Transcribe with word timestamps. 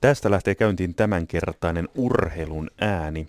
Tästä 0.00 0.30
lähtee 0.30 0.54
käyntiin 0.54 0.94
tämänkertainen 0.94 1.88
urheilun 1.94 2.70
ääni. 2.80 3.26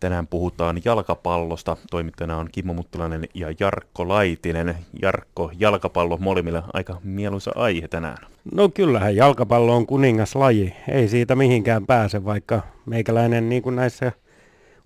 Tänään 0.00 0.26
puhutaan 0.26 0.80
jalkapallosta. 0.84 1.76
Toimittajana 1.90 2.36
on 2.36 2.48
Kimmo 2.52 2.74
Muttulainen 2.74 3.24
ja 3.34 3.54
Jarkko 3.60 4.08
Laitinen. 4.08 4.74
Jarkko, 5.02 5.50
jalkapallo 5.58 6.16
molemmilla 6.16 6.62
aika 6.72 7.00
mieluisa 7.04 7.50
aihe 7.54 7.88
tänään. 7.88 8.16
No 8.54 8.68
kyllähän 8.68 9.16
jalkapallo 9.16 9.76
on 9.76 9.86
kuningaslaji. 9.86 10.74
Ei 10.88 11.08
siitä 11.08 11.36
mihinkään 11.36 11.86
pääse, 11.86 12.24
vaikka 12.24 12.62
meikäläinen 12.86 13.48
niin 13.48 13.62
kuin 13.62 13.76
näissä 13.76 14.12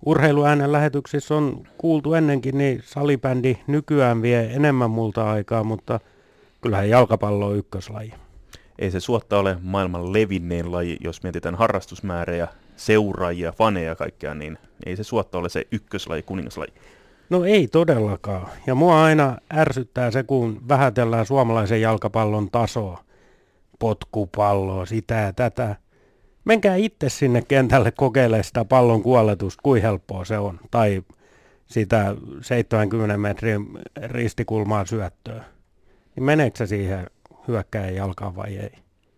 urheiluäänen 0.05 0.71
lähetyksissä 0.71 1.35
on 1.35 1.67
kuultu 1.77 2.13
ennenkin, 2.13 2.57
niin 2.57 2.81
salibändi 2.85 3.57
nykyään 3.67 4.21
vie 4.21 4.49
enemmän 4.53 4.89
multa 4.89 5.31
aikaa, 5.31 5.63
mutta 5.63 5.99
kyllähän 6.61 6.89
jalkapallo 6.89 7.47
on 7.47 7.57
ykköslaji. 7.57 8.13
Ei 8.79 8.91
se 8.91 8.99
suotta 8.99 9.39
ole 9.39 9.57
maailman 9.61 10.13
levinnein 10.13 10.71
laji, 10.71 10.97
jos 10.99 11.23
mietitään 11.23 11.55
harrastusmäärejä, 11.55 12.47
seuraajia, 12.75 13.51
faneja 13.51 13.89
ja 13.89 13.95
kaikkea, 13.95 14.35
niin 14.35 14.57
ei 14.85 14.95
se 14.95 15.03
suotta 15.03 15.37
ole 15.37 15.49
se 15.49 15.67
ykköslaji, 15.71 16.23
kuningaslaji. 16.23 16.73
No 17.29 17.45
ei 17.45 17.67
todellakaan. 17.67 18.47
Ja 18.67 18.75
mua 18.75 19.03
aina 19.03 19.37
ärsyttää 19.53 20.11
se, 20.11 20.23
kun 20.23 20.61
vähätellään 20.67 21.25
suomalaisen 21.25 21.81
jalkapallon 21.81 22.51
tasoa. 22.51 23.03
Potkupalloa, 23.79 24.85
sitä 24.85 25.15
ja 25.15 25.33
tätä. 25.33 25.75
Menkää 26.45 26.75
itse 26.75 27.09
sinne 27.09 27.41
kentälle 27.41 27.91
kokeilemaan 27.91 28.43
sitä 28.43 28.65
pallon 28.65 29.03
kuoletusta, 29.03 29.61
kuin 29.63 29.81
helppoa 29.81 30.25
se 30.25 30.37
on. 30.37 30.59
Tai 30.71 31.03
sitä 31.67 32.15
70 32.41 33.17
metrin 33.17 33.67
ristikulmaa 34.05 34.85
syöttöä. 34.85 35.43
Niin 36.15 36.23
meneekö 36.23 36.57
se 36.57 36.67
siihen 36.67 37.07
hyökkäjän 37.47 37.95
jalkaan 37.95 38.35
vai 38.35 38.57
ei? 38.57 38.71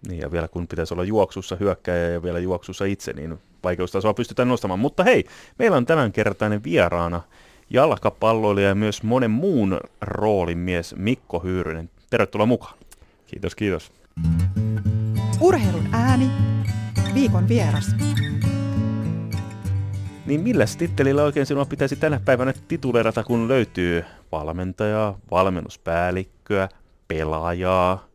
Niin 0.08 0.20
ja 0.20 0.32
vielä 0.32 0.48
kun 0.48 0.68
pitäisi 0.68 0.94
olla 0.94 1.04
juoksussa 1.04 1.56
hyökkäjä 1.56 2.10
ja 2.10 2.24
vielä 2.24 2.40
juoksussa 2.40 2.86
itse, 2.86 3.14
niin 3.14 3.40
vaikeustasoa 3.64 4.14
pystytään 4.14 4.48
nostamaan. 4.48 4.80
Mutta 4.80 5.04
hei, 5.04 5.26
meillä 5.60 5.78
on 5.78 5.86
tämänkertainen 5.86 6.64
vieraana 6.64 7.22
jalkapalloilija 7.70 8.68
ja 8.70 8.76
myös 8.76 9.04
monen 9.04 9.32
muun 9.32 9.80
roolin 10.02 10.58
mies 10.58 10.96
Mikko 10.96 11.40
Hyyrynen. 11.40 11.90
Tervetuloa 12.10 12.46
mukaan. 12.46 12.78
Kiitos, 13.28 13.56
kiitos. 13.56 13.92
Urheilun 15.40 15.88
ääni, 15.92 16.32
viikon 17.14 17.48
vieras. 17.48 17.96
Niin 20.26 20.42
millä 20.42 20.66
tittelillä 20.78 21.24
oikein 21.24 21.46
sinua 21.46 21.66
pitäisi 21.66 21.96
tänä 21.96 22.22
päivänä 22.26 22.54
titulerata, 22.68 23.24
kun 23.24 23.48
löytyy 23.48 24.06
valmentajaa, 24.32 25.18
valmennuspäällikköä, 25.32 26.70
pelaajaa, 27.08 28.07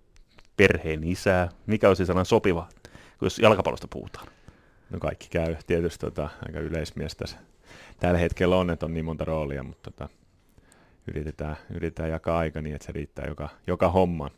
perheen 0.56 1.05
isää? 1.05 1.48
Mikä 1.67 1.89
olisi 1.89 2.06
sellainen 2.06 2.27
sopiva, 2.27 2.69
jos 3.20 3.39
jalkapallosta 3.39 3.89
puhutaan? 3.89 4.27
No 4.91 4.98
kaikki 4.98 5.28
käy 5.31 5.56
tietysti 5.67 6.06
tota, 6.06 6.28
aika 6.47 6.61
yleismies 6.61 7.17
tässä. 7.17 7.36
Tällä 8.00 8.19
hetkellä 8.19 8.56
on, 8.56 8.70
että 8.70 8.86
on 8.86 8.95
niin 8.95 9.05
monta 9.05 9.25
roolia, 9.25 9.62
mutta 9.62 9.91
tota, 9.91 10.08
yritetään, 11.08 11.56
yritetään 11.75 12.11
jakaa 12.11 12.39
aika 12.39 12.62
niin, 12.62 12.75
että 12.75 12.86
se 12.86 12.92
riittää 12.92 13.27
joka, 13.28 13.48
joka 13.67 13.89
homman. 13.89 14.30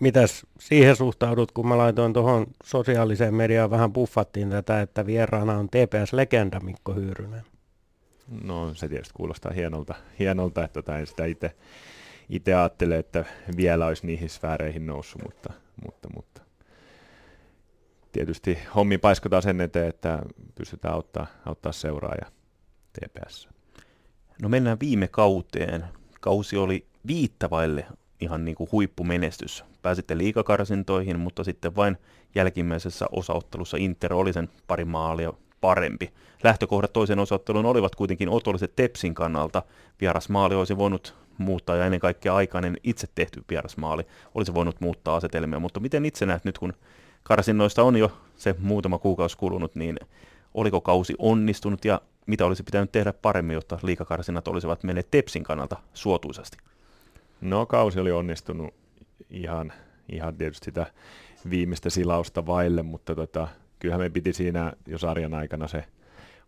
Mitäs 0.00 0.46
siihen 0.60 0.96
suhtaudut, 0.96 1.52
kun 1.52 1.68
mä 1.68 1.78
laitoin 1.78 2.12
tuohon 2.12 2.46
sosiaaliseen 2.64 3.34
mediaan 3.34 3.70
vähän 3.70 3.92
puffattiin 3.92 4.50
tätä, 4.50 4.80
että 4.80 5.06
vieraana 5.06 5.58
on 5.58 5.68
TPS-legenda 5.68 6.60
Mikko 6.60 6.94
Hyyrynen? 6.94 7.42
No 8.42 8.74
se 8.74 8.88
tietysti 8.88 9.14
kuulostaa 9.14 9.52
hienolta, 9.52 9.94
hienolta 10.18 10.64
että 10.64 10.82
tota, 10.82 10.98
en 10.98 11.06
sitä 11.06 11.24
itse 11.24 11.56
itse 12.28 12.54
ajattele, 12.54 12.98
että 12.98 13.24
vielä 13.56 13.86
olisi 13.86 14.06
niihin 14.06 14.30
sfääreihin 14.30 14.86
noussut, 14.86 15.22
mutta, 15.22 15.52
mutta, 15.84 16.08
mutta 16.14 16.42
tietysti 18.12 18.58
hommi 18.74 18.98
paiskotaan 18.98 19.42
sen 19.42 19.60
eteen, 19.60 19.88
että 19.88 20.22
pystytään 20.54 20.94
auttaa, 20.94 21.26
auttaa 21.46 21.72
seuraaja 21.72 22.26
TPS. 22.92 23.48
No 24.42 24.48
mennään 24.48 24.80
viime 24.80 25.08
kauteen. 25.08 25.84
Kausi 26.20 26.56
oli 26.56 26.86
viittavaille 27.06 27.86
ihan 28.20 28.44
niin 28.44 28.54
kuin 28.54 28.68
huippumenestys. 28.72 29.64
Pääsitte 29.82 30.18
liikakarsintoihin, 30.18 31.18
mutta 31.18 31.44
sitten 31.44 31.76
vain 31.76 31.96
jälkimmäisessä 32.34 33.06
osaottelussa 33.12 33.76
Inter 33.76 34.14
oli 34.14 34.32
sen 34.32 34.48
pari 34.66 34.84
maalia 34.84 35.32
parempi. 35.60 36.12
Lähtökohdat 36.44 36.92
toisen 36.92 37.18
osaottelun 37.18 37.66
olivat 37.66 37.94
kuitenkin 37.94 38.28
otolliset 38.28 38.76
Tepsin 38.76 39.14
kannalta. 39.14 39.62
Vieras 40.00 40.28
maali 40.28 40.54
olisi 40.54 40.76
voinut 40.76 41.14
muuttaa 41.38 41.76
ja 41.76 41.84
ennen 41.84 42.00
kaikkea 42.00 42.34
aikainen 42.34 42.76
itse 42.84 43.06
tehty 43.14 43.44
vierasmaali 43.50 44.06
olisi 44.34 44.54
voinut 44.54 44.80
muuttaa 44.80 45.16
asetelmia, 45.16 45.58
mutta 45.58 45.80
miten 45.80 46.06
itse 46.06 46.26
näet 46.26 46.44
nyt, 46.44 46.58
kun 46.58 46.72
karsinnoista 47.22 47.82
on 47.82 47.96
jo 47.96 48.12
se 48.36 48.54
muutama 48.58 48.98
kuukausi 48.98 49.36
kulunut, 49.36 49.74
niin 49.74 49.98
oliko 50.54 50.80
kausi 50.80 51.14
onnistunut 51.18 51.84
ja 51.84 52.00
mitä 52.26 52.46
olisi 52.46 52.62
pitänyt 52.62 52.92
tehdä 52.92 53.12
paremmin, 53.12 53.54
jotta 53.54 53.78
liikakarsinnat 53.82 54.48
olisivat 54.48 54.82
menneet 54.82 55.10
Tepsin 55.10 55.42
kannalta 55.42 55.76
suotuisasti? 55.94 56.58
No 57.40 57.66
kausi 57.66 58.00
oli 58.00 58.12
onnistunut 58.12 58.74
ihan, 59.30 59.72
ihan 60.12 60.36
tietysti 60.36 60.64
sitä 60.64 60.86
viimeistä 61.50 61.90
silausta 61.90 62.46
vaille, 62.46 62.82
mutta 62.82 63.14
tota, 63.14 63.48
kyllähän 63.78 64.00
me 64.00 64.10
piti 64.10 64.32
siinä 64.32 64.72
jo 64.86 64.98
sarjan 64.98 65.34
aikana 65.34 65.68
se 65.68 65.84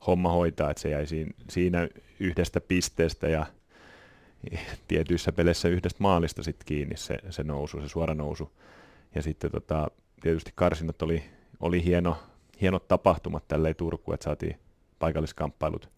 homma 0.06 0.32
hoitaa, 0.32 0.71
että 0.71 0.81
se 0.81 0.91
jäi 0.91 1.06
siinä, 1.06 1.31
siinä 1.48 1.88
yhdestä 2.21 2.60
pisteestä 2.60 3.28
ja 3.28 3.47
tietyissä 4.88 5.32
peleissä 5.32 5.69
yhdestä 5.69 6.03
maalista 6.03 6.43
sit 6.43 6.65
kiinni 6.65 6.97
se, 6.97 7.19
se 7.31 7.43
nousu, 7.43 7.81
se 7.81 7.88
suora 7.88 8.15
nousu. 8.15 8.53
Ja 9.15 9.22
sitten 9.22 9.50
tota, 9.50 9.91
tietysti 10.21 10.53
karsinnat 10.54 11.03
oli, 11.03 11.22
oli 11.60 11.84
hieno, 11.84 12.16
hienot 12.60 12.88
tapahtumat 12.88 13.48
tälleen 13.48 13.77
Turku, 13.77 14.12
että 14.12 14.25
saatiin 14.25 14.59
paikalliskamppailut 14.98 15.88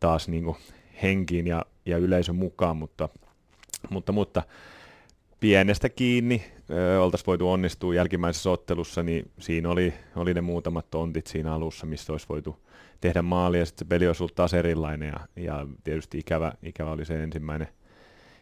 taas 0.00 0.28
niin 0.28 0.44
kuin 0.44 0.56
henkiin 1.02 1.46
ja, 1.46 1.64
ja 1.86 1.98
yleisön 1.98 2.36
mukaan, 2.36 2.76
mutta, 2.76 3.08
mutta, 3.90 4.12
mutta 4.12 4.42
pienestä 5.40 5.88
kiinni 5.88 6.44
oltaisiin 7.00 7.26
voitu 7.26 7.50
onnistua 7.50 7.94
jälkimmäisessä 7.94 8.50
ottelussa, 8.50 9.02
niin 9.02 9.30
siinä 9.38 9.70
oli, 9.70 9.94
oli 10.16 10.34
ne 10.34 10.40
muutamat 10.40 10.90
tontit 10.90 11.26
siinä 11.26 11.54
alussa, 11.54 11.86
missä 11.86 12.12
olisi 12.12 12.26
voitu 12.28 12.58
tehdä 13.00 13.22
maali 13.22 13.58
ja 13.58 13.66
sitten 13.66 13.86
se 13.86 13.88
peli 13.88 14.06
olisi 14.06 14.22
ollut 14.22 14.34
taas 14.34 14.54
erilainen 14.54 15.08
ja, 15.08 15.44
ja 15.44 15.66
tietysti 15.84 16.18
ikävä, 16.18 16.52
ikävä 16.62 16.90
oli 16.90 17.04
se 17.04 17.22
ensimmäinen, 17.22 17.68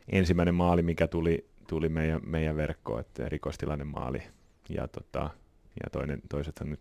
ensimmäinen 0.09 0.55
maali, 0.55 0.83
mikä 0.83 1.06
tuli, 1.06 1.47
tuli 1.69 1.89
meidän, 1.89 2.21
meidän 2.27 2.56
verkkoon, 2.56 3.00
että 3.00 3.27
erikoistilainen 3.27 3.87
maali 3.87 4.22
ja, 4.69 4.89
tota, 4.89 5.31
ja 5.84 5.91
toinen, 5.93 6.21
toisethan 6.28 6.71
nyt, 6.71 6.81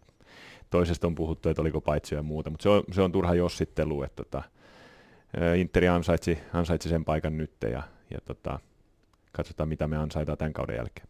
toisesta 0.70 1.08
on 1.08 1.16
puhuttu, 1.16 1.50
että 1.50 1.62
oliko 1.62 1.82
paitsi 1.82 2.16
ja 2.16 2.24
muuta, 2.24 2.50
mutta 2.50 2.64
se 2.64 2.70
on, 2.70 2.84
se 2.92 3.02
on 3.02 3.12
turha 3.12 3.36
jossittelu, 3.36 4.04
että 4.04 4.24
tota, 4.24 4.44
Interi 5.58 5.88
ansaitsi, 5.88 6.40
ansaitsi 6.54 6.90
sen 6.90 7.06
paikan 7.06 7.38
nyt 7.38 7.52
ja, 7.62 7.84
ja 8.12 8.20
tota, 8.26 8.60
katsotaan 9.32 9.70
mitä 9.70 9.88
me 9.88 9.98
ansaitaan 9.98 10.38
tämän 10.38 10.54
kauden 10.54 10.76
jälkeen. 10.76 11.08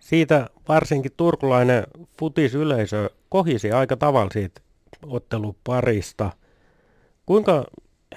Siitä 0.00 0.50
varsinkin 0.68 1.12
turkulainen 1.16 1.84
futisyleisö 2.18 3.10
kohisi 3.28 3.72
aika 3.72 3.96
tavalla 3.96 4.30
siitä 4.32 4.60
otteluparista. 5.06 6.30
Kuinka 7.26 7.64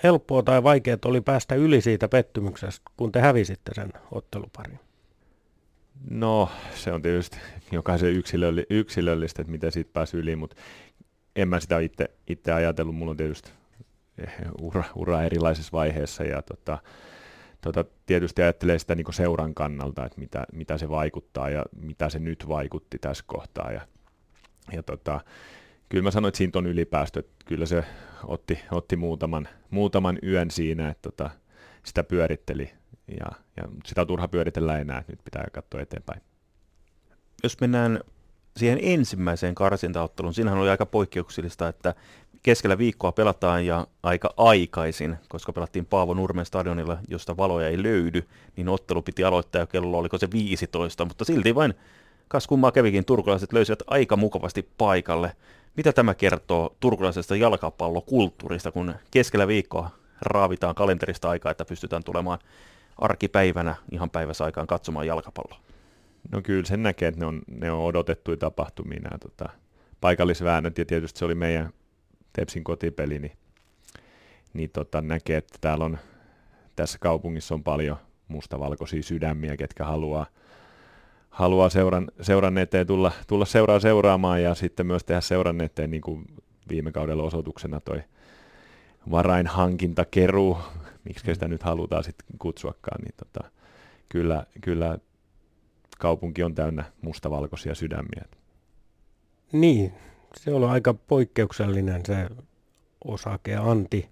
helppoa 0.04 0.44
tai 0.44 0.64
vaikeaa 0.64 0.98
oli 1.06 1.22
päästä 1.22 1.56
yli 1.56 1.82
siitä 1.82 2.08
pettymyksestä, 2.08 2.92
kun 2.98 3.12
te 3.12 3.20
hävisitte 3.20 3.72
sen 3.76 3.94
otteluparin? 4.12 4.80
No, 6.10 6.50
se 6.76 6.94
on 6.94 7.02
tietysti 7.02 7.38
jokaisen 7.72 8.10
yksilölli, 8.10 8.66
yksilöllistä, 8.70 9.42
että 9.42 9.52
miten 9.52 9.72
siitä 9.72 9.90
pääsi 9.94 10.18
yli, 10.18 10.36
mutta 10.36 10.56
en 11.36 11.48
mä 11.48 11.60
sitä 11.60 11.80
itse, 11.80 12.10
itse 12.28 12.52
ajatellut. 12.52 12.96
Mulla 12.96 13.12
on 13.12 13.18
tietysti 13.18 13.52
ura, 14.62 14.84
ura 14.96 15.24
erilaisessa 15.24 15.72
vaiheessa 15.72 16.24
ja 16.24 16.42
tota, 16.42 16.78
tota, 17.62 17.86
tietysti 18.06 18.42
ajattelee 18.42 18.80
sitä 18.80 18.96
niin 18.96 19.14
seuran 19.14 19.54
kannalta, 19.54 20.06
että 20.06 20.20
mitä, 20.20 20.46
mitä 20.54 20.78
se 20.78 20.90
vaikuttaa 20.90 21.50
ja 21.50 21.66
mitä 21.82 22.10
se 22.10 22.20
nyt 22.20 22.48
vaikutti 22.48 23.00
tässä 23.00 23.24
kohtaa. 23.28 23.72
Ja, 23.72 23.82
ja 24.72 24.84
tota, 24.84 25.20
kyllä 25.92 26.04
mä 26.04 26.12
sanoin, 26.12 26.30
että 26.30 26.38
siitä 26.38 26.60
on 26.60 26.68
ylipäästö, 26.68 27.24
kyllä 27.46 27.66
se 27.66 27.84
otti, 28.24 28.60
otti 28.72 28.96
muutaman, 28.96 29.48
muutaman 29.70 30.20
yön 30.24 30.52
siinä, 30.52 30.90
että 30.90 31.10
tota, 31.10 31.30
sitä 31.84 32.04
pyöritteli 32.04 32.70
ja, 33.20 33.26
ja 33.58 33.64
sitä 33.86 34.02
on 34.02 34.08
turha 34.08 34.28
pyöritellä 34.28 34.80
enää, 34.80 35.04
nyt 35.08 35.20
pitää 35.24 35.48
katsoa 35.52 35.82
eteenpäin. 35.82 36.22
Jos 37.44 37.60
mennään 37.62 38.00
siihen 38.58 38.80
ensimmäiseen 38.82 39.56
karsintaotteluun, 39.56 40.34
siinähän 40.34 40.60
oli 40.60 40.70
aika 40.70 40.86
poikkeuksellista, 40.86 41.68
että 41.68 41.96
keskellä 42.44 42.78
viikkoa 42.78 43.12
pelataan 43.12 43.66
ja 43.66 43.88
aika 44.04 44.34
aikaisin, 44.38 45.16
koska 45.30 45.54
pelattiin 45.54 45.86
Paavo 45.86 46.14
Nurmen 46.14 46.46
stadionilla, 46.46 46.98
josta 47.08 47.38
valoja 47.38 47.68
ei 47.68 47.84
löydy, 47.84 48.28
niin 48.58 48.70
ottelu 48.70 49.02
piti 49.02 49.24
aloittaa 49.24 49.62
jo 49.62 49.68
kello, 49.68 49.98
oliko 49.98 50.18
se 50.18 50.32
15, 50.32 51.06
mutta 51.06 51.26
silti 51.26 51.56
vain 51.56 51.74
kas 52.32 52.48
kummaa 52.48 52.72
kävikin 52.72 53.06
turkulaiset 53.06 53.54
löysivät 53.54 53.80
aika 53.88 54.16
mukavasti 54.16 54.70
paikalle. 54.78 55.36
Mitä 55.78 55.94
tämä 55.94 56.14
kertoo 56.14 56.76
turkulaisesta 56.80 57.36
jalkapallokulttuurista, 57.36 58.72
kun 58.72 58.96
keskellä 59.12 59.48
viikkoa 59.48 59.90
raavitaan 60.22 60.76
kalenterista 60.76 61.30
aikaa, 61.30 61.52
että 61.52 61.66
pystytään 61.66 62.04
tulemaan 62.04 62.40
arkipäivänä 62.98 63.76
ihan 63.92 64.10
päivässä 64.10 64.44
aikaan 64.44 64.68
katsomaan 64.68 65.08
jalkapalloa? 65.08 65.60
No 66.32 66.42
kyllä 66.42 66.66
sen 66.66 66.84
näkee, 66.84 67.08
että 67.08 67.20
ne 67.20 67.26
on, 67.26 67.42
ne 67.48 67.72
on 67.72 67.84
odotettuja 67.84 68.38
tapahtumia 68.38 69.00
nämä 69.00 69.18
tota, 69.18 69.50
paikallisväännöt 70.02 70.78
ja 70.78 70.86
tietysti 70.86 71.20
se 71.20 71.26
oli 71.26 71.36
meidän 71.36 71.74
Tepsin 72.34 72.64
kotipeli, 72.64 73.20
niin, 73.20 73.38
niin 74.54 74.70
tota, 74.70 75.02
näkee, 75.02 75.38
että 75.38 75.58
täällä 75.62 75.86
on, 75.86 75.98
tässä 76.76 76.98
kaupungissa 77.02 77.56
on 77.56 77.64
paljon 77.64 77.98
mustavalkoisia 78.28 79.04
sydämiä, 79.04 79.58
ketkä 79.58 79.86
haluaa, 79.86 80.26
haluaa 81.32 81.70
seuran, 81.70 82.12
seuran 82.22 82.58
eteen 82.58 82.88
tulla, 82.88 83.12
tulla 83.28 83.46
seuraa 83.46 83.80
seuraamaan 83.80 84.44
ja 84.44 84.56
sitten 84.56 84.88
myös 84.88 85.04
tehdä 85.04 85.22
seuran 85.22 85.62
eteen, 85.62 85.92
niin 85.92 86.02
kuin 86.02 86.26
viime 86.70 86.92
kaudella 86.92 87.24
osoituksena 87.24 87.80
toi 87.80 88.04
varainhankintakeru, 89.12 90.58
miksi 91.04 91.34
sitä 91.34 91.48
nyt 91.48 91.64
halutaan 91.64 92.04
sitten 92.04 92.26
kutsuakaan, 92.40 93.02
niin 93.02 93.16
tota, 93.18 93.52
kyllä, 94.10 94.46
kyllä 94.62 94.98
kaupunki 96.00 96.44
on 96.44 96.56
täynnä 96.56 96.84
mustavalkoisia 97.02 97.76
sydämiä. 97.76 98.26
Niin, 99.52 99.94
se 100.36 100.54
on 100.54 100.70
aika 100.70 100.94
poikkeuksellinen 100.94 102.06
se 102.06 102.28
osake 103.06 103.56
Anti. 103.56 104.10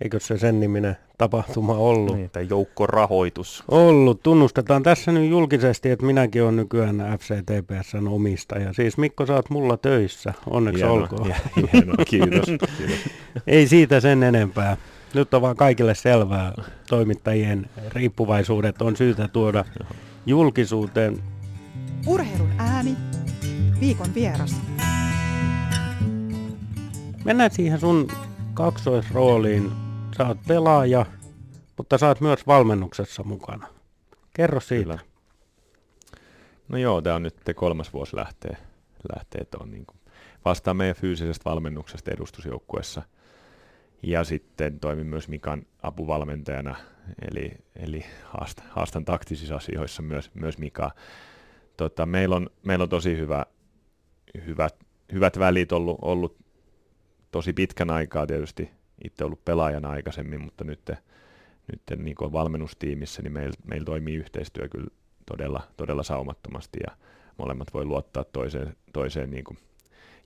Eikö 0.00 0.20
se 0.20 0.38
sen 0.38 0.60
niminen 0.60 0.96
tapahtuma 1.18 1.72
ollut? 1.72 2.16
Niin, 2.16 2.30
tai 2.30 2.46
joukkorahoitus. 2.50 3.64
Ollut. 3.68 4.22
Tunnustetaan 4.22 4.82
tässä 4.82 5.12
nyt 5.12 5.30
julkisesti, 5.30 5.90
että 5.90 6.06
minäkin 6.06 6.42
olen 6.42 6.56
nykyään 6.56 6.96
FCTPSn 7.20 8.08
omistaja. 8.08 8.72
Siis 8.72 8.98
Mikko, 8.98 9.26
sä 9.26 9.34
oot 9.34 9.50
mulla 9.50 9.76
töissä. 9.76 10.34
Onneksi 10.50 10.80
hieno, 10.80 10.94
olkoon. 10.94 11.34
Hieno, 11.72 11.94
kiitos. 12.06 12.46
kiitos. 12.46 12.68
Ei 13.46 13.68
siitä 13.68 14.00
sen 14.00 14.22
enempää. 14.22 14.76
Nyt 15.14 15.34
on 15.34 15.42
vaan 15.42 15.56
kaikille 15.56 15.94
selvää. 15.94 16.52
Toimittajien 16.88 17.66
riippuvaisuudet 17.88 18.82
on 18.82 18.96
syytä 18.96 19.28
tuoda 19.28 19.64
julkisuuteen. 20.26 21.22
Urheilun 22.06 22.50
ääni. 22.58 22.96
Viikon 23.80 24.14
vieras. 24.14 24.56
Mennään 27.24 27.50
siihen 27.50 27.80
sun 27.80 28.08
kaksoisrooliin. 28.54 29.83
Sä 30.16 30.26
oot 30.26 30.38
pelaaja, 30.48 31.06
mutta 31.76 31.98
sä 31.98 32.06
oot 32.06 32.20
myös 32.20 32.46
valmennuksessa 32.46 33.22
mukana. 33.22 33.66
Kerro 34.34 34.60
siitä. 34.60 34.84
Kyllä. 34.84 35.14
No 36.68 36.78
joo, 36.78 37.02
tämä 37.02 37.16
on 37.16 37.22
nyt 37.22 37.36
kolmas 37.54 37.92
vuosi 37.92 38.16
lähtee, 38.16 38.56
lähtee 39.16 39.44
tuon 39.44 39.70
niin 39.70 39.86
vastaan 40.44 40.76
meidän 40.76 40.96
fyysisestä 40.96 41.50
valmennuksesta 41.50 42.10
edustusjoukkuessa. 42.10 43.02
Ja 44.02 44.24
sitten 44.24 44.80
toimin 44.80 45.06
myös 45.06 45.28
Mikan 45.28 45.66
apuvalmentajana, 45.82 46.76
eli, 47.30 47.52
eli 47.76 48.04
haastan, 48.24 48.66
haastan 48.70 49.04
taktisissa 49.04 49.56
asioissa 49.56 50.02
myös, 50.02 50.30
myös 50.34 50.58
Mikaa. 50.58 50.92
Tota, 51.76 52.06
meillä, 52.06 52.36
on, 52.36 52.50
meillä 52.66 52.82
on 52.82 52.88
tosi 52.88 53.16
hyvä, 53.16 53.46
hyvät, 54.46 54.76
hyvät 55.12 55.38
välit 55.38 55.72
ollut, 55.72 55.98
ollut 56.02 56.36
tosi 57.30 57.52
pitkän 57.52 57.90
aikaa 57.90 58.26
tietysti 58.26 58.70
itse 59.04 59.24
ollut 59.24 59.44
pelaajana 59.44 59.90
aikaisemmin, 59.90 60.40
mutta 60.40 60.64
nyt, 60.64 60.90
nyt 61.72 62.02
niin 62.02 62.16
kuin 62.16 62.32
valmennustiimissä 62.32 63.22
niin 63.22 63.32
meillä 63.32 63.56
meil 63.64 63.84
toimii 63.84 64.14
yhteistyö 64.14 64.68
kyllä 64.68 64.90
todella, 65.26 65.62
todella 65.76 66.02
saumattomasti 66.02 66.78
ja 66.86 66.96
molemmat 67.38 67.74
voi 67.74 67.84
luottaa 67.84 68.24
toiseen, 68.24 68.76
toiseen 68.92 69.30
niin 69.30 69.44
kuin 69.44 69.58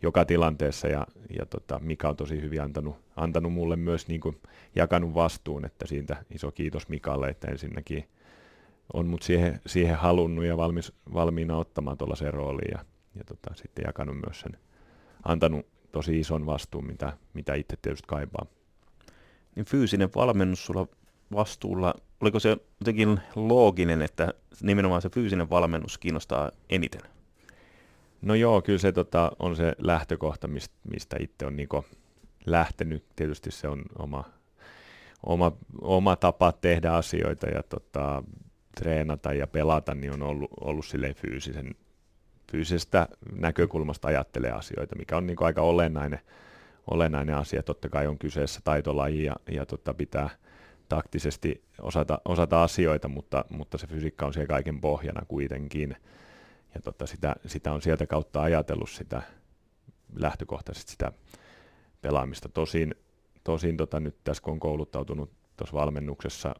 joka 0.02 0.24
tilanteessa 0.24 0.88
ja, 0.88 1.06
ja 1.38 1.46
tota, 1.46 1.78
Mika 1.78 2.08
on 2.08 2.16
tosi 2.16 2.42
hyvin 2.42 2.62
antanut, 2.62 2.96
antanut 3.16 3.52
mulle 3.52 3.76
myös 3.76 4.08
niin 4.08 4.20
kuin 4.20 4.40
jakanut 4.74 5.14
vastuun, 5.14 5.64
että 5.64 5.86
siitä 5.86 6.16
iso 6.30 6.52
kiitos 6.52 6.88
Mikalle, 6.88 7.28
että 7.28 7.48
ensinnäkin 7.48 8.08
on 8.92 9.06
mut 9.06 9.22
siihen, 9.22 9.60
siihen 9.66 9.96
halunnut 9.96 10.44
ja 10.44 10.56
valmis, 10.56 10.92
valmiina 11.14 11.56
ottamaan 11.56 11.98
tuollaisen 11.98 12.34
rooliin 12.34 12.70
ja, 12.72 12.84
ja 13.14 13.24
tota, 13.24 13.54
sitten 13.54 13.84
jakanut 13.86 14.16
myös 14.26 14.40
sen, 14.40 14.58
antanut 15.24 15.66
tosi 15.92 16.20
ison 16.20 16.46
vastuun, 16.46 16.86
mitä, 16.86 17.12
mitä 17.34 17.54
itse 17.54 17.76
tietysti 17.82 18.06
kaipaa. 18.08 18.46
Niin 19.58 19.66
fyysinen 19.66 20.08
valmennus 20.14 20.66
sulla 20.66 20.86
vastuulla, 21.32 21.94
oliko 22.20 22.40
se 22.40 22.56
jotenkin 22.80 23.20
looginen, 23.34 24.02
että 24.02 24.34
nimenomaan 24.62 25.02
se 25.02 25.08
fyysinen 25.08 25.50
valmennus 25.50 25.98
kiinnostaa 25.98 26.50
eniten? 26.70 27.00
No 28.22 28.34
joo, 28.34 28.62
kyllä 28.62 28.78
se 28.78 28.92
tota, 28.92 29.32
on 29.38 29.56
se 29.56 29.74
lähtökohta, 29.78 30.48
mistä, 30.48 31.16
itse 31.20 31.46
on 31.46 31.56
niinku 31.56 31.84
lähtenyt. 32.46 33.04
Tietysti 33.16 33.50
se 33.50 33.68
on 33.68 33.82
oma, 33.98 34.24
oma, 35.22 35.52
oma 35.80 36.16
tapa 36.16 36.52
tehdä 36.52 36.92
asioita 36.92 37.46
ja 37.46 37.62
tota, 37.62 38.22
treenata 38.76 39.32
ja 39.32 39.46
pelata, 39.46 39.94
niin 39.94 40.12
on 40.12 40.22
ollut, 40.22 40.50
ollut 40.60 40.86
silleen 40.86 41.14
fyysisen 41.14 41.74
fyysisestä 42.52 43.08
näkökulmasta 43.32 44.08
ajattelee 44.08 44.50
asioita, 44.50 44.96
mikä 44.96 45.16
on 45.16 45.26
niin 45.26 45.36
aika 45.40 45.62
olennainen, 45.62 46.20
olennainen 46.90 47.34
asia. 47.34 47.62
Totta 47.62 47.88
kai 47.88 48.06
on 48.06 48.18
kyseessä 48.18 48.60
taitolaji 48.64 49.24
ja, 49.24 49.36
ja 49.50 49.66
tota 49.66 49.94
pitää 49.94 50.30
taktisesti 50.88 51.64
osata, 51.80 52.20
osata 52.24 52.62
asioita, 52.62 53.08
mutta, 53.08 53.44
mutta 53.50 53.78
se 53.78 53.86
fysiikka 53.86 54.26
on 54.26 54.32
siellä 54.32 54.48
kaiken 54.48 54.80
pohjana 54.80 55.22
kuitenkin. 55.28 55.96
Ja 56.74 56.80
tota 56.82 57.06
sitä, 57.06 57.36
sitä 57.46 57.72
on 57.72 57.82
sieltä 57.82 58.06
kautta 58.06 58.42
ajatellut 58.42 58.90
sitä 58.90 59.22
lähtökohtaisesti 60.16 60.92
sitä 60.92 61.12
pelaamista. 62.00 62.48
Tosin, 62.48 62.94
tosin 63.44 63.76
tota 63.76 64.00
nyt 64.00 64.16
tässä 64.24 64.42
kun 64.42 64.52
on 64.52 64.60
kouluttautunut 64.60 65.32
tuossa 65.56 65.76
valmennuksessa 65.76 66.54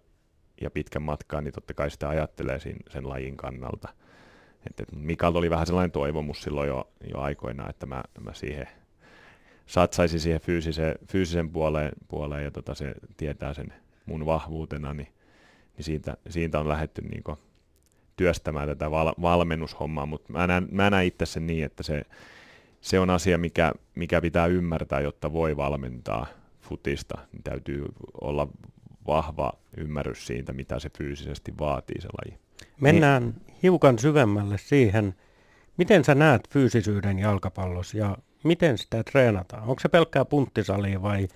ja 0.60 0.70
pitkän 0.70 1.02
matkaan, 1.02 1.44
niin 1.44 1.54
totta 1.54 1.74
kai 1.74 1.90
sitä 1.90 2.08
ajattelee 2.08 2.58
sen, 2.58 2.76
sen 2.90 3.08
lajin 3.08 3.36
kannalta– 3.36 3.88
et, 4.66 4.92
Mikael 4.92 5.36
oli 5.36 5.50
vähän 5.50 5.66
sellainen 5.66 5.90
toivomus 5.90 6.42
silloin 6.42 6.68
jo, 6.68 6.90
jo 7.10 7.20
aikoinaan, 7.20 7.70
että 7.70 7.86
mä, 7.86 8.02
mä 8.20 8.34
siihen 8.34 8.68
satsaisin 9.68 10.20
siihen 10.20 10.40
fyysisen, 10.40 10.94
fyysisen 11.08 11.50
puoleen, 11.50 11.92
puoleen 12.08 12.44
ja 12.44 12.50
tota 12.50 12.74
se 12.74 12.94
tietää 13.16 13.54
sen 13.54 13.72
mun 14.06 14.26
vahvuutena, 14.26 14.94
niin, 14.94 15.08
niin 15.76 15.84
siitä, 15.84 16.16
siitä 16.28 16.60
on 16.60 16.68
lähdetty 16.68 17.02
niin 17.02 17.38
työstämään 18.16 18.68
tätä 18.68 18.90
val, 18.90 19.12
valmennushommaa, 19.22 20.06
mutta 20.06 20.32
mä 20.32 20.46
näen, 20.46 20.68
mä 20.70 20.90
näen 20.90 21.06
itse 21.06 21.26
sen 21.26 21.46
niin, 21.46 21.64
että 21.64 21.82
se, 21.82 22.02
se 22.80 23.00
on 23.00 23.10
asia, 23.10 23.38
mikä, 23.38 23.72
mikä 23.94 24.20
pitää 24.20 24.46
ymmärtää, 24.46 25.00
jotta 25.00 25.32
voi 25.32 25.56
valmentaa 25.56 26.26
futista, 26.60 27.18
niin 27.32 27.42
täytyy 27.42 27.84
olla 28.20 28.48
vahva 29.06 29.52
ymmärrys 29.76 30.26
siitä, 30.26 30.52
mitä 30.52 30.78
se 30.78 30.90
fyysisesti 30.98 31.54
vaatii 31.58 32.00
se 32.00 32.08
laji. 32.08 32.38
Mennään 32.80 33.22
niin. 33.22 33.56
hiukan 33.62 33.98
syvemmälle 33.98 34.58
siihen, 34.58 35.14
miten 35.76 36.04
sä 36.04 36.14
näet 36.14 36.48
fyysisyyden 36.50 37.18
jalkapallossa 37.18 37.98
ja 37.98 38.16
miten 38.44 38.78
sitä 38.78 39.02
treenataan? 39.02 39.62
Onko 39.62 39.80
se 39.80 39.88
pelkkää 39.88 40.24
punttisalia 40.24 41.02
vai 41.02 41.28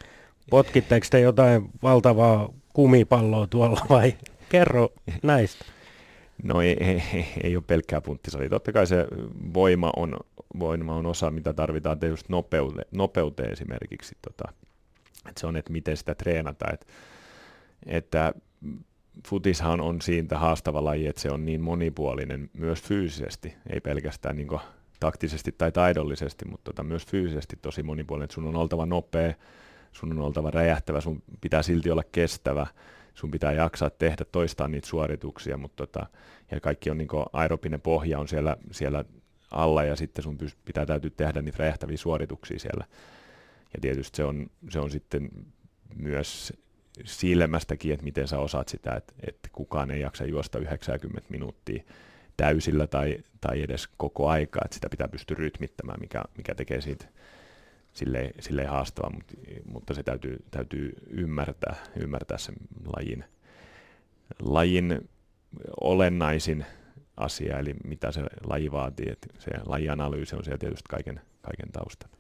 potkitteko 0.50 1.06
te 1.11 1.21
jotain 1.21 1.71
valtavaa 1.82 2.49
kumipalloa 2.73 3.47
tuolla 3.47 3.80
vai 3.88 4.14
kerro 4.49 4.88
näistä? 5.23 5.64
No 6.42 6.61
ei, 6.62 6.76
ei, 6.85 7.02
ei, 7.42 7.56
ole 7.56 7.64
pelkkää 7.66 8.00
punttisalia. 8.00 8.49
Totta 8.49 8.73
kai 8.73 8.87
se 8.87 9.06
voima 9.54 9.92
on, 9.97 10.16
voima 10.59 10.94
on 10.94 11.06
osa, 11.06 11.30
mitä 11.30 11.52
tarvitaan 11.52 11.99
just 12.09 12.28
nopeute, 12.28 12.82
nopeuteen 12.90 13.52
esimerkiksi. 13.52 14.16
Tota, 14.23 14.52
että 15.28 15.40
se 15.40 15.47
on, 15.47 15.56
että 15.56 15.73
miten 15.73 15.97
sitä 15.97 16.14
treenataan. 16.14 16.75
Että, 16.75 16.87
että 17.87 18.32
futishan 19.28 19.80
on 19.80 20.02
siitä 20.02 20.38
haastava 20.38 20.85
laji, 20.85 21.06
että 21.06 21.23
se 21.23 21.30
on 21.30 21.44
niin 21.44 21.61
monipuolinen 21.61 22.50
myös 22.52 22.82
fyysisesti, 22.82 23.54
ei 23.73 23.80
pelkästään 23.80 24.37
niin 24.37 24.49
taktisesti 25.02 25.52
tai 25.52 25.73
taidollisesti, 25.73 26.44
mutta 26.44 26.64
tota, 26.64 26.82
myös 26.82 27.06
fyysisesti 27.06 27.56
tosi 27.62 27.82
monipuolinen, 27.82 28.30
sun 28.30 28.47
on 28.47 28.56
oltava 28.56 28.87
nopea, 28.87 29.35
sun 29.92 30.12
on 30.12 30.18
oltava 30.18 30.50
räjähtävä, 30.50 31.00
sun 31.00 31.23
pitää 31.40 31.62
silti 31.62 31.90
olla 31.90 32.02
kestävä, 32.12 32.66
sun 33.14 33.30
pitää 33.30 33.52
jaksaa 33.52 33.90
tehdä 33.90 34.25
toistaan 34.32 34.71
niitä 34.71 34.88
suorituksia, 34.88 35.56
mutta 35.56 35.87
tota, 35.87 36.06
ja 36.50 36.61
kaikki 36.61 36.90
on 36.90 36.99
niin 36.99 37.09
aerobinen 37.32 37.80
pohja 37.80 38.18
on 38.18 38.28
siellä, 38.28 38.56
siellä 38.71 39.04
alla 39.50 39.85
ja 39.85 39.97
sitten 39.97 40.23
sun 40.23 40.38
pitää 40.64 40.87
täytyy 40.87 41.11
tehdä 41.11 41.42
niitä 41.42 41.59
räjähtäviä 41.59 41.97
suorituksia 41.97 42.59
siellä. 42.59 42.85
Ja 43.75 43.80
tietysti 43.80 44.16
se 44.16 44.25
on, 44.25 44.50
se 44.68 44.80
on 44.80 44.90
sitten 44.90 45.30
myös 45.97 46.52
silmästäkin, 47.04 47.92
että 47.92 48.04
miten 48.04 48.28
sä 48.28 48.38
osaat 48.38 48.68
sitä, 48.68 48.94
että, 48.94 49.12
että 49.26 49.49
kukaan 49.52 49.90
ei 49.90 50.00
jaksa 50.00 50.25
juosta 50.25 50.59
90 50.59 51.30
minuuttia 51.30 51.82
täysillä 52.36 52.86
tai, 52.86 53.18
tai 53.40 53.62
edes 53.62 53.88
koko 53.96 54.28
aikaa, 54.28 54.62
että 54.64 54.74
sitä 54.74 54.88
pitää 54.88 55.08
pystyä 55.08 55.36
rytmittämään, 55.38 56.00
mikä, 56.00 56.22
mikä 56.36 56.54
tekee 56.54 56.80
siitä 56.80 57.06
silleen, 57.92 58.34
silleen 58.40 58.68
haastavaa, 58.68 59.10
mutta, 59.10 59.34
mutta 59.64 59.94
se 59.94 60.02
täytyy, 60.02 60.44
täytyy 60.50 60.92
ymmärtää, 61.10 61.76
ymmärtää 61.96 62.38
sen 62.38 62.54
lajin, 62.96 63.24
lajin 64.42 65.10
olennaisin 65.80 66.66
asia, 67.16 67.58
eli 67.58 67.74
mitä 67.84 68.12
se 68.12 68.22
laji 68.44 68.72
vaatii, 68.72 69.06
että 69.10 69.28
se 69.38 69.50
lajianalyysi 69.66 70.36
on 70.36 70.44
siellä 70.44 70.58
tietysti 70.58 70.88
kaiken, 70.90 71.20
kaiken 71.42 71.72
taustalla. 71.72 72.16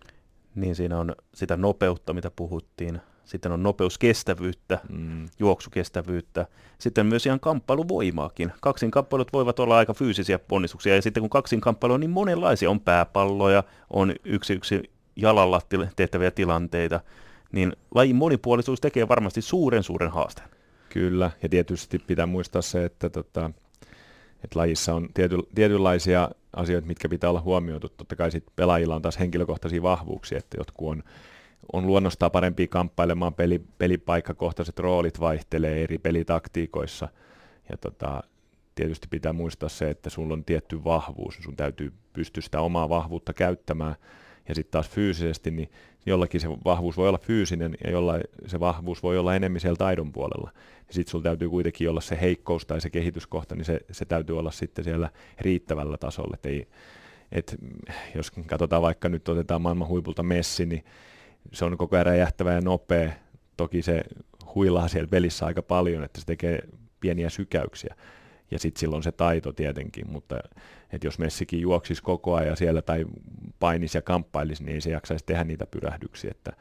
Niin 0.54 0.74
siinä 0.74 0.98
on 0.98 1.14
sitä 1.34 1.56
nopeutta, 1.56 2.12
mitä 2.12 2.30
puhuttiin, 2.30 3.00
sitten 3.24 3.52
on 3.52 3.62
nopeuskestävyyttä, 3.62 4.78
Mm. 4.88 5.28
juoksukestävyyttä, 5.38 6.46
sitten 6.78 7.06
myös 7.06 7.26
ihan 7.26 7.40
kamppailuvoimaakin. 7.40 8.52
Kaksin 8.60 8.90
kamppailut 8.90 9.32
voivat 9.32 9.58
olla 9.58 9.76
aika 9.76 9.94
fyysisiä 9.94 10.38
ponnistuksia, 10.38 10.94
ja 10.94 11.02
sitten 11.02 11.20
kun 11.20 11.30
kaksin 11.30 11.60
kamppailu 11.60 11.94
on 11.94 12.00
niin 12.00 12.10
monenlaisia, 12.10 12.70
on 12.70 12.80
pääpalloja, 12.80 13.64
on 13.90 14.14
yksi 14.24 14.52
yksi 14.52 14.90
jalalla 15.16 15.60
tehtäviä 15.96 16.30
tilanteita, 16.30 17.00
niin 17.52 17.72
lajin 17.94 18.16
monipuolisuus 18.16 18.80
tekee 18.80 19.08
varmasti 19.08 19.42
suuren 19.42 19.82
suuren 19.82 20.10
haasteen. 20.10 20.48
Kyllä, 20.88 21.30
ja 21.42 21.48
tietysti 21.48 21.98
pitää 21.98 22.26
muistaa 22.26 22.62
se, 22.62 22.84
että, 22.84 23.10
tota, 23.10 23.50
että 24.44 24.58
lajissa 24.58 24.94
on 24.94 25.08
tiety, 25.14 25.38
tietynlaisia 25.54 26.28
asioita, 26.56 26.86
mitkä 26.88 27.08
pitää 27.08 27.30
olla 27.30 27.40
huomioitu. 27.40 27.88
Totta 27.88 28.16
kai 28.16 28.30
sit 28.30 28.44
pelaajilla 28.56 28.94
on 28.94 29.02
taas 29.02 29.18
henkilökohtaisia 29.18 29.82
vahvuuksia, 29.82 30.38
että 30.38 30.56
jotkut 30.60 30.88
on, 30.88 31.02
on 31.72 31.86
luonnostaan 31.86 32.30
parempia 32.30 32.66
kamppailemaan, 32.66 33.34
peli, 33.34 33.62
pelipaikkakohtaiset 33.78 34.78
roolit 34.78 35.20
vaihtelee 35.20 35.82
eri 35.82 35.98
pelitaktiikoissa, 35.98 37.08
ja 37.70 37.76
tota, 37.76 38.22
tietysti 38.74 39.08
pitää 39.10 39.32
muistaa 39.32 39.68
se, 39.68 39.90
että 39.90 40.10
sulla 40.10 40.34
on 40.34 40.44
tietty 40.44 40.84
vahvuus, 40.84 41.38
sun 41.40 41.56
täytyy 41.56 41.92
pystyä 42.12 42.42
sitä 42.42 42.60
omaa 42.60 42.88
vahvuutta 42.88 43.32
käyttämään, 43.32 43.94
ja 44.48 44.54
sitten 44.54 44.72
taas 44.72 44.90
fyysisesti, 44.90 45.50
niin 45.50 45.70
jollakin 46.06 46.40
se 46.40 46.48
vahvuus 46.48 46.96
voi 46.96 47.08
olla 47.08 47.18
fyysinen 47.18 47.76
ja 47.84 47.90
jollain 47.90 48.22
se 48.46 48.60
vahvuus 48.60 49.02
voi 49.02 49.18
olla 49.18 49.34
enemmän 49.34 49.60
siellä 49.60 49.76
taidon 49.76 50.12
puolella. 50.12 50.50
Ja 50.88 50.94
sitten 50.94 51.10
sulla 51.10 51.22
täytyy 51.22 51.48
kuitenkin 51.48 51.90
olla 51.90 52.00
se 52.00 52.18
heikkous 52.20 52.66
tai 52.66 52.80
se 52.80 52.90
kehityskohta, 52.90 53.54
niin 53.54 53.64
se, 53.64 53.80
se 53.90 54.04
täytyy 54.04 54.38
olla 54.38 54.50
sitten 54.50 54.84
siellä 54.84 55.10
riittävällä 55.40 55.96
tasolla. 55.96 56.34
Et 56.34 56.46
ei, 56.46 56.68
et, 57.32 57.56
jos 58.14 58.30
katsotaan 58.46 58.82
vaikka 58.82 59.08
nyt 59.08 59.28
otetaan 59.28 59.62
maailman 59.62 59.88
huipulta 59.88 60.22
Messi, 60.22 60.66
niin 60.66 60.84
se 61.52 61.64
on 61.64 61.76
koko 61.76 61.96
ajan 61.96 62.06
räjähtävä 62.06 62.52
ja 62.52 62.60
nopea. 62.60 63.12
Toki 63.56 63.82
se 63.82 64.02
huilaa 64.54 64.88
siellä 64.88 65.08
pelissä 65.08 65.46
aika 65.46 65.62
paljon, 65.62 66.04
että 66.04 66.20
se 66.20 66.26
tekee 66.26 66.68
pieniä 67.00 67.30
sykäyksiä. 67.30 67.96
Ja 68.50 68.58
sitten 68.58 68.80
silloin 68.80 69.02
se 69.02 69.12
taito 69.12 69.52
tietenkin, 69.52 70.10
mutta 70.10 70.36
että 70.92 71.06
jos 71.06 71.18
Messikin 71.18 71.60
juoksisi 71.60 72.02
koko 72.02 72.34
ajan 72.34 72.56
siellä 72.56 72.82
tai 72.82 73.06
painisi 73.58 73.98
ja 73.98 74.02
kamppailisi, 74.02 74.64
niin 74.64 74.74
ei 74.74 74.80
se 74.80 74.90
jaksaisi 74.90 75.26
tehdä 75.26 75.44
niitä 75.44 75.66
pyrähdyksiä. 75.66 76.30
Että, 76.30 76.52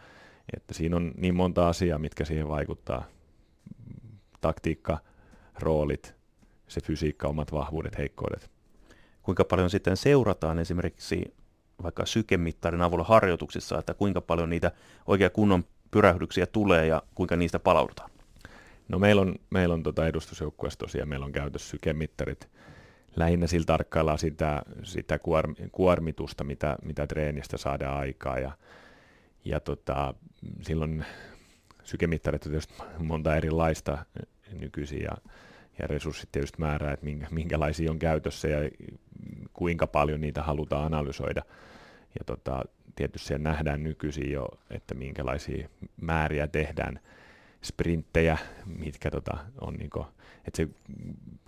että 0.56 0.74
siinä 0.74 0.96
on 0.96 1.12
niin 1.18 1.36
monta 1.36 1.68
asiaa, 1.68 2.00
mitkä 2.00 2.26
siihen 2.26 2.48
vaikuttaa. 2.48 3.04
Taktiikka, 4.42 4.98
roolit, 5.60 6.16
se 6.68 6.82
fysiikka, 6.82 7.28
omat 7.28 7.52
vahvuudet, 7.52 7.98
heikkoudet. 7.98 8.52
Kuinka 9.24 9.44
paljon 9.46 9.70
sitten 9.70 9.98
seurataan 9.98 10.60
esimerkiksi 10.60 11.34
vaikka 11.84 12.06
sykemittarin 12.06 12.82
avulla 12.82 13.04
harjoituksissa, 13.04 13.80
että 13.80 13.94
kuinka 13.94 14.22
paljon 14.22 14.50
niitä 14.50 14.72
oikea 15.08 15.30
kunnon 15.30 15.64
pyrähdyksiä 15.92 16.46
tulee 16.46 16.88
ja 16.88 17.02
kuinka 17.16 17.36
niistä 17.36 17.60
palaudutaan? 17.60 18.12
No 18.88 19.00
meillä 19.00 19.22
on, 19.22 19.36
meillä 19.50 19.74
on 19.74 19.84
tota 19.84 20.08
edustusjoukkueessa 20.08 20.80
tosiaan, 20.80 21.10
meillä 21.10 21.26
on 21.26 21.32
käytössä 21.32 21.70
sykemittarit. 21.70 22.50
Lähinnä 23.16 23.48
sillä 23.48 23.66
tarkkaillaan 23.66 24.20
sitä, 24.20 24.62
sitä 24.84 25.20
kuorm, 25.20 25.56
kuormitusta, 25.72 26.44
mitä, 26.44 26.78
mitä 26.84 27.08
treenistä 27.08 27.58
saadaan 27.58 27.98
aikaa. 27.98 28.40
Ja, 28.40 28.52
ja 29.46 29.60
tota, 29.60 30.14
silloin 30.62 31.06
sykemittarit 31.84 32.46
on 32.46 32.52
tietysti 32.52 32.74
monta 33.00 33.36
erilaista 33.36 34.06
nykyisin 34.60 35.02
ja, 35.02 35.18
ja 35.82 35.88
resurssit 35.88 36.32
tietysti 36.32 36.60
määrää, 36.60 36.94
että 36.94 37.06
minkä, 37.06 37.28
minkälaisia 37.32 37.92
on 37.92 38.00
käytössä 38.00 38.48
ja 38.48 38.58
kuinka 39.54 39.88
paljon 39.88 40.22
niitä 40.22 40.44
halutaan 40.44 40.86
analysoida. 40.86 41.42
Ja 42.20 42.26
tota, 42.26 42.64
tietysti 42.96 43.28
siellä 43.28 43.44
nähdään 43.44 43.84
nykyisin 43.84 44.32
jo, 44.32 44.48
että 44.70 44.96
minkälaisia 44.96 45.70
määriä 46.02 46.48
tehdään 46.48 47.00
sprinttejä, 47.64 48.38
mitkä 48.66 49.12
tota, 49.12 49.38
on 49.62 49.74
niinku, 49.74 50.06
että 50.48 50.58
se 50.58 50.68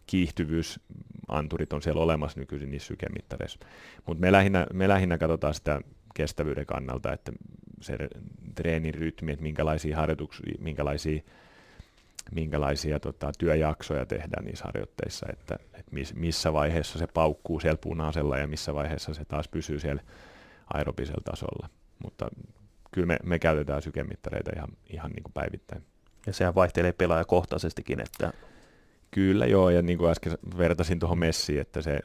kiihtyvyys, 0.06 0.80
anturit 1.28 1.74
on 1.74 1.82
siellä 1.82 2.02
olemassa 2.02 2.40
nykyisin 2.40 2.72
niissä 2.72 2.88
sykemittareissa. 2.88 3.60
Mutta 4.06 4.22
me 4.22 4.32
lähinnä, 4.32 4.68
me 4.74 4.88
lähinnä 4.88 5.18
katsotaan 5.18 5.54
sitä 5.54 5.82
kestävyyden 6.13 6.66
kannalta, 6.66 7.13
että 7.13 7.32
se 7.82 7.98
treenin 8.56 8.94
rytmi, 8.94 9.32
että 9.32 9.44
minkälaisia 9.44 9.98
harjoituksia, 9.98 10.54
minkälaisia, 10.60 11.22
minkälaisia 12.32 13.00
tota, 13.00 13.32
työjaksoja 13.39 14.06
tehdään 14.06 14.46
niissä 14.46 14.65
harjoitteissa, 14.65 15.25
että, 15.34 15.56
että 15.74 15.92
missä 16.15 16.53
vaiheessa 16.53 17.00
se 17.00 17.08
paukkuu 17.08 17.60
siellä 17.60 17.77
punaisella 17.77 18.38
ja 18.38 18.48
missä 18.48 18.74
vaiheessa 18.74 19.13
se 19.13 19.25
taas 19.25 19.48
pysyy 19.48 19.80
siellä 19.80 20.01
aerobisella 20.74 21.22
tasolla. 21.25 21.70
Mutta 22.03 22.27
kyllä 22.92 23.08
me, 23.08 23.18
me 23.24 23.39
käytetään 23.39 23.82
sykemittareita 23.82 24.51
ihan, 24.56 24.70
ihan 24.89 25.12
niin 25.12 25.24
kuin 25.24 25.34
päivittäin. 25.34 25.84
Ja 26.25 26.34
sehän 26.34 26.56
vaihtelee 26.56 26.92
pelaajakohtaisestikin, 26.92 28.00
että 28.00 28.34
Kyllä 29.13 29.46
joo, 29.46 29.70
ja 29.70 29.82
niin 29.82 29.98
kuin 29.98 30.12
äsken 30.12 30.38
vertasin 30.58 31.00
tuohon 31.00 31.20
messiin, 31.20 31.62
että 31.62 31.82
se, 31.82 32.00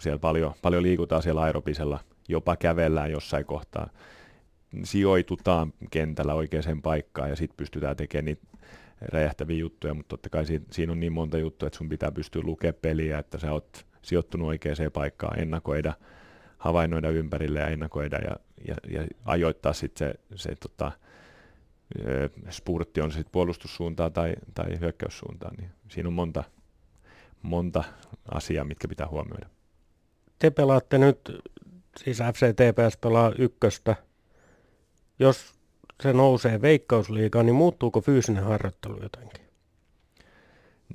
siellä 0.00 0.18
paljon, 0.18 0.54
paljon 0.62 0.82
liikutaan 0.82 1.22
siellä 1.22 1.40
aerobisella, 1.40 2.00
jopa 2.28 2.56
kävellään 2.56 3.10
jossain 3.10 3.44
kohtaa, 3.44 3.88
sijoitutaan 4.84 5.72
kentällä 5.90 6.34
oikeaan 6.34 6.82
paikkaan 6.82 7.30
ja 7.30 7.36
sitten 7.36 7.56
pystytään 7.56 7.96
tekemään 7.96 8.24
niitä 8.24 8.42
räjähtäviä 9.00 9.58
juttuja, 9.58 9.94
mutta 9.94 10.08
totta 10.08 10.28
kai 10.28 10.46
siinä, 10.46 10.64
siinä 10.70 10.92
on 10.92 11.00
niin 11.00 11.12
monta 11.12 11.38
juttua, 11.38 11.66
että 11.66 11.76
sun 11.76 11.88
pitää 11.88 12.12
pystyä 12.12 12.42
lukemaan 12.44 12.78
peliä, 12.82 13.18
että 13.18 13.38
sä 13.38 13.52
oot 13.52 13.86
sijoittunut 14.02 14.48
oikeaan 14.48 14.76
paikkaan, 14.92 15.38
ennakoida, 15.38 15.94
havainnoida 16.58 17.10
ympärille 17.10 17.60
ja 17.60 17.68
ennakoida 17.68 18.16
ja, 18.16 18.36
ja, 18.68 18.76
ja 18.90 19.06
ajoittaa 19.24 19.72
sitten 19.72 20.08
se, 20.08 20.14
se 20.34 20.54
tota, 20.56 20.92
spurtti 22.50 23.00
on 23.00 23.10
se 23.10 23.16
sitten 23.16 23.32
puolustussuuntaan 23.32 24.12
tai, 24.12 24.34
tai 24.54 24.80
hyökkäyssuuntaan, 24.80 25.54
niin 25.56 25.70
siinä 25.88 26.08
on 26.08 26.12
monta, 26.12 26.44
monta 27.42 27.84
asiaa, 28.34 28.64
mitkä 28.64 28.88
pitää 28.88 29.08
huomioida. 29.08 29.46
Te 30.38 30.50
pelaatte 30.50 30.98
nyt, 30.98 31.18
siis 31.96 32.18
FCTPS 32.18 32.96
pelaa 32.96 33.32
ykköstä. 33.38 33.96
Jos 35.18 35.55
se 36.02 36.12
nousee 36.12 36.62
veikkausliigaan, 36.62 37.46
niin 37.46 37.56
muuttuuko 37.56 38.00
fyysinen 38.00 38.44
harjoittelu 38.44 39.02
jotenkin? 39.02 39.46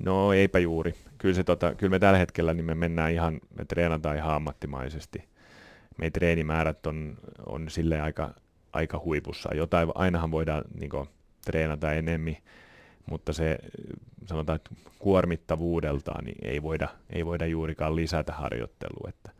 No 0.04 0.32
eipä 0.32 0.58
juuri. 0.58 0.94
Kyllä, 1.18 1.34
se, 1.34 1.44
tota, 1.44 1.74
kyllä 1.74 1.90
me 1.90 1.98
tällä 1.98 2.18
hetkellä 2.18 2.54
niin 2.54 2.64
me 2.64 2.74
mennään 2.74 3.12
ihan, 3.12 3.40
me 3.58 3.64
treenataan 3.64 4.16
ihan 4.16 4.34
ammattimaisesti. 4.34 5.24
Meidän 5.98 6.12
treenimäärät 6.12 6.86
on, 6.86 7.16
on 7.46 7.70
sille 7.70 8.00
aika, 8.00 8.34
aika 8.72 9.00
huipussa. 9.04 9.54
Jotain, 9.54 9.88
ainahan 9.94 10.30
voidaan 10.30 10.64
niin 10.80 10.90
kuin, 10.90 11.08
treenata 11.44 11.92
enemmän, 11.92 12.36
mutta 13.10 13.32
se 13.32 13.58
sanotaan, 14.26 14.56
että 14.56 14.70
kuormittavuudeltaan 14.98 16.24
niin 16.24 16.38
ei 16.42 16.62
voida, 16.62 16.88
ei 17.10 17.26
voida 17.26 17.46
juurikaan 17.46 17.96
lisätä 17.96 18.32
harjoittelua. 18.32 19.08
Että, 19.08 19.30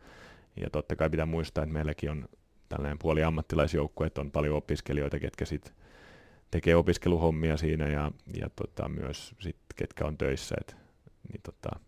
ja 0.61 0.69
totta 0.69 0.95
kai 0.95 1.09
pitää 1.09 1.25
muistaa, 1.25 1.63
että 1.63 1.73
meilläkin 1.73 2.11
on 2.11 2.29
tällainen 2.73 2.99
puoli 2.99 3.23
ammattilaisjoukkue, 3.23 4.07
että 4.07 4.21
on 4.21 4.31
paljon 4.31 4.57
opiskelijoita, 4.57 5.19
ketkä 5.19 5.45
sit 5.45 5.73
tekee 6.51 6.75
opiskeluhommia 6.75 7.57
siinä 7.57 7.87
ja, 7.87 8.11
ja 8.39 8.49
tota, 8.55 8.89
myös 8.89 9.35
sit, 9.39 9.55
ketkä 9.75 10.05
on 10.05 10.17
töissä. 10.17 10.55
Et, 10.61 10.75
niin 11.31 11.41
tota, 11.43 11.79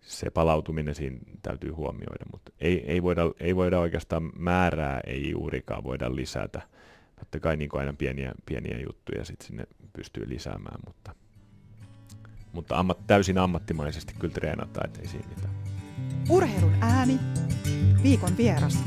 se 0.00 0.30
palautuminen 0.30 0.94
siinä 0.94 1.18
täytyy 1.42 1.70
huomioida, 1.70 2.24
mutta 2.32 2.52
ei, 2.60 2.84
ei, 2.86 3.02
voida, 3.02 3.22
ei 3.40 3.56
voida 3.56 3.78
oikeastaan 3.78 4.32
määrää, 4.36 5.00
ei 5.06 5.30
juurikaan 5.30 5.84
voida 5.84 6.16
lisätä. 6.16 6.62
Totta 7.18 7.40
kai 7.40 7.56
niin 7.56 7.70
aina 7.72 7.92
pieniä, 7.98 8.32
pieniä 8.46 8.78
juttuja 8.86 9.24
sitten 9.24 9.46
sinne 9.46 9.64
pystyy 9.92 10.28
lisäämään, 10.28 10.80
mutta, 10.86 11.14
mutta 12.52 12.76
ammat, 12.78 13.06
täysin 13.06 13.38
ammattimaisesti 13.38 14.14
kyllä 14.18 14.34
treenataan, 14.34 14.86
ettei 14.86 15.08
siinä 15.08 15.28
mitään. 15.28 15.54
Urheilun 16.28 16.74
ääni, 16.80 17.18
viikon 18.02 18.36
vieras. 18.36 18.84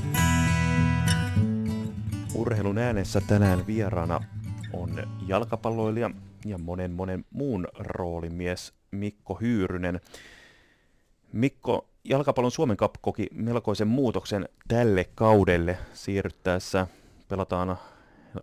Urheilun 2.35 2.77
äänessä 2.77 3.21
tänään 3.27 3.67
vieraana 3.67 4.23
on 4.73 5.07
jalkapalloilija 5.27 6.11
ja 6.45 6.57
monen 6.57 6.91
monen 6.91 7.25
muun 7.31 7.67
roolimies 7.79 8.73
Mikko 8.91 9.35
Hyyrynen. 9.41 10.01
Mikko, 11.33 11.89
jalkapallon 12.03 12.51
Suomen 12.51 12.77
Cup 12.77 12.95
koki 13.01 13.27
melkoisen 13.31 13.87
muutoksen 13.87 14.49
tälle 14.67 15.09
kaudelle 15.15 15.77
siirryttäessä. 15.93 16.87
Pelataan 17.27 17.77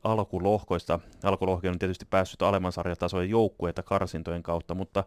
alkulohkoista. 0.05 1.01
Alkulohko 1.23 1.69
on 1.69 1.79
tietysti 1.79 2.05
päässyt 2.11 2.43
alemman 2.43 2.73
sarjatasojen 2.73 3.31
joukkueita 3.31 3.83
karsintojen 3.83 4.43
kautta, 4.43 4.75
mutta 4.75 5.05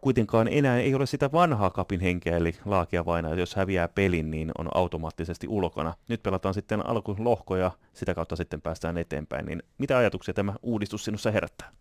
kuitenkaan 0.00 0.48
enää 0.48 0.78
ei 0.78 0.94
ole 0.94 1.06
sitä 1.06 1.32
vanhaa 1.32 1.70
kapin 1.70 2.00
henkeä, 2.00 2.36
eli 2.36 2.54
laakia 2.64 3.04
vain, 3.04 3.24
että 3.24 3.40
jos 3.40 3.54
häviää 3.54 3.88
pelin, 3.88 4.30
niin 4.30 4.50
on 4.58 4.68
automaattisesti 4.74 5.48
ulkona. 5.48 5.94
Nyt 6.08 6.22
pelataan 6.22 6.54
sitten 6.54 6.86
alkulohko 6.86 7.56
ja 7.56 7.70
sitä 7.92 8.14
kautta 8.14 8.36
sitten 8.36 8.62
päästään 8.62 8.98
eteenpäin. 8.98 9.46
Niin 9.46 9.62
mitä 9.78 9.98
ajatuksia 9.98 10.34
tämä 10.34 10.54
uudistus 10.62 11.04
sinussa 11.04 11.30
herättää? 11.30 11.72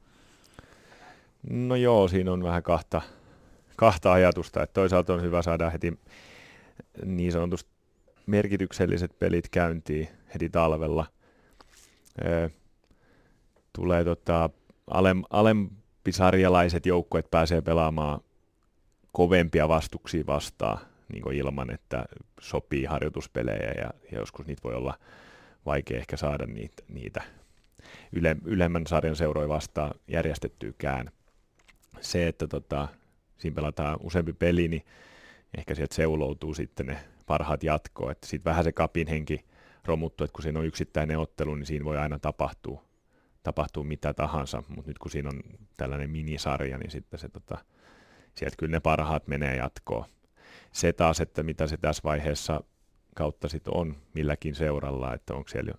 No 1.49 1.75
joo, 1.75 2.07
siinä 2.07 2.31
on 2.31 2.43
vähän 2.43 2.63
kahta, 2.63 3.01
kahta 3.75 4.13
ajatusta. 4.13 4.63
Että 4.63 4.73
toisaalta 4.73 5.13
on 5.13 5.21
hyvä 5.21 5.41
saada 5.41 5.69
heti 5.69 5.99
niin 7.05 7.31
sanotusti 7.31 7.71
merkitykselliset 8.25 9.19
pelit 9.19 9.49
käyntiin 9.49 10.07
heti 10.33 10.49
talvella. 10.49 11.05
tulee 13.73 14.03
tota, 14.03 14.49
alem, 15.31 15.69
alempisarjalaiset 16.07 16.85
joukkueet 16.85 17.31
pääsee 17.31 17.61
pelaamaan 17.61 18.21
kovempia 19.11 19.67
vastuksia 19.67 20.23
vastaan 20.27 20.79
niin 21.13 21.33
ilman, 21.33 21.73
että 21.73 22.05
sopii 22.39 22.85
harjoituspelejä 22.85 23.71
ja, 23.77 23.89
ja 24.11 24.19
joskus 24.19 24.47
niitä 24.47 24.63
voi 24.63 24.75
olla 24.75 24.97
vaikea 25.65 25.97
ehkä 25.97 26.17
saada 26.17 26.45
niitä, 26.45 26.83
niitä 26.89 27.21
yle, 28.11 28.35
ylemmän 28.45 28.87
sarjan 28.87 29.15
seuroja 29.15 29.49
vastaan 29.49 29.93
järjestettyykään. 30.07 31.11
Se, 32.01 32.27
että 32.27 32.47
tota, 32.47 32.87
siinä 33.37 33.55
pelataan 33.55 33.97
useampi 34.03 34.33
peli, 34.33 34.67
niin 34.67 34.85
ehkä 35.57 35.75
sieltä 35.75 35.95
seuloutuu 35.95 36.53
sitten 36.53 36.85
ne 36.85 36.97
parhaat 37.25 37.63
jatkoa, 37.63 38.13
sitten 38.25 38.51
vähän 38.51 38.63
se 38.63 38.71
kapin 38.71 39.07
henki 39.07 39.45
romuttuu, 39.85 40.25
että 40.25 40.33
kun 40.33 40.43
siinä 40.43 40.59
on 40.59 40.65
yksittäinen 40.65 41.19
ottelu, 41.19 41.55
niin 41.55 41.65
siinä 41.65 41.85
voi 41.85 41.97
aina 41.97 42.19
tapahtua, 42.19 42.83
tapahtua 43.47 43.83
mitä 43.83 44.13
tahansa, 44.13 44.63
mutta 44.67 44.89
nyt 44.89 44.99
kun 44.99 45.11
siinä 45.11 45.29
on 45.29 45.41
tällainen 45.77 46.09
minisarja, 46.09 46.77
niin 46.77 46.91
sitten 46.91 47.19
se 47.19 47.29
tota, 47.29 47.57
sieltä 48.35 48.55
kyllä 48.57 48.71
ne 48.71 48.79
parhaat 48.79 49.27
menee 49.27 49.55
jatkoon. 49.55 50.05
Se 50.71 50.93
taas, 50.93 51.21
että 51.21 51.43
mitä 51.43 51.67
se 51.67 51.77
tässä 51.77 52.01
vaiheessa 52.03 52.63
kautta 53.15 53.47
sitten 53.47 53.73
on 53.73 53.95
milläkin 54.13 54.55
seuralla, 54.55 55.13
että 55.13 55.33
onko 55.33 55.47
siellä 55.49 55.73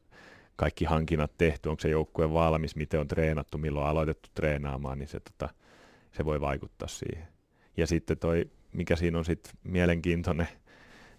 kaikki 0.56 0.84
hankinnat 0.84 1.32
tehty, 1.38 1.68
onko 1.68 1.80
se 1.80 1.88
joukkue 1.88 2.32
valmis, 2.32 2.76
miten 2.76 3.00
on 3.00 3.08
treenattu, 3.08 3.58
milloin 3.58 3.84
on 3.84 3.90
aloitettu 3.90 4.28
treenaamaan, 4.34 4.98
niin 4.98 5.08
se, 5.08 5.20
tota, 5.20 5.54
se 6.12 6.24
voi 6.24 6.40
vaikuttaa 6.40 6.88
siihen. 6.88 7.28
Ja 7.76 7.86
sitten 7.86 8.18
toi, 8.18 8.50
mikä 8.72 8.96
siinä 8.96 9.18
on 9.18 9.24
sitten 9.24 9.52
mielenkiintoinen, 9.62 10.48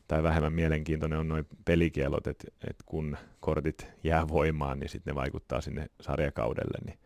tai 0.09 0.23
vähemmän 0.23 0.53
mielenkiintoinen 0.53 1.19
on 1.19 1.27
noin 1.27 1.47
pelikielot, 1.65 2.27
että 2.27 2.47
et 2.69 2.75
kun 2.85 3.17
kortit 3.39 3.87
jää 4.03 4.27
voimaan, 4.27 4.79
niin 4.79 4.89
sitten 4.89 5.11
ne 5.11 5.15
vaikuttaa 5.15 5.61
sinne 5.61 5.85
sarjakaudelle, 6.01 6.77
niin 6.85 6.99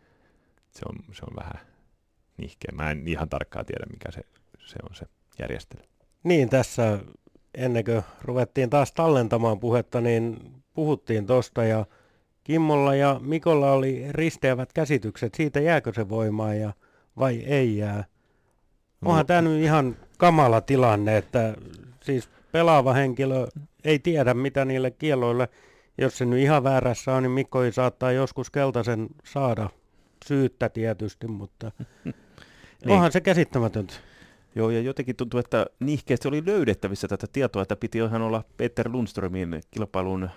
se 0.70 0.80
on, 0.88 1.14
se 1.14 1.22
on 1.30 1.36
vähän 1.36 1.66
nihkeä. 2.36 2.72
Mä 2.74 2.90
en 2.90 3.08
ihan 3.08 3.28
tarkkaan 3.28 3.66
tiedä, 3.66 3.86
mikä 3.90 4.10
se, 4.10 4.20
se 4.58 4.76
on 4.88 4.94
se 4.94 5.06
järjestely. 5.38 5.82
Niin, 6.22 6.48
tässä 6.48 6.98
ennen 7.54 7.84
kuin 7.84 8.02
ruvettiin 8.22 8.70
taas 8.70 8.92
tallentamaan 8.92 9.60
puhetta, 9.60 10.00
niin 10.00 10.36
puhuttiin 10.74 11.26
tuosta 11.26 11.64
ja 11.64 11.86
Kimmolla 12.44 12.94
ja 12.94 13.20
Mikolla 13.24 13.72
oli 13.72 14.04
risteävät 14.10 14.72
käsitykset 14.72 15.34
siitä, 15.34 15.60
jääkö 15.60 15.92
se 15.94 16.08
voimaan 16.08 16.60
ja 16.60 16.72
vai 17.18 17.36
ei 17.36 17.76
jää. 17.76 18.04
Onhan 19.02 19.20
no. 19.20 19.24
tämä 19.24 19.42
nyt 19.42 19.62
ihan 19.62 19.96
kamala 20.18 20.60
tilanne, 20.60 21.16
että 21.16 21.54
siis 22.02 22.28
pelaava 22.54 22.92
henkilö 22.92 23.46
ei 23.84 23.98
tiedä, 23.98 24.34
mitä 24.34 24.64
niille 24.64 24.90
kieloille, 24.90 25.48
jos 25.98 26.18
se 26.18 26.24
nyt 26.24 26.38
ihan 26.38 26.64
väärässä 26.64 27.14
on, 27.14 27.22
niin 27.22 27.30
Mikko 27.30 27.62
ei 27.62 27.72
saattaa 27.72 28.12
joskus 28.12 28.50
keltaisen 28.50 29.08
saada 29.24 29.70
syyttä 30.26 30.68
tietysti, 30.68 31.26
mutta 31.26 31.72
niin. 32.04 32.14
onhan 32.88 33.12
se 33.12 33.20
käsittämätöntä. 33.20 33.94
Joo, 34.54 34.70
ja 34.70 34.80
jotenkin 34.80 35.16
tuntuu, 35.16 35.40
että 35.40 35.66
nihkeästi 35.80 36.28
oli 36.28 36.42
löydettävissä 36.46 37.08
tätä 37.08 37.26
tietoa, 37.32 37.62
että 37.62 37.76
piti 37.76 37.98
ihan 37.98 38.22
olla 38.22 38.44
Peter 38.56 38.88
Lundströmin 38.92 39.60
kilpailun 39.70 40.30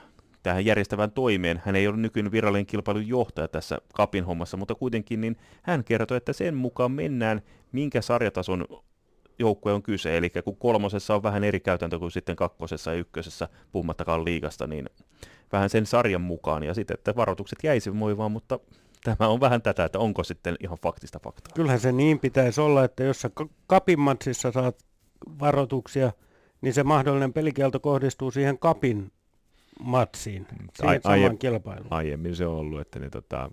tähän 0.44 0.66
järjestävään 0.66 1.12
toimeen. 1.12 1.62
Hän 1.66 1.76
ei 1.76 1.88
ole 1.88 1.98
nykyinen 1.98 2.32
virallinen 2.32 2.66
kilpailun 2.66 3.08
johtaja 3.08 3.48
tässä 3.48 3.78
kapin 3.94 4.26
hommassa, 4.26 4.58
mutta 4.58 4.76
kuitenkin 4.76 5.22
niin 5.22 5.38
hän 5.62 5.84
kertoi, 5.84 6.18
että 6.18 6.34
sen 6.34 6.56
mukaan 6.56 6.92
mennään, 6.92 7.42
minkä 7.72 8.02
sarjatason 8.02 8.66
joukkue 9.40 9.74
on 9.74 9.84
kyse. 9.84 10.18
Eli 10.18 10.30
kun 10.30 10.58
kolmosessa 10.58 11.16
on 11.16 11.24
vähän 11.24 11.44
eri 11.44 11.60
käytäntö 11.60 12.00
kuin 12.00 12.12
sitten 12.12 12.36
kakkosessa 12.36 12.94
ja 12.94 13.00
ykkösessä, 13.00 13.50
puhumattakaan 13.72 14.26
liigasta, 14.26 14.68
niin 14.68 14.90
vähän 15.52 15.70
sen 15.70 15.86
sarjan 15.86 16.22
mukaan. 16.22 16.64
Ja 16.64 16.74
sitten, 16.74 16.94
että 16.94 17.16
varoitukset 17.16 17.60
jäisi 17.64 18.00
voimaan, 18.00 18.32
mutta 18.32 18.60
tämä 19.04 19.30
on 19.30 19.40
vähän 19.40 19.62
tätä, 19.62 19.86
että 19.86 20.00
onko 20.00 20.24
sitten 20.24 20.56
ihan 20.60 20.78
faktista 20.84 21.20
faktaa. 21.24 21.52
Kyllähän 21.56 21.80
se 21.80 21.92
niin 21.92 22.20
pitäisi 22.20 22.62
olla, 22.62 22.84
että 22.84 23.04
jos 23.04 23.22
sä 23.22 23.30
kapin 23.68 24.00
matsissa 24.00 24.52
saat 24.52 24.86
varoituksia, 25.40 26.12
niin 26.62 26.74
se 26.74 26.84
mahdollinen 26.84 27.34
pelikielto 27.34 27.80
kohdistuu 27.80 28.32
siihen 28.32 28.60
kapin 28.60 29.12
matsiin, 29.80 30.48
siihen 30.76 31.02
Ai, 31.04 31.20
samaan 31.20 31.38
kilpailuun. 31.38 31.88
Aiemmin 31.90 32.36
se 32.36 32.46
on 32.46 32.56
ollut, 32.56 32.82
että 32.82 33.00
ne 33.00 33.10
tota, 33.10 33.52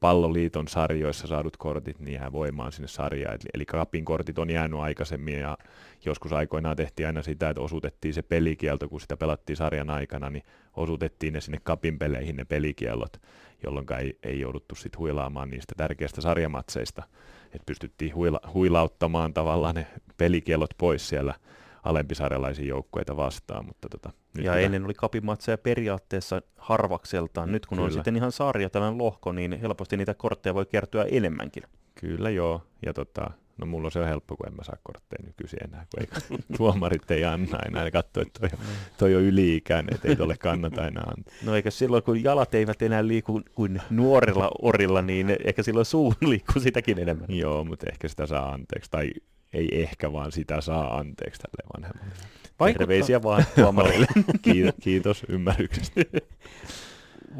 palloliiton 0.00 0.68
sarjoissa 0.68 1.26
saadut 1.26 1.56
kortit, 1.56 2.00
niin 2.00 2.14
jää 2.14 2.32
voimaan 2.32 2.72
sinne 2.72 2.88
sarjaan. 2.88 3.34
Eli, 3.34 3.50
eli 3.54 3.66
kapin 3.66 4.04
kortit 4.04 4.38
on 4.38 4.50
jäänyt 4.50 4.80
aikaisemmin 4.80 5.40
ja 5.40 5.58
joskus 6.04 6.32
aikoinaan 6.32 6.76
tehtiin 6.76 7.06
aina 7.06 7.22
sitä, 7.22 7.50
että 7.50 7.60
osuutettiin 7.60 8.14
se 8.14 8.22
pelikielto, 8.22 8.88
kun 8.88 9.00
sitä 9.00 9.16
pelattiin 9.16 9.56
sarjan 9.56 9.90
aikana, 9.90 10.30
niin 10.30 10.42
osuutettiin 10.76 11.32
ne 11.32 11.40
sinne 11.40 11.58
kapin 11.62 11.98
peleihin 11.98 12.36
ne 12.36 12.44
pelikiellot, 12.44 13.16
jolloin 13.64 13.86
ei, 13.98 14.18
ei 14.22 14.40
jouduttu 14.40 14.74
sitten 14.74 14.98
huilaamaan 14.98 15.50
niistä 15.50 15.74
tärkeistä 15.76 16.20
sarjamatseista. 16.20 17.02
Että 17.44 17.66
pystyttiin 17.66 18.14
huila, 18.14 18.40
huilauttamaan 18.54 19.34
tavallaan 19.34 19.74
ne 19.74 19.86
pelikiellot 20.16 20.70
pois 20.78 21.08
siellä 21.08 21.34
alempisarjalaisia 21.82 22.66
joukkueita 22.66 23.16
vastaan. 23.16 23.66
Mutta 23.66 23.88
tota, 23.88 24.10
nyt 24.38 24.46
ja 24.46 24.52
kyllä. 24.52 24.64
ennen 24.64 24.84
oli 24.84 24.94
kapimatseja 24.94 25.58
periaatteessa 25.58 26.42
harvakseltaan. 26.56 27.52
Nyt 27.52 27.66
kun 27.66 27.76
kyllä. 27.76 27.86
on 27.86 27.92
sitten 27.92 28.16
ihan 28.16 28.32
sarja, 28.32 28.70
tällainen 28.70 28.98
lohko, 28.98 29.32
niin 29.32 29.60
helposti 29.60 29.96
niitä 29.96 30.14
kortteja 30.14 30.54
voi 30.54 30.66
kertyä 30.66 31.04
enemmänkin. 31.10 31.62
Kyllä 31.94 32.30
joo, 32.30 32.62
ja 32.86 32.94
tota, 32.94 33.30
no 33.58 33.66
mulla 33.66 33.86
on 33.86 33.92
se 33.92 34.06
helppo, 34.06 34.36
kun 34.36 34.46
en 34.46 34.54
mä 34.54 34.64
saa 34.64 34.76
kortteja 34.82 35.22
nykyisin 35.26 35.58
enää, 35.64 35.86
kun 35.90 36.02
ei, 36.02 36.38
tuomarit 36.56 37.10
ei 37.10 37.24
anna 37.24 37.58
enää, 37.68 37.84
ne 37.84 37.90
katsoo, 37.90 38.22
että 38.22 38.40
toi, 38.40 38.58
toi 38.98 39.14
on 39.14 39.22
yli-ikäinen, 39.22 39.94
että 39.94 40.08
ei 40.08 40.16
tuolle 40.16 40.36
kannata 40.36 40.86
enää 40.86 41.04
antaa. 41.16 41.34
No 41.44 41.54
eikä 41.54 41.70
silloin, 41.70 42.02
kun 42.02 42.24
jalat 42.24 42.54
eivät 42.54 42.82
enää 42.82 43.06
liiku 43.06 43.42
kuin 43.54 43.82
nuorilla 43.90 44.50
orilla, 44.62 45.02
niin 45.02 45.36
ehkä 45.44 45.62
silloin 45.62 45.86
suu 45.86 46.14
liikkuu 46.20 46.62
sitäkin 46.62 46.98
enemmän. 46.98 47.26
Joo, 47.28 47.64
mutta 47.64 47.86
ehkä 47.92 48.08
sitä 48.08 48.26
saa 48.26 48.52
anteeksi, 48.52 48.90
tai 48.90 49.10
ei 49.52 49.82
ehkä, 49.82 50.12
vaan 50.12 50.32
sitä 50.32 50.60
saa 50.60 50.98
anteeksi 50.98 51.40
tälle 51.40 51.70
vanhemmalle. 51.76 52.14
Vaikuttaa... 52.60 52.86
Terveisiä 52.86 53.22
vaan 53.22 53.44
tuomarille. 53.54 54.06
kiitos, 54.42 54.74
kiitos 54.80 55.24
ymmärryksestä. 55.28 56.00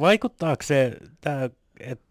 Vaikuttaako 0.01 0.63
se, 0.63 0.97
että 1.81 2.05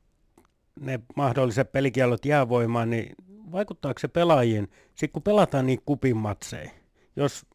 ne 0.79 0.99
mahdolliset 1.15 1.71
pelikielot 1.71 2.25
jää 2.25 2.49
voimaan, 2.49 2.89
niin 2.89 3.15
vaikuttaako 3.51 3.99
se 3.99 4.07
pelaajiin, 4.07 4.71
sitten 4.87 5.11
kun 5.11 5.23
pelataan 5.23 5.65
niin 5.65 5.81
kupin 5.85 6.17
matseja, 6.17 6.69
jos 7.15 7.45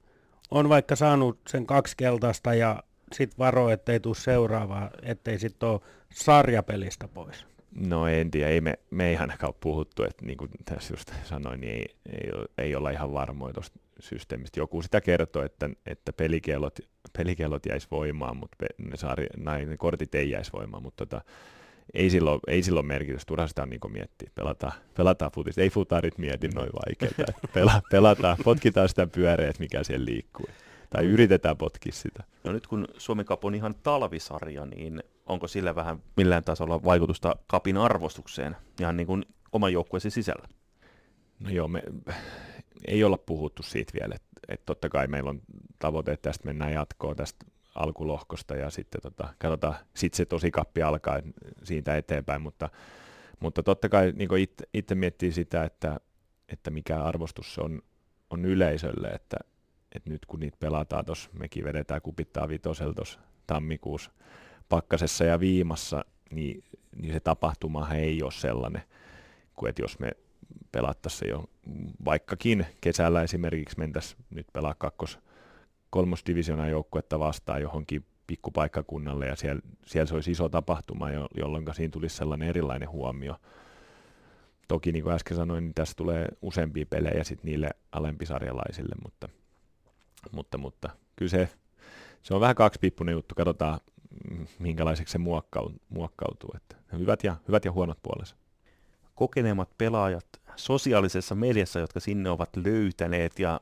on 0.50 0.68
vaikka 0.68 0.96
saanut 0.96 1.38
sen 1.48 1.66
kaksi 1.66 1.96
keltaista 1.96 2.54
ja 2.54 2.82
sitten 3.12 3.38
varo, 3.38 3.70
ettei 3.70 4.00
tule 4.00 4.14
seuraavaa, 4.14 4.90
ettei 5.02 5.38
sitten 5.38 5.68
ole 5.68 5.80
sarjapelistä 6.14 7.08
pois. 7.08 7.46
No 7.74 8.06
en 8.06 8.30
tiedä, 8.30 8.48
ei 8.50 8.60
me, 8.60 8.78
me 8.90 9.08
ei 9.08 9.16
ainakaan 9.16 9.54
puhuttu, 9.60 10.02
että 10.02 10.26
niin 10.26 10.38
kuin 10.38 10.50
tässä 10.64 10.92
just 10.92 11.12
sanoin, 11.24 11.60
niin 11.60 11.72
ei, 11.72 11.86
ei, 12.06 12.30
ei 12.58 12.74
olla 12.74 12.90
ihan 12.90 13.12
varmoja 13.12 13.54
tuosta 13.54 13.78
systeemistä. 14.00 14.60
Joku 14.60 14.82
sitä 14.82 15.00
kertoo, 15.00 15.42
että, 15.42 15.70
että 15.86 16.12
pelikellot, 16.12 16.78
pelikellot 17.18 17.66
jäisi 17.66 17.88
voimaan, 17.90 18.36
mutta 18.36 18.56
pe, 18.60 18.66
ne, 18.78 18.96
saari, 18.96 19.26
näin, 19.36 19.70
ne 19.70 19.76
kortit 19.76 20.14
ei 20.14 20.30
jäisi 20.30 20.52
voimaan, 20.52 20.82
mutta 20.82 21.06
tota, 21.06 21.24
ei 21.94 22.10
silloin, 22.10 22.40
ei 22.46 22.62
silloin 22.62 22.86
merkitystä, 22.86 23.28
turha 23.28 23.46
sitä 23.46 23.62
on 23.62 23.70
niin 23.70 23.92
miettiä. 23.92 24.30
Pelataan, 24.34 24.72
pelataan 24.96 25.32
futista, 25.34 25.60
ei 25.60 25.70
futarit 25.70 26.18
mieti 26.18 26.48
noin 26.48 26.70
vaikeita. 26.72 27.32
Pela, 27.54 27.82
pelataan, 27.90 28.36
potkitaan 28.44 28.88
sitä 28.88 29.06
pyöreä, 29.06 29.50
että 29.50 29.62
mikä 29.62 29.84
siellä 29.84 30.04
liikkuu. 30.04 30.46
Tai 30.90 31.04
yritetään 31.04 31.56
potkia 31.56 31.92
sitä. 31.92 32.24
No 32.44 32.52
nyt 32.52 32.66
kun 32.66 32.88
Suomi 32.96 33.24
Cup 33.24 33.44
on 33.44 33.54
ihan 33.54 33.74
talvisarja, 33.82 34.66
niin 34.66 35.02
onko 35.26 35.48
sillä 35.48 35.74
vähän 35.74 36.02
millään 36.16 36.44
tasolla 36.44 36.84
vaikutusta 36.84 37.36
kapin 37.46 37.76
arvostukseen 37.76 38.56
ihan 38.80 38.96
niin 38.96 39.06
kuin 39.06 39.24
oman 39.52 39.72
joukkueesi 39.72 40.10
sisällä? 40.10 40.48
No 41.40 41.50
joo, 41.50 41.68
me 41.68 41.82
ei 42.86 43.04
olla 43.04 43.18
puhuttu 43.18 43.62
siitä 43.62 43.92
vielä, 44.00 44.14
että, 44.14 44.40
että 44.48 44.66
totta 44.66 44.88
kai 44.88 45.06
meillä 45.06 45.30
on 45.30 45.40
tavoite, 45.78 46.12
että 46.12 46.30
tästä 46.30 46.46
mennään 46.46 46.72
jatkoon 46.72 47.16
tästä 47.16 47.46
alkulohkosta 47.74 48.56
ja 48.56 48.70
sitten 48.70 49.00
tota, 49.00 49.34
katsotaan, 49.38 49.74
sitten 49.94 50.16
se 50.16 50.24
tosi 50.24 50.50
kappi 50.50 50.82
alkaa 50.82 51.20
siitä 51.62 51.96
eteenpäin, 51.96 52.42
mutta, 52.42 52.70
mutta 53.40 53.62
totta 53.62 53.88
kai 53.88 54.12
niin 54.16 54.36
itse, 54.36 54.68
itse 54.74 54.94
miettii 54.94 55.32
sitä, 55.32 55.64
että, 55.64 56.00
että 56.48 56.70
mikä 56.70 57.02
arvostus 57.02 57.54
se 57.54 57.60
on, 57.60 57.82
on 58.30 58.44
yleisölle, 58.44 59.08
että, 59.08 59.36
että 59.94 60.10
nyt 60.10 60.26
kun 60.26 60.40
niitä 60.40 60.56
pelataan 60.60 61.04
tuossa, 61.04 61.30
mekin 61.32 61.64
vedetään 61.64 62.02
kupittaa 62.02 62.48
vitosella 62.48 62.94
tuossa 62.94 63.20
tammikuussa 63.46 64.10
pakkasessa 64.72 65.24
ja 65.24 65.40
viimassa, 65.40 66.04
niin, 66.30 66.64
niin 66.96 67.12
se 67.12 67.20
tapahtuma 67.20 67.88
ei 67.94 68.22
ole 68.22 68.32
sellainen, 68.32 68.82
kuin 69.54 69.70
että 69.70 69.82
jos 69.82 69.98
me 69.98 70.10
pelattaisiin 70.72 71.30
jo 71.30 71.44
vaikkakin 72.04 72.66
kesällä 72.80 73.22
esimerkiksi 73.22 73.78
mentäisiin 73.78 74.24
nyt 74.30 74.46
pelaa 74.52 74.74
kakkos 74.78 75.18
kolmosdivisionan 75.90 76.70
joukkuetta 76.70 77.18
vastaan 77.18 77.62
johonkin 77.62 78.04
pikkupaikkakunnalle 78.26 79.26
ja 79.26 79.36
siellä, 79.36 79.62
siellä 79.86 80.06
se 80.06 80.14
olisi 80.14 80.30
iso 80.30 80.48
tapahtuma, 80.48 81.10
jolloin 81.36 81.64
siinä 81.72 81.90
tulisi 81.90 82.16
sellainen 82.16 82.48
erilainen 82.48 82.90
huomio. 82.90 83.36
Toki 84.68 84.92
niin 84.92 85.02
kuin 85.02 85.14
äsken 85.14 85.36
sanoin, 85.36 85.64
niin 85.64 85.74
tässä 85.74 85.94
tulee 85.96 86.28
useampia 86.42 86.86
pelejä 86.86 87.24
sitten 87.24 87.48
niille 87.48 87.70
alempisarjalaisille, 87.92 88.94
mutta, 89.02 89.28
mutta, 90.30 90.58
mutta 90.58 90.90
kyllä 91.16 91.30
se, 91.30 91.48
se 92.22 92.34
on 92.34 92.40
vähän 92.40 92.56
kaksipippunen 92.56 93.12
juttu. 93.12 93.34
Katsotaan, 93.34 93.80
minkälaiseksi 94.58 95.12
se 95.12 95.18
muokkautuu. 95.88 96.50
Että 96.56 96.76
hyvät, 96.98 97.24
ja, 97.24 97.36
hyvät 97.48 97.64
ja 97.64 97.72
huonot 97.72 97.98
puolensa. 98.02 98.36
Kokeneemmat 99.14 99.68
pelaajat 99.78 100.26
sosiaalisessa 100.56 101.34
mediassa, 101.34 101.80
jotka 101.80 102.00
sinne 102.00 102.30
ovat 102.30 102.56
löytäneet 102.56 103.38
ja 103.38 103.60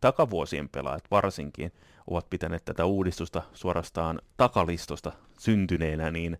takavuosien 0.00 0.68
pelaajat 0.68 1.10
varsinkin 1.10 1.72
ovat 2.06 2.30
pitäneet 2.30 2.64
tätä 2.64 2.84
uudistusta 2.84 3.42
suorastaan 3.52 4.20
takalistosta 4.36 5.12
syntyneenä, 5.38 6.10
niin 6.10 6.38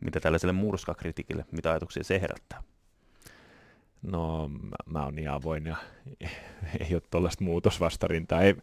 mitä 0.00 0.20
tällaiselle 0.20 0.52
murskakritikille, 0.52 1.44
mitä 1.50 1.70
ajatuksia 1.70 2.04
se 2.04 2.20
herättää? 2.20 2.62
No 4.02 4.48
mä, 4.48 4.76
mä 4.86 5.04
oon 5.04 5.14
niin 5.14 5.30
avoin 5.30 5.66
ja 5.66 5.76
ei 6.80 6.94
ole 6.94 7.02
tuollaista 7.10 7.44
muutosvastarintaa. 7.44 8.42
Ei, 8.42 8.56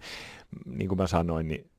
niin 0.66 0.88
kuin 0.88 0.98
mä 0.98 1.08
sanoin, 1.08 1.48
niin 1.48 1.70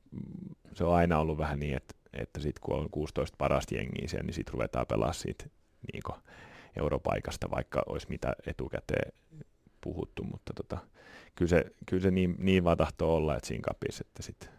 se 0.73 0.83
on 0.83 0.95
aina 0.95 1.19
ollut 1.19 1.37
vähän 1.37 1.59
niin, 1.59 1.77
että, 1.77 1.93
että 2.13 2.39
sit 2.39 2.59
kun 2.59 2.79
on 2.79 2.89
16 2.89 3.35
parasta 3.37 3.75
jengiä 3.75 4.07
siellä, 4.07 4.25
niin 4.25 4.33
sitten 4.33 4.53
ruvetaan 4.53 4.85
pelaamaan 4.87 5.13
siitä 5.13 5.45
niin 5.93 6.21
europaikasta, 6.77 7.51
vaikka 7.51 7.83
olisi 7.85 8.07
mitä 8.09 8.35
etukäteen 8.47 9.13
puhuttu, 9.81 10.23
mutta 10.23 10.53
tota, 10.53 10.77
kyllä 11.35 11.49
se, 11.49 11.65
kyllä 11.85 12.01
se 12.01 12.11
niin, 12.11 12.35
niin 12.37 12.63
vaan 12.63 12.77
tahtoo 12.77 13.15
olla, 13.15 13.35
että 13.35 13.47
siinä 13.47 13.61
kapissa, 13.61 14.03
että 14.07 14.23
sit 14.23 14.51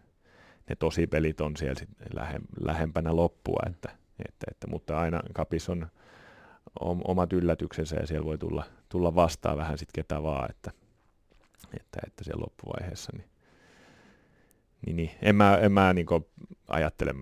ne 0.69 0.75
tosi 0.75 1.07
pelit 1.07 1.41
on 1.41 1.57
siellä 1.57 1.79
sit 1.79 1.89
lähe, 2.13 2.39
lähempänä 2.59 3.15
loppua, 3.15 3.61
että, 3.69 3.89
että, 4.27 4.45
että, 4.51 4.67
mutta 4.67 4.99
aina 4.99 5.21
kapis 5.33 5.69
on 5.69 5.87
omat 6.79 7.33
yllätyksensä 7.33 7.95
ja 7.95 8.07
siellä 8.07 8.25
voi 8.25 8.37
tulla, 8.37 8.63
tulla 8.89 9.15
vastaan 9.15 9.57
vähän 9.57 9.77
sitten 9.77 10.03
ketä 10.03 10.23
vaan, 10.23 10.49
että, 10.49 10.71
että, 11.73 11.99
että 12.07 12.23
siellä 12.23 12.41
loppuvaiheessa 12.41 13.11
niin, 13.17 13.30
niin, 14.85 14.95
niin 14.95 15.11
en 15.21 15.35
mä, 15.35 15.57
en 15.57 15.71
mä 15.71 15.93
niin 15.93 16.07
ajattele, 16.67 17.13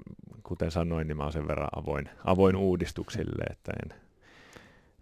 kuten 0.43 0.71
sanoin, 0.71 1.07
niin 1.07 1.17
mä 1.17 1.23
oon 1.23 1.33
sen 1.33 1.47
verran 1.47 1.69
avoin, 1.75 2.09
avoin 2.25 2.55
uudistuksille, 2.55 3.43
että 3.49 3.71
en, 3.83 3.99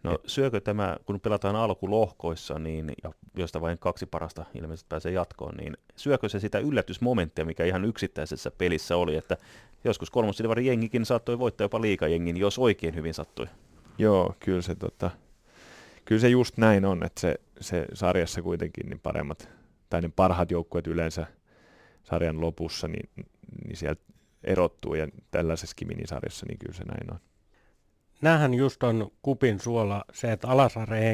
No 0.03 0.19
syökö 0.25 0.61
tämä, 0.61 0.97
kun 1.05 1.19
pelataan 1.19 1.55
alkulohkoissa, 1.55 2.59
niin, 2.59 2.91
ja 3.03 3.11
josta 3.35 3.61
vain 3.61 3.77
kaksi 3.79 4.05
parasta 4.05 4.45
ilmeisesti 4.53 4.87
pääsee 4.89 5.11
jatkoon, 5.11 5.55
niin 5.57 5.77
syökö 5.95 6.29
se 6.29 6.39
sitä 6.39 6.59
yllätysmomenttia, 6.59 7.45
mikä 7.45 7.65
ihan 7.65 7.85
yksittäisessä 7.85 8.51
pelissä 8.51 8.97
oli, 8.97 9.15
että 9.15 9.37
joskus 9.83 10.09
kolmosilvari 10.09 10.65
jengikin 10.65 11.05
saattoi 11.05 11.39
voittaa 11.39 11.65
jopa 11.65 11.81
liikajengin, 11.81 12.37
jos 12.37 12.59
oikein 12.59 12.95
hyvin 12.95 13.13
sattui? 13.13 13.47
Joo, 13.97 14.35
kyllä 14.39 14.61
se, 14.61 14.75
tota, 14.75 15.11
kyllä 16.05 16.21
se 16.21 16.29
just 16.29 16.57
näin 16.57 16.85
on, 16.85 17.03
että 17.03 17.21
se, 17.21 17.35
se 17.61 17.85
sarjassa 17.93 18.41
kuitenkin 18.41 18.89
niin 18.89 18.99
paremmat, 18.99 19.49
tai 19.89 20.01
ne 20.01 20.09
parhaat 20.15 20.51
joukkueet 20.51 20.87
yleensä 20.87 21.27
sarjan 22.09 22.41
lopussa, 22.41 22.87
niin, 22.87 23.09
niin 23.65 23.77
sieltä 23.77 24.01
erottuu, 24.43 24.95
ja 24.95 25.07
tällaisessakin 25.31 25.87
minisarjassa, 25.87 26.45
niin 26.49 26.59
kyllä 26.59 26.73
se 26.73 26.83
näin 26.83 27.13
on 27.13 27.19
näähän 28.21 28.53
just 28.53 28.83
on 28.83 29.11
kupin 29.21 29.59
suola 29.59 30.05
se, 30.13 30.31
että 30.31 30.47
Alasare 30.47 31.11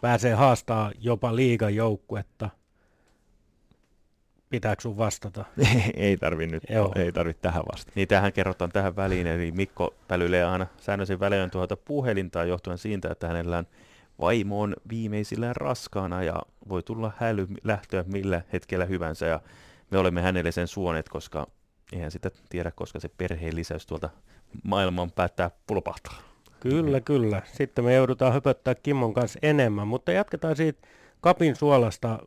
pääsee 0.00 0.34
haastaa 0.34 0.92
jopa 0.98 1.36
liigajoukkuetta. 1.36 2.50
Pitääkö 4.50 4.82
sun 4.82 4.96
vastata? 4.96 5.44
ei 5.94 6.16
tarvi 6.16 6.46
nyt, 6.46 6.62
Joo. 6.70 6.92
ei 6.96 7.12
tarvi 7.12 7.34
tähän 7.34 7.62
vastata. 7.72 7.92
Niin 7.94 8.08
tähän 8.08 8.32
kerrotaan 8.32 8.72
tähän 8.72 8.96
väliin, 8.96 9.26
eli 9.26 9.52
Mikko 9.52 9.94
pälylee 10.08 10.44
aina 10.44 10.66
säännöllisen 10.76 11.20
välein 11.20 11.50
tuota 11.50 11.76
puhelintaa 11.76 12.44
johtuen 12.44 12.78
siitä, 12.78 13.08
että 13.10 13.26
hänellä 13.26 13.58
on 13.58 13.66
vaimo 14.20 14.60
on 14.60 14.76
viimeisillään 14.90 15.56
raskaana 15.56 16.22
ja 16.22 16.42
voi 16.68 16.82
tulla 16.82 17.12
häly 17.16 17.46
lähtöä 17.64 18.04
millä 18.12 18.42
hetkellä 18.52 18.84
hyvänsä 18.84 19.26
ja 19.26 19.40
me 19.90 19.98
olemme 19.98 20.22
hänelle 20.22 20.52
sen 20.52 20.68
suoneet, 20.68 21.08
koska 21.08 21.46
eihän 21.92 22.10
sitä 22.10 22.30
tiedä, 22.48 22.70
koska 22.70 23.00
se 23.00 23.08
perheen 23.08 23.56
lisäys 23.56 23.86
tuolta 23.86 24.10
maailman 24.64 25.10
päättää 25.10 25.50
pulpahtaa. 25.66 26.14
Kyllä, 26.60 27.00
kyllä. 27.00 27.42
Sitten 27.52 27.84
me 27.84 27.94
joudutaan 27.94 28.32
höpöttää 28.32 28.74
Kimmon 28.74 29.14
kanssa 29.14 29.38
enemmän, 29.42 29.88
mutta 29.88 30.12
jatketaan 30.12 30.56
siitä 30.56 30.88
Kapin 31.20 31.56
suolasta. 31.56 32.18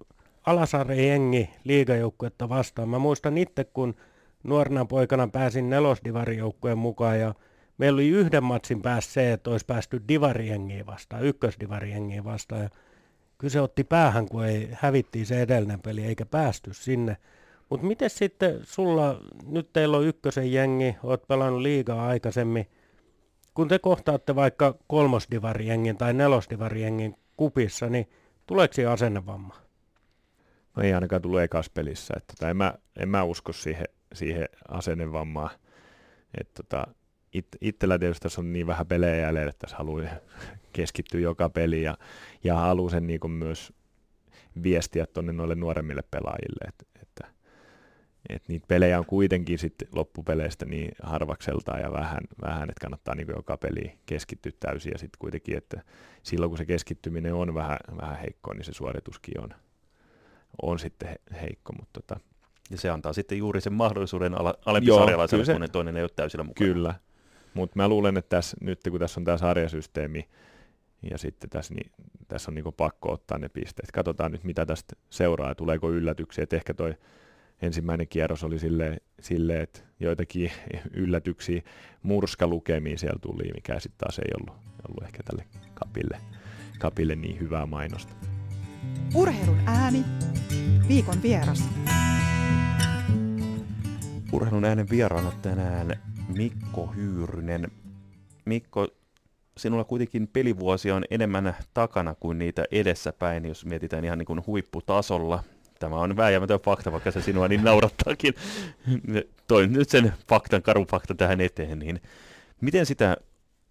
Alasarre 0.46 0.96
jengi 0.96 1.50
liigajoukkuetta 1.64 2.50
vastaan. 2.50 2.90
Mä 2.90 3.00
muistan 3.00 3.38
itse, 3.38 3.64
kun 3.64 3.96
nuorena 4.44 4.86
poikana 4.86 5.28
pääsin 5.28 5.70
nelosdivarijoukkueen 5.70 6.78
mukaan 6.78 7.20
ja 7.20 7.34
meillä 7.78 7.96
oli 7.96 8.08
yhden 8.08 8.44
matsin 8.44 8.82
päässä 8.82 9.12
se, 9.12 9.34
että 9.34 9.50
olisi 9.50 9.66
päästy 9.66 10.02
divarijengiin 10.08 10.86
vastaan, 10.86 11.26
ykkösdivarijengiin 11.26 12.24
vastaan. 12.24 12.62
Ja 12.62 12.70
kyllä 13.38 13.52
se 13.52 13.62
otti 13.62 13.84
päähän, 13.84 14.30
kun 14.30 14.46
ei 14.46 14.70
hävittiin 14.72 15.26
se 15.26 15.42
edellinen 15.42 15.82
peli 15.82 16.06
eikä 16.06 16.26
päästy 16.26 16.74
sinne. 16.74 17.18
Mutta 17.72 17.88
miten 17.88 18.10
sitten 18.10 18.60
sulla, 18.64 19.22
nyt 19.46 19.74
teillä 19.74 19.98
on 19.98 20.06
ykkösen 20.06 20.54
jengi, 20.54 20.96
oot 21.04 21.28
pelannut 21.28 21.62
liigaa 21.62 22.08
aikaisemmin, 22.08 22.68
kun 23.54 23.68
te 23.68 23.80
kohtaatte 23.80 24.36
vaikka 24.36 24.76
kolmosdivarijengin 24.88 25.98
tai 25.98 26.14
nelosdivarijengin 26.14 27.16
kupissa, 27.38 27.90
niin 27.90 28.10
tuleeko 28.48 28.74
siihen 28.74 28.92
asennevamma? 28.92 29.56
No 30.76 30.84
ei 30.84 30.94
ainakaan 30.94 31.22
tullut 31.22 31.42
ekas 31.42 31.70
pelissä. 31.70 32.14
Että 32.18 32.34
tota, 32.36 32.50
en, 32.50 32.58
mä, 32.58 32.74
en 33.00 33.10
mä 33.10 33.24
usko 33.24 33.54
siihen, 33.54 33.88
siihen 34.14 34.50
asennevammaan. 34.68 35.50
Että 36.42 36.64
tota, 36.64 36.88
it, 37.34 37.48
itsellä 37.62 38.00
tietysti 38.00 38.24
tässä 38.24 38.42
on 38.42 38.54
niin 38.54 38.68
vähän 38.68 38.88
pelejä 38.88 39.16
jäljellä, 39.16 39.50
että 39.50 39.60
tässä 39.60 39.78
haluaa 39.78 40.06
keskittyä 40.74 41.20
joka 41.20 41.50
peli 41.50 41.82
ja, 41.82 41.98
ja 42.44 42.56
haluaa 42.56 42.92
sen 42.92 43.08
niin 43.08 43.32
myös 43.32 43.74
viestiä 44.64 45.06
tuonne 45.06 45.34
noille 45.34 45.56
nuoremmille 45.56 46.04
pelaajille, 46.12 46.68
että 46.68 46.86
et 48.36 48.48
niitä 48.48 48.66
pelejä 48.68 49.00
on 49.00 49.06
kuitenkin 49.06 49.60
sitten 49.60 49.88
loppupeleistä 49.92 50.66
niin 50.66 50.92
harvakseltaan 51.04 51.82
ja 51.82 51.92
vähän, 51.92 52.24
vähän 52.42 52.70
että 52.70 52.82
kannattaa 52.82 53.16
niin 53.16 53.28
joka 53.36 53.58
peli 53.58 53.94
keskittyä 54.06 54.52
täysin 54.60 54.92
ja 54.92 54.98
sitten 54.98 55.20
kuitenkin, 55.20 55.58
että 55.58 55.82
silloin 56.24 56.50
kun 56.50 56.58
se 56.58 56.66
keskittyminen 56.66 57.34
on 57.34 57.54
vähän, 57.54 57.78
vähän 58.02 58.18
heikkoa, 58.20 58.54
niin 58.54 58.66
se 58.66 58.74
suorituskin 58.74 59.42
on, 59.42 59.50
on 60.62 60.80
sitten 60.80 61.16
heikko. 61.42 61.74
Mutta 61.74 62.02
tota. 62.02 62.20
Ja 62.72 62.78
se 62.78 62.90
antaa 62.90 63.14
sitten 63.14 63.38
juuri 63.38 63.62
sen 63.62 63.74
mahdollisuuden 63.74 64.42
ala, 64.42 64.56
alempisarjalaiselle, 64.66 65.46
kun 65.46 65.72
toinen 65.72 65.98
ei 65.98 66.04
ole 66.04 66.10
täysillä 66.16 66.44
mukana. 66.44 66.74
Kyllä, 66.74 66.96
mutta 67.54 67.74
mä 67.76 67.88
luulen, 67.88 68.18
että 68.18 68.30
tässä, 68.30 68.58
nyt 68.62 68.80
kun 68.90 69.00
tässä 69.00 69.20
on 69.20 69.26
tämä 69.26 69.38
sarjasysteemi, 69.38 70.28
ja 71.12 71.18
sitten 71.18 71.50
tässä, 71.50 71.74
niin, 71.74 71.92
tässä 72.28 72.52
on 72.52 72.56
niin 72.56 72.74
pakko 72.78 73.12
ottaa 73.12 73.38
ne 73.38 73.50
pisteet. 73.50 73.92
Katsotaan 73.92 74.32
nyt, 74.32 74.44
mitä 74.44 74.66
tästä 74.66 74.96
seuraa 75.10 75.56
tuleeko 75.56 75.92
yllätyksiä. 75.92 76.44
Et 76.44 76.54
ehkä 76.54 76.74
toi 76.74 76.96
ensimmäinen 77.62 78.08
kierros 78.08 78.44
oli 78.44 78.60
silleen, 78.60 78.98
sille, 79.20 79.62
että 79.62 79.80
joitakin 80.00 80.52
yllätyksiä 80.94 81.62
murskalukemiin 82.04 82.98
siellä 82.98 83.20
tuli, 83.20 83.52
mikä 83.56 83.80
sitten 83.80 83.98
taas 83.98 84.20
ei 84.20 84.32
ollut, 84.40 84.62
ollut 84.90 85.04
ehkä 85.04 85.24
tälle 85.24 85.46
kapille, 85.74 86.18
kapille 86.80 87.16
niin 87.16 87.40
hyvää 87.40 87.66
mainosta. 87.66 88.14
Urheilun 89.16 89.60
ääni, 89.66 90.04
viikon 90.88 91.22
vieras. 91.24 91.70
Urheilun 94.32 94.66
äänen 94.66 94.90
vieraana 94.90 95.32
tänään 95.42 96.00
Mikko 96.28 96.94
Hyyrynen. 96.96 97.72
Mikko, 98.46 98.88
sinulla 99.58 99.84
kuitenkin 99.84 100.28
pelivuosia 100.28 100.96
on 100.96 101.04
enemmän 101.10 101.56
takana 101.74 102.16
kuin 102.16 102.40
niitä 102.40 102.66
edessäpäin, 102.72 103.46
jos 103.46 103.66
mietitään 103.66 104.06
ihan 104.06 104.18
niin 104.18 104.26
kuin 104.26 104.44
huipputasolla. 104.48 105.44
Tämä 105.82 105.96
on 105.96 106.18
vääjäämätön 106.18 106.60
fakta, 106.60 106.92
vaikka 106.92 107.12
se 107.12 107.22
sinua 107.22 107.48
niin 107.48 107.64
naurattaakin. 107.64 108.34
Toin 109.48 109.74
nyt 109.74 109.90
sen 109.90 110.14
faktan, 110.30 110.62
karun 110.62 110.88
fakta 110.88 111.16
tähän 111.16 111.42
eteen. 111.42 111.80
Niin 111.80 112.02
miten 112.62 112.86
sitä 112.86 113.18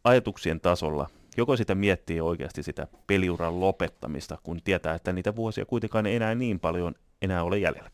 ajatuksien 0.04 0.60
tasolla, 0.60 1.06
joko 1.36 1.56
sitä 1.56 1.74
miettii 1.74 2.20
oikeasti 2.20 2.62
sitä 2.62 2.86
peliuran 3.06 3.60
lopettamista, 3.60 4.38
kun 4.42 4.60
tietää, 4.64 4.94
että 4.94 5.12
niitä 5.12 5.36
vuosia 5.36 5.64
kuitenkaan 5.66 6.06
ei 6.06 6.16
enää 6.16 6.34
niin 6.34 6.60
paljon 6.60 6.94
enää 7.22 7.42
ole 7.42 7.58
jäljellä? 7.58 7.90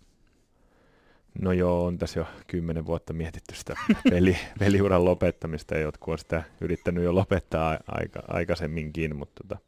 No 1.40 1.52
joo, 1.52 1.85
on 1.85 1.98
tässä 1.98 2.20
jo 2.20 2.26
kymmenen 2.46 2.87
vuotta 2.87 3.12
mietitty 3.12 3.55
sitä 3.55 3.76
peli, 4.11 4.37
peliuran 4.59 5.05
lopettamista 5.05 5.74
ja 5.74 5.81
jotkut 5.81 6.12
on 6.12 6.18
sitä 6.18 6.42
yrittänyt 6.61 7.05
jo 7.05 7.14
lopettaa 7.14 7.79
aika, 7.88 8.22
aikaisemminkin, 8.29 9.16
mutta 9.16 9.42
tota, 9.42 9.62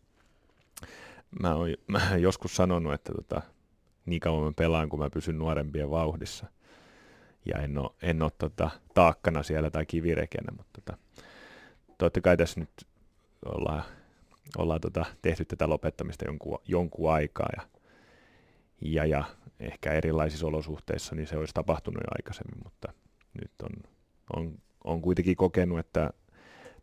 mä 1.40 1.54
oon 1.54 1.68
joskus 2.18 2.56
sanonut, 2.56 2.92
että 2.92 3.12
tota, 3.12 3.42
niin 4.08 4.20
kauan 4.20 4.44
mä 4.44 4.52
pelaan, 4.56 4.88
kun 4.88 4.98
mä 4.98 5.10
pysyn 5.10 5.38
nuorempien 5.38 5.90
vauhdissa. 5.90 6.46
Ja 7.46 7.58
en 7.58 7.78
ole, 7.78 7.90
en 8.02 8.22
ole 8.22 8.32
tota, 8.38 8.70
taakkana 8.94 9.42
siellä 9.42 9.70
tai 9.70 9.86
kivirekenä, 9.86 10.52
mutta 10.56 10.80
tota, 10.80 10.98
totta 11.98 12.20
kai 12.20 12.36
tässä 12.36 12.60
nyt 12.60 12.70
ollaan, 13.44 13.82
ollaan 14.58 14.80
tota, 14.80 15.04
tehty 15.22 15.44
tätä 15.44 15.68
lopettamista 15.68 16.24
jonkun, 16.24 16.58
jonkun 16.68 17.12
aikaa 17.12 17.48
ja, 17.56 17.62
ja, 18.80 19.04
ja 19.04 19.24
ehkä 19.60 19.92
erilaisissa 19.92 20.46
olosuhteissa 20.46 21.14
niin 21.14 21.26
se 21.26 21.36
olisi 21.36 21.54
tapahtunut 21.54 22.00
jo 22.00 22.08
aikaisemmin, 22.18 22.60
mutta 22.64 22.92
nyt 23.40 23.52
on, 23.62 23.70
on, 24.36 24.58
on 24.84 25.02
kuitenkin 25.02 25.36
kokenut, 25.36 25.78
että 25.78 26.10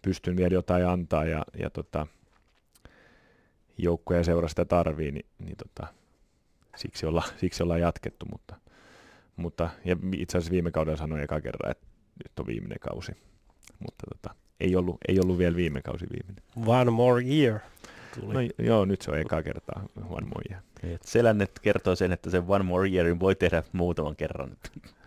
pystyn 0.01 0.37
vielä 0.37 0.53
jotain 0.53 0.87
antaa 0.87 1.25
ja, 1.25 1.45
ja 1.59 1.69
tota, 1.69 2.07
joukkoja 3.77 4.23
seura 4.23 4.47
sitä 4.47 4.65
tarvii, 4.65 5.11
niin, 5.11 5.25
niin 5.39 5.57
tota, 5.57 5.93
siksi, 6.75 7.05
olla, 7.05 7.23
siksi 7.37 7.63
ollaan 7.63 7.81
jatkettu, 7.81 8.25
mutta, 8.31 8.55
mutta 9.35 9.69
ja 9.85 9.95
itse 10.17 10.37
asiassa 10.37 10.51
viime 10.51 10.71
kaudella 10.71 10.97
sanoin 10.97 11.23
eka 11.23 11.41
kerran, 11.41 11.71
että 11.71 11.87
nyt 12.23 12.39
on 12.39 12.47
viimeinen 12.47 12.79
kausi, 12.79 13.11
mutta 13.79 14.05
tota, 14.13 14.35
ei, 14.59 14.75
ollut, 14.75 14.97
ei 15.07 15.19
ollut 15.19 15.37
vielä 15.37 15.55
viime 15.55 15.81
kausi 15.81 16.05
viimeinen. 16.11 16.43
One 16.65 16.91
more 16.91 17.23
year. 17.23 17.59
Tuli. 18.19 18.33
No 18.33 18.65
joo, 18.65 18.85
nyt 18.85 19.01
se 19.01 19.11
on 19.11 19.19
eka 19.19 19.43
kertaa 19.43 19.83
one 20.09 20.27
more 20.27 20.43
year. 20.49 20.61
Et 20.83 21.03
Selännet 21.03 21.59
kertoo 21.59 21.95
sen, 21.95 22.11
että 22.11 22.29
sen 22.29 22.43
One 22.47 22.63
More 22.63 22.89
Yearin 22.89 23.19
voi 23.19 23.35
tehdä 23.35 23.63
muutaman 23.71 24.15
kerran. 24.15 24.57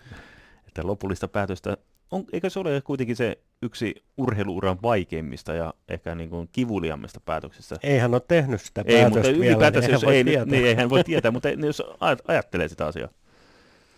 että 0.68 0.87
lopullista 0.87 1.28
päätöstä, 1.28 1.76
on, 2.11 2.24
eikö 2.33 2.50
se 2.50 2.59
ole 2.59 2.81
kuitenkin 2.81 3.16
se 3.16 3.38
yksi 3.62 4.05
urheiluuran 4.16 4.79
vaikeimmista 4.83 5.55
ja 5.55 5.75
ehkä 5.88 6.14
niin 6.14 6.31
kuin 6.31 6.49
kivuliammista 6.53 7.21
päätöksistä? 7.21 7.77
Ei 7.83 7.99
hän 7.99 8.14
ole 8.14 8.23
tehnyt 8.29 8.61
sitä 8.61 8.85
Ei, 8.87 8.97
päätöstä 8.97 9.18
mutta 9.18 9.40
vielä, 9.40 9.53
ylipäätänsä, 9.53 9.88
niin 9.88 9.92
jos 9.92 10.05
ei, 10.05 10.25
tietää. 10.25 10.44
niin 10.44 10.66
ei 10.66 10.75
hän 10.75 10.90
voi 10.90 11.05
tietää, 11.05 11.31
mutta 11.31 11.49
jos 11.49 11.83
aj- 11.83 12.25
ajattelee 12.29 12.68
sitä 12.68 12.87
asiaa. 12.87 13.09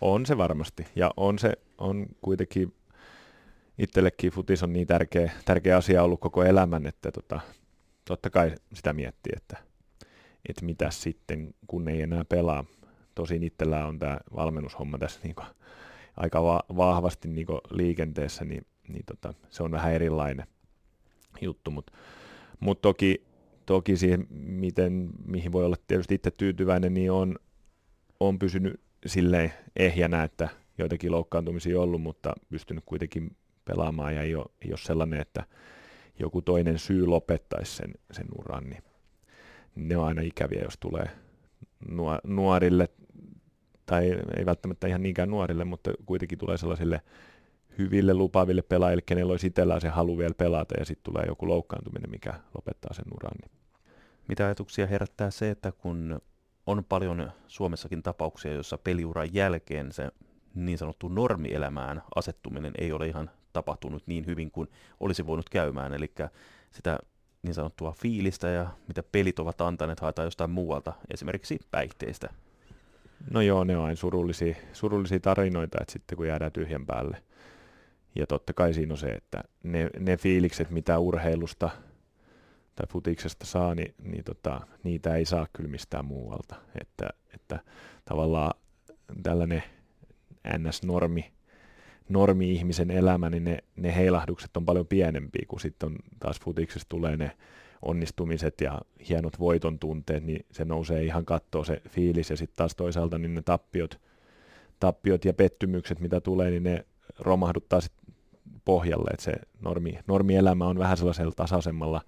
On 0.00 0.26
se 0.26 0.36
varmasti. 0.36 0.86
Ja 0.96 1.10
on 1.16 1.38
se 1.38 1.52
on 1.78 2.06
kuitenkin 2.22 2.74
itsellekin 3.78 4.32
futis 4.32 4.62
on 4.62 4.72
niin 4.72 4.86
tärkeä, 4.86 5.32
tärkeä 5.44 5.76
asia 5.76 6.02
ollut 6.02 6.20
koko 6.20 6.44
elämän, 6.44 6.86
että 6.86 7.12
tota, 7.12 7.40
totta 8.04 8.30
kai 8.30 8.52
sitä 8.74 8.92
miettii, 8.92 9.32
että, 9.36 9.56
että 10.48 10.64
mitä 10.64 10.90
sitten, 10.90 11.54
kun 11.66 11.88
ei 11.88 12.02
enää 12.02 12.24
pelaa. 12.24 12.64
Tosin 13.14 13.42
itsellä 13.42 13.86
on 13.86 13.98
tämä 13.98 14.18
valmennushomma 14.36 14.98
tässä 14.98 15.20
niin 15.22 15.34
aika 16.16 16.42
va- 16.42 16.64
vahvasti 16.76 17.28
niin 17.28 17.46
liikenteessä, 17.70 18.44
niin, 18.44 18.66
niin 18.92 19.04
tota, 19.06 19.34
se 19.50 19.62
on 19.62 19.70
vähän 19.70 19.92
erilainen 19.92 20.46
juttu, 21.40 21.70
mutta 21.70 21.92
mut 22.60 22.82
toki, 22.82 23.24
toki 23.66 23.96
siihen, 23.96 24.26
miten, 24.30 25.10
mihin 25.26 25.52
voi 25.52 25.64
olla 25.64 25.76
tietysti 25.86 26.14
itse 26.14 26.30
tyytyväinen, 26.30 26.94
niin 26.94 27.12
on, 27.12 27.36
on 28.20 28.38
pysynyt 28.38 28.80
silleen 29.06 29.52
ehjänä, 29.76 30.22
että 30.22 30.48
joitakin 30.78 31.12
loukkaantumisia 31.12 31.76
on 31.76 31.82
ollut, 31.82 32.02
mutta 32.02 32.32
pystynyt 32.48 32.84
kuitenkin 32.86 33.36
pelaamaan 33.64 34.14
ja 34.14 34.22
ei 34.22 34.34
ole, 34.34 34.46
ei 34.64 34.70
ole 34.70 34.78
sellainen, 34.78 35.20
että 35.20 35.44
joku 36.18 36.42
toinen 36.42 36.78
syy 36.78 37.06
lopettaisi 37.06 37.76
sen, 37.76 37.94
sen 38.12 38.26
uran, 38.38 38.64
niin 38.64 38.82
ne 39.74 39.96
on 39.96 40.06
aina 40.06 40.22
ikäviä, 40.22 40.62
jos 40.62 40.78
tulee 40.80 41.06
nuorille, 42.24 42.88
tai 43.86 44.04
ei 44.36 44.46
välttämättä 44.46 44.86
ihan 44.86 45.02
niinkään 45.02 45.30
nuorille, 45.30 45.64
mutta 45.64 45.90
kuitenkin 46.06 46.38
tulee 46.38 46.56
sellaisille 46.56 47.00
hyville 47.78 48.14
lupaaville 48.14 48.62
pelaajille, 48.62 49.02
kenellä 49.02 49.30
olisi 49.30 49.46
itsellään 49.46 49.80
se 49.80 49.88
halu 49.88 50.18
vielä 50.18 50.34
pelata, 50.34 50.74
ja 50.78 50.84
sitten 50.84 51.12
tulee 51.12 51.24
joku 51.26 51.48
loukkaantuminen, 51.48 52.10
mikä 52.10 52.34
lopettaa 52.54 52.94
sen 52.94 53.04
uran. 53.14 53.36
Niin. 53.42 53.60
Mitä 54.28 54.44
ajatuksia 54.44 54.86
herättää 54.86 55.30
se, 55.30 55.50
että 55.50 55.72
kun 55.72 56.20
on 56.66 56.84
paljon 56.84 57.32
Suomessakin 57.46 58.02
tapauksia, 58.02 58.52
joissa 58.52 58.78
peliuran 58.78 59.34
jälkeen 59.34 59.92
se 59.92 60.08
niin 60.54 60.78
sanottu 60.78 61.08
normielämään 61.08 62.02
asettuminen 62.14 62.72
ei 62.78 62.92
ole 62.92 63.06
ihan 63.06 63.30
tapahtunut 63.52 64.06
niin 64.06 64.26
hyvin 64.26 64.50
kuin 64.50 64.68
olisi 65.00 65.26
voinut 65.26 65.48
käymään, 65.48 65.94
eli 65.94 66.12
sitä 66.70 66.98
niin 67.42 67.54
sanottua 67.54 67.92
fiilistä 67.92 68.48
ja 68.48 68.70
mitä 68.88 69.02
pelit 69.02 69.38
ovat 69.38 69.60
antaneet 69.60 70.00
haetaan 70.00 70.26
jostain 70.26 70.50
muualta, 70.50 70.92
esimerkiksi 71.14 71.58
päihteistä. 71.70 72.28
No 73.30 73.40
joo, 73.40 73.64
ne 73.64 73.76
on 73.76 73.84
aina 73.84 73.96
surullisia, 73.96 74.54
surullisia 74.72 75.20
tarinoita, 75.20 75.78
että 75.80 75.92
sitten 75.92 76.16
kun 76.16 76.26
jäädään 76.28 76.52
tyhjän 76.52 76.86
päälle. 76.86 77.22
Ja 78.14 78.26
totta 78.26 78.52
kai 78.52 78.74
siinä 78.74 78.94
on 78.94 78.98
se, 78.98 79.06
että 79.06 79.44
ne, 79.62 79.90
ne 79.98 80.16
fiilikset, 80.16 80.70
mitä 80.70 80.98
urheilusta 80.98 81.70
tai 82.74 82.86
futiksesta 82.88 83.46
saa, 83.46 83.74
niin, 83.74 83.94
niin 84.02 84.24
tota, 84.24 84.60
niitä 84.84 85.14
ei 85.14 85.24
saa 85.24 85.46
kyllä 85.52 85.70
mistään 85.70 86.04
muualta. 86.04 86.54
Että, 86.80 87.10
että 87.34 87.60
tavallaan 88.04 88.54
tällainen 89.22 89.62
NS-normi, 90.58 91.32
normi-ihmisen 92.08 92.90
elämä, 92.90 93.30
niin 93.30 93.44
ne, 93.44 93.58
ne 93.76 93.96
heilahdukset 93.96 94.56
on 94.56 94.66
paljon 94.66 94.86
pienempiä, 94.86 95.44
kun 95.48 95.60
sitten 95.60 95.86
on 95.86 95.96
taas 96.20 96.40
futiksessa 96.40 96.88
tulee 96.88 97.16
ne 97.16 97.36
onnistumiset 97.82 98.60
ja 98.60 98.80
hienot 99.08 99.38
voiton 99.38 99.78
tunteet, 99.78 100.24
niin 100.24 100.46
se 100.52 100.64
nousee 100.64 101.02
ihan 101.02 101.24
kattoon 101.24 101.64
se 101.64 101.82
fiilis, 101.88 102.30
ja 102.30 102.36
sitten 102.36 102.56
taas 102.56 102.74
toisaalta 102.76 103.18
niin 103.18 103.34
ne 103.34 103.42
tappiot, 103.42 104.00
tappiot 104.80 105.24
ja 105.24 105.32
pettymykset, 105.32 106.00
mitä 106.00 106.20
tulee, 106.20 106.50
niin 106.50 106.62
ne 106.62 106.86
romahduttaa 107.18 107.80
sit 107.80 107.92
pohjalle, 108.64 109.10
että 109.10 109.24
se 109.24 109.32
normi, 109.60 109.98
normielämä 110.06 110.66
on 110.66 110.78
vähän 110.78 110.96
sellaisella 110.96 111.32
tasaisemmalla 111.36 112.00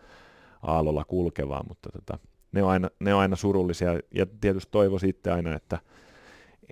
aallolla 0.63 1.05
kulkevaa, 1.05 1.65
mutta 1.69 1.91
tota, 1.91 2.19
ne, 2.53 2.63
on 2.63 2.71
aina, 2.71 2.91
ne 3.01 3.15
on 3.15 3.21
aina 3.21 3.37
surullisia, 3.37 3.93
ja 4.15 4.27
tietysti 4.41 4.71
toivo 4.71 4.99
sitten 4.99 5.33
aina, 5.33 5.55
että, 5.55 5.79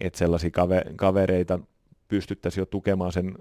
että 0.01 0.19
sellaisia 0.19 0.51
kave, 0.51 0.83
kavereita 0.97 1.61
pystyttäisiin 2.09 2.63
jo 2.63 2.67
tukemaan 2.67 3.13
sen 3.13 3.39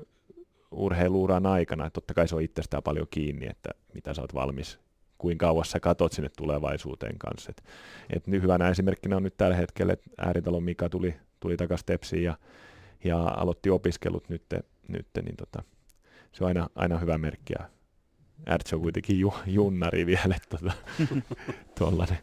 urheiluuran 0.72 1.46
aikana, 1.46 1.86
että 1.86 1.94
totta 1.94 2.14
kai 2.14 2.28
se 2.28 2.36
on 2.36 2.42
itsestään 2.42 2.84
paljon 2.84 3.08
kiinni, 3.10 3.48
että 3.48 3.70
mitä 3.94 4.14
sä 4.14 4.22
oot 4.22 4.34
valmis, 4.34 4.80
kuinka 5.18 5.46
kauas 5.46 5.72
sä 5.72 5.80
katot 5.80 6.12
sinne 6.12 6.30
tulevaisuuteen 6.38 7.18
kanssa. 7.18 7.50
Et, 7.50 7.64
et 8.10 8.28
hyvänä 8.28 8.70
esimerkkinä 8.70 9.18
on 9.18 9.24
nyt 9.24 9.38
tällä 9.38 9.56
hetkellä, 9.56 9.94
että 9.94 10.10
Ääritalon 10.18 10.64
Mika 10.64 10.90
tuli, 10.90 11.16
tuli 11.40 11.58
takaisin 11.58 11.86
Tepsiin 11.86 12.24
ja, 12.24 12.38
ja 13.04 13.24
aloitti 13.24 13.70
opiskelut 13.70 14.30
nyt, 14.30 14.44
nyt 14.90 15.08
niin 15.24 15.36
tota, 15.36 15.64
se 16.32 16.44
on 16.44 16.48
aina, 16.48 16.70
aina 16.76 16.98
hyvä 16.98 17.18
merkki. 17.18 17.54
Ja 17.60 17.70
Ärtsi 18.50 18.76
on 18.76 18.82
kuitenkin 18.82 19.20
ju, 19.20 19.34
junnari 19.46 20.06
vielä, 20.06 20.36
tota, 20.50 20.72
tuollainen 21.78 22.18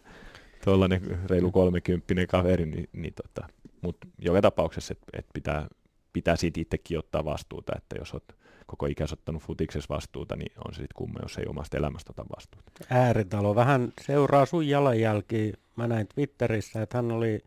tuollainen 0.66 1.18
reilu 1.30 1.50
kolmekymppinen 1.50 2.26
kaveri, 2.26 2.66
niin, 2.66 2.88
niin 2.92 3.14
tota, 3.14 3.48
mutta 3.80 4.06
joka 4.18 4.42
tapauksessa, 4.42 4.92
että 4.92 5.06
et 5.18 5.26
pitää, 5.32 5.68
pitää 6.12 6.36
siitä 6.36 6.60
itsekin 6.60 6.98
ottaa 6.98 7.24
vastuuta, 7.24 7.72
että 7.76 7.96
jos 7.98 8.12
olet 8.12 8.36
koko 8.66 8.86
ikäsi 8.86 9.14
ottanut 9.14 9.42
futiksessa 9.42 9.94
vastuuta, 9.94 10.36
niin 10.36 10.52
on 10.64 10.74
se 10.74 10.76
sitten 10.76 10.96
kumma, 10.96 11.18
jos 11.22 11.38
ei 11.38 11.46
omasta 11.46 11.76
elämästä 11.76 12.10
ota 12.10 12.24
vastuuta. 12.36 12.72
Ääritalo 12.90 13.54
vähän 13.54 13.92
seuraa 14.00 14.46
sun 14.46 14.68
jalanjälkiä. 14.68 15.52
Mä 15.76 15.86
näin 15.86 16.08
Twitterissä, 16.14 16.82
että 16.82 16.98
hän 16.98 17.12
oli, 17.12 17.40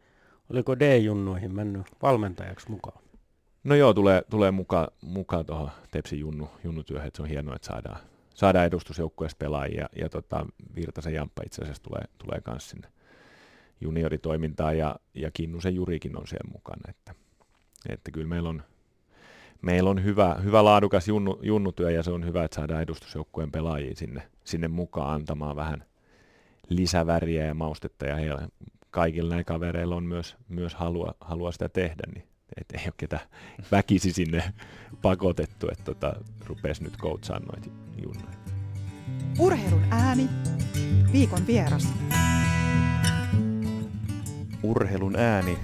oliko 0.49 0.79
D-junnuihin 0.79 1.55
mennyt 1.55 1.85
valmentajaksi 2.01 2.71
mukaan. 2.71 3.01
No 3.63 3.75
joo, 3.75 3.93
tulee, 3.93 4.21
tulee 4.29 4.51
mukaan 4.51 4.87
muka 5.01 5.43
tuohon 5.43 5.71
Tepsin 5.91 6.19
junnu, 6.19 6.49
junnutyöhön, 6.63 7.07
että 7.07 7.17
se 7.17 7.23
on 7.23 7.29
hienoa, 7.29 7.55
että 7.55 7.67
saadaan, 7.67 7.99
saadaan 8.33 8.65
edustusjoukkueesta 8.65 9.37
pelaajia, 9.39 9.81
ja, 9.81 9.89
ja 9.95 10.09
tota, 10.09 10.45
Virtasen 10.75 11.13
Jamppa 11.13 11.41
itse 11.45 11.61
asiassa 11.61 11.83
tulee, 11.83 12.03
tulee 12.17 12.41
myös 12.47 12.69
sinne 12.69 12.87
junioritoimintaan, 13.81 14.77
ja, 14.77 14.95
ja 15.13 15.31
Kinnusen 15.31 15.75
Jurikin 15.75 16.17
on 16.17 16.27
siellä 16.27 16.51
mukana, 16.51 16.81
että, 16.89 17.15
että 17.89 18.11
kyllä 18.11 18.27
meillä 18.27 18.49
on, 18.49 18.63
meillä 19.61 19.89
on 19.89 20.03
hyvä, 20.03 20.35
hyvä 20.43 20.63
laadukas 20.63 21.07
junnu, 21.07 21.39
junnutyö, 21.41 21.91
ja 21.91 22.03
se 22.03 22.11
on 22.11 22.25
hyvä, 22.25 22.43
että 22.43 22.55
saadaan 22.55 22.81
edustusjoukkueen 22.81 23.51
pelaajia 23.51 23.95
sinne, 23.95 24.21
sinne 24.43 24.67
mukaan 24.67 25.13
antamaan 25.13 25.55
vähän 25.55 25.83
lisäväriä 26.69 27.45
ja 27.45 27.53
maustetta, 27.53 28.05
ja 28.05 28.15
heillä, 28.15 28.47
kaikilla 28.91 29.29
näillä 29.29 29.43
kavereilla 29.43 29.95
on 29.95 30.03
myös, 30.03 30.37
myös 30.49 30.75
halua, 30.75 31.15
halua 31.21 31.51
sitä 31.51 31.69
tehdä, 31.69 32.03
niin 32.15 32.28
että 32.57 32.77
ei 32.77 32.85
ole 32.85 32.93
ketään 32.97 33.27
väkisi 33.71 34.13
sinne 34.13 34.53
pakotettu, 35.01 35.67
että 35.71 35.83
tota, 35.83 36.13
rupesi 36.45 36.83
nyt 36.83 36.97
coachaan 36.97 37.43
noita 37.43 37.69
junnoja. 38.03 38.37
Urheilun 39.39 39.83
ääni, 39.91 40.29
viikon 41.11 41.47
vieras. 41.47 41.87
Urheilun 44.63 45.15
ääni. 45.15 45.57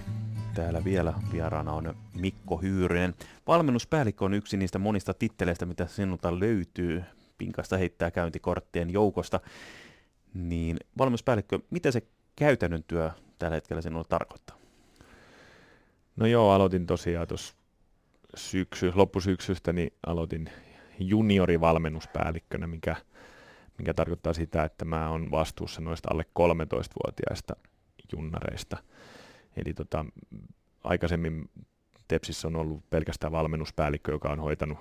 Täällä 0.53 0.83
vielä 0.83 1.13
vieraana 1.31 1.73
on 1.73 1.95
Mikko 2.13 2.57
Hyyrinen. 2.57 3.15
Valmennuspäällikkö 3.47 4.25
on 4.25 4.33
yksi 4.33 4.57
niistä 4.57 4.79
monista 4.79 5.13
titteleistä, 5.13 5.65
mitä 5.65 5.87
sinulta 5.87 6.39
löytyy. 6.39 7.03
Pinkasta 7.37 7.77
heittää 7.77 8.11
käyntikorttien 8.11 8.89
joukosta. 8.89 9.39
Niin 10.33 10.77
valmennuspäällikkö, 10.97 11.59
mitä 11.69 11.91
se 11.91 12.01
käytännön 12.35 12.83
työ 12.87 13.11
tällä 13.39 13.55
hetkellä 13.55 13.81
sinulle 13.81 14.05
tarkoittaa? 14.09 14.64
No 16.15 16.25
joo, 16.25 16.51
aloitin 16.51 16.85
tosiaan 16.85 17.27
tuossa 17.27 17.55
syksy, 18.35 18.91
loppusyksystä, 18.95 19.73
niin 19.73 19.93
aloitin 20.07 20.49
juniorivalmennuspäällikkönä, 20.99 22.67
mikä, 22.67 22.95
mikä 23.77 23.93
tarkoittaa 23.93 24.33
sitä, 24.33 24.63
että 24.63 24.85
mä 24.85 25.09
oon 25.09 25.31
vastuussa 25.31 25.81
noista 25.81 26.09
alle 26.11 26.25
13-vuotiaista 26.39 27.55
junnareista. 28.13 28.77
Eli 29.57 29.73
tota, 29.73 30.05
aikaisemmin 30.83 31.49
Tepsissä 32.07 32.47
on 32.47 32.55
ollut 32.55 32.89
pelkästään 32.89 33.31
valmennuspäällikkö, 33.31 34.11
joka 34.11 34.29
on 34.29 34.39
hoitanut 34.39 34.77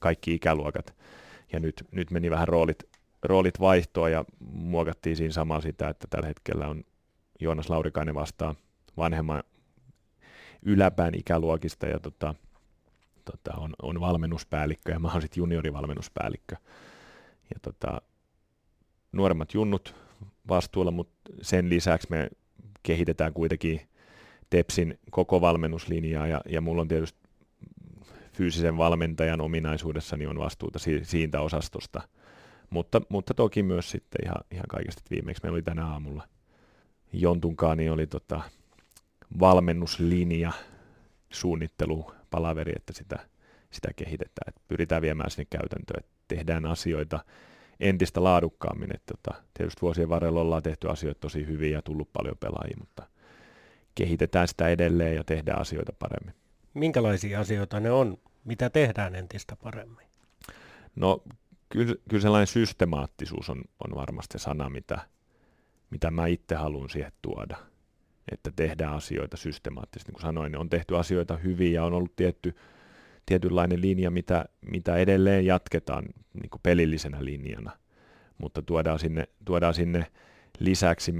kaikki 0.00 0.34
ikäluokat. 0.34 0.94
Ja 1.52 1.60
nyt, 1.60 1.84
nyt 1.90 2.10
meni 2.10 2.30
vähän 2.30 2.48
roolit, 2.48 2.82
roolit 3.22 3.60
vaihtoa 3.60 4.08
ja 4.08 4.24
muokattiin 4.40 5.16
siinä 5.16 5.32
samalla 5.32 5.60
sitä, 5.60 5.88
että 5.88 6.06
tällä 6.10 6.26
hetkellä 6.26 6.68
on 6.68 6.84
Joonas 7.40 7.70
Laurikainen 7.70 8.14
vastaa 8.14 8.54
vanhemman 8.96 9.42
yläpään 10.66 11.14
ikäluokista 11.14 11.86
ja 11.86 12.00
tota, 12.00 12.34
tota, 13.24 13.56
on, 13.56 13.74
on 13.82 14.00
valmennuspäällikkö 14.00 14.92
ja 14.92 14.98
mä 14.98 15.12
oon 15.12 15.22
sitten 15.22 15.40
juniorivalmennuspäällikkö. 15.40 16.56
Ja 17.54 17.60
tota, 17.62 18.00
nuoremmat 19.12 19.54
junnut 19.54 19.94
vastuulla, 20.48 20.90
mutta 20.90 21.32
sen 21.42 21.68
lisäksi 21.68 22.08
me 22.10 22.30
kehitetään 22.82 23.32
kuitenkin 23.32 23.80
Tepsin 24.50 24.98
koko 25.10 25.40
valmennuslinjaa 25.40 26.26
ja, 26.26 26.40
ja 26.48 26.60
mulla 26.60 26.82
on 26.82 26.88
tietysti 26.88 27.18
fyysisen 28.32 28.76
valmentajan 28.76 29.40
ominaisuudessa 29.40 30.16
niin 30.16 30.28
on 30.28 30.38
vastuuta 30.38 30.78
si- 30.78 31.04
siitä 31.04 31.40
osastosta. 31.40 32.02
Mutta, 32.70 33.02
mutta 33.08 33.34
toki 33.34 33.62
myös 33.62 33.90
sitten 33.90 34.24
ihan, 34.24 34.44
ihan 34.50 34.66
kaikesta 34.68 35.02
viimeksi. 35.10 35.42
Meillä 35.42 35.54
oli 35.54 35.62
tänä 35.62 35.86
aamulla 35.86 36.28
Jontunkaan, 37.12 37.78
niin 37.78 37.92
oli 37.92 38.06
tota 38.06 38.40
valmennuslinja, 39.40 40.52
suunnittelu, 41.30 42.12
palaveri, 42.30 42.72
että 42.76 42.92
sitä, 42.92 43.18
sitä 43.70 43.88
kehitetään. 43.96 44.48
Että 44.48 44.60
pyritään 44.68 45.02
viemään 45.02 45.30
sinne 45.30 45.46
käytäntöön, 45.50 46.00
että 46.00 46.12
tehdään 46.28 46.66
asioita 46.66 47.24
entistä 47.80 48.24
laadukkaammin. 48.24 48.94
Että 48.96 49.14
tota, 49.14 49.42
tietysti 49.54 49.82
vuosien 49.82 50.08
varrella 50.08 50.40
ollaan 50.40 50.62
tehty 50.62 50.88
asioita 50.88 51.20
tosi 51.20 51.46
hyvin 51.46 51.72
ja 51.72 51.82
tullut 51.82 52.12
paljon 52.12 52.36
pelaajia, 52.40 52.76
mutta 52.80 53.02
kehitetään 53.94 54.48
sitä 54.48 54.68
edelleen 54.68 55.16
ja 55.16 55.24
tehdään 55.24 55.60
asioita 55.60 55.92
paremmin. 55.98 56.34
Minkälaisia 56.74 57.40
asioita 57.40 57.80
ne 57.80 57.90
on? 57.90 58.18
Mitä 58.44 58.70
tehdään 58.70 59.14
entistä 59.14 59.56
paremmin? 59.56 60.06
No 60.96 61.22
kyllä, 61.68 61.94
kyllä 62.08 62.22
sellainen 62.22 62.46
systemaattisuus 62.46 63.50
on, 63.50 63.62
on 63.84 63.94
varmasti 63.94 64.38
se 64.38 64.42
sana, 64.42 64.70
mitä, 64.70 64.98
mitä 65.90 66.10
mä 66.10 66.26
itse 66.26 66.54
haluan 66.54 66.90
siihen 66.90 67.12
tuoda. 67.22 67.56
Että 68.32 68.50
tehdään 68.56 68.94
asioita 68.94 69.36
systemaattisesti. 69.36 70.10
Niin 70.10 70.14
kuin 70.14 70.22
sanoin, 70.22 70.52
niin 70.52 70.60
on 70.60 70.70
tehty 70.70 70.96
asioita 70.96 71.36
hyvin 71.36 71.72
ja 71.72 71.84
on 71.84 71.92
ollut 71.92 72.16
tietty, 72.16 72.56
tietynlainen 73.26 73.80
linja, 73.80 74.10
mitä, 74.10 74.44
mitä 74.60 74.96
edelleen 74.96 75.46
jatketaan 75.46 76.04
niin 76.34 76.50
kuin 76.50 76.60
pelillisenä 76.62 77.24
linjana. 77.24 77.70
Mutta 78.38 78.62
tuodaan 78.62 78.98
sinne, 78.98 79.28
tuodaan 79.44 79.74
sinne 79.74 80.06
lisäksi 80.58 81.14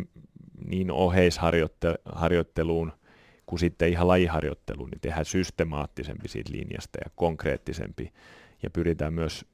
niin 0.66 0.90
oheisharjoitteluun 0.90 2.92
kuin 3.46 3.60
sitten 3.60 3.88
ihan 3.88 4.08
lajiharjoitteluun, 4.08 4.90
niin 4.90 5.00
tehdään 5.00 5.24
systemaattisempi 5.24 6.28
siitä 6.28 6.52
linjasta 6.52 6.98
ja 7.04 7.10
konkreettisempi. 7.14 8.12
Ja 8.62 8.70
pyritään 8.70 9.14
myös, 9.14 9.44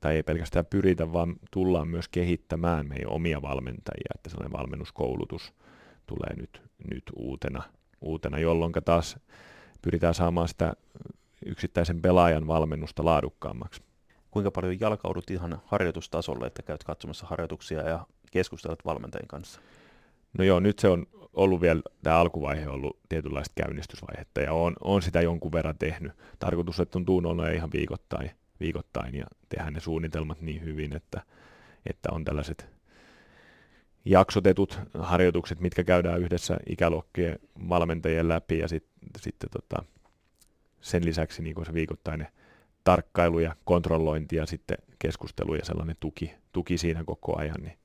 tai 0.00 0.16
ei 0.16 0.22
pelkästään 0.22 0.66
pyritä, 0.66 1.12
vaan 1.12 1.36
tullaan 1.50 1.88
myös 1.88 2.08
kehittämään 2.08 2.88
meidän 2.88 3.10
omia 3.10 3.42
valmentajia, 3.42 4.12
että 4.14 4.30
sellainen 4.30 4.58
valmennuskoulutus 4.58 5.54
tulee 6.06 6.36
nyt, 6.36 6.62
nyt 6.90 7.02
uutena, 7.16 7.62
uutena, 8.00 8.38
jolloin 8.38 8.72
taas 8.84 9.18
pyritään 9.82 10.14
saamaan 10.14 10.48
sitä 10.48 10.72
yksittäisen 11.46 12.02
pelaajan 12.02 12.46
valmennusta 12.46 13.04
laadukkaammaksi. 13.04 13.82
Kuinka 14.30 14.50
paljon 14.50 14.80
jalkaudut 14.80 15.30
ihan 15.30 15.62
harjoitustasolle, 15.64 16.46
että 16.46 16.62
käyt 16.62 16.84
katsomassa 16.84 17.26
harjoituksia 17.26 17.88
ja 17.88 18.06
keskustelut 18.30 18.84
valmentajien 18.84 19.28
kanssa? 19.28 19.60
No 20.38 20.44
joo, 20.44 20.60
nyt 20.60 20.78
se 20.78 20.88
on 20.88 21.06
ollut 21.32 21.60
vielä, 21.60 21.82
tämä 22.02 22.18
alkuvaihe 22.18 22.68
on 22.68 22.74
ollut 22.74 22.98
tietynlaista 23.08 23.52
käynnistysvaihetta 23.54 24.40
ja 24.40 24.52
on, 24.52 24.76
on 24.80 25.02
sitä 25.02 25.20
jonkun 25.20 25.52
verran 25.52 25.78
tehnyt. 25.78 26.12
Tarkoitus, 26.38 26.80
että 26.80 26.98
on 26.98 27.04
tuunolla 27.04 27.48
ihan 27.48 27.70
viikoittain, 27.72 28.30
viikoittain 28.60 29.14
ja 29.14 29.26
tehdään 29.48 29.72
ne 29.72 29.80
suunnitelmat 29.80 30.40
niin 30.40 30.64
hyvin, 30.64 30.96
että, 30.96 31.22
että 31.86 32.08
on 32.12 32.24
tällaiset 32.24 32.68
jaksotetut 34.04 34.80
harjoitukset, 34.98 35.60
mitkä 35.60 35.84
käydään 35.84 36.20
yhdessä 36.20 36.56
ikäluokkien 36.66 37.38
valmentajien 37.68 38.28
läpi 38.28 38.58
ja 38.58 38.68
sit, 38.68 38.84
sitten 39.20 39.50
tota, 39.50 39.84
sen 40.80 41.04
lisäksi 41.04 41.42
niin 41.42 41.66
se 41.66 41.74
viikoittainen 41.74 42.28
tarkkailu 42.84 43.38
ja 43.38 43.56
kontrollointi 43.64 44.36
ja 44.36 44.46
sitten 44.46 44.78
keskustelu 44.98 45.54
ja 45.54 45.64
sellainen 45.64 45.96
tuki, 46.00 46.34
tuki 46.52 46.78
siinä 46.78 47.04
koko 47.04 47.38
ajan, 47.38 47.62
niin 47.62 47.78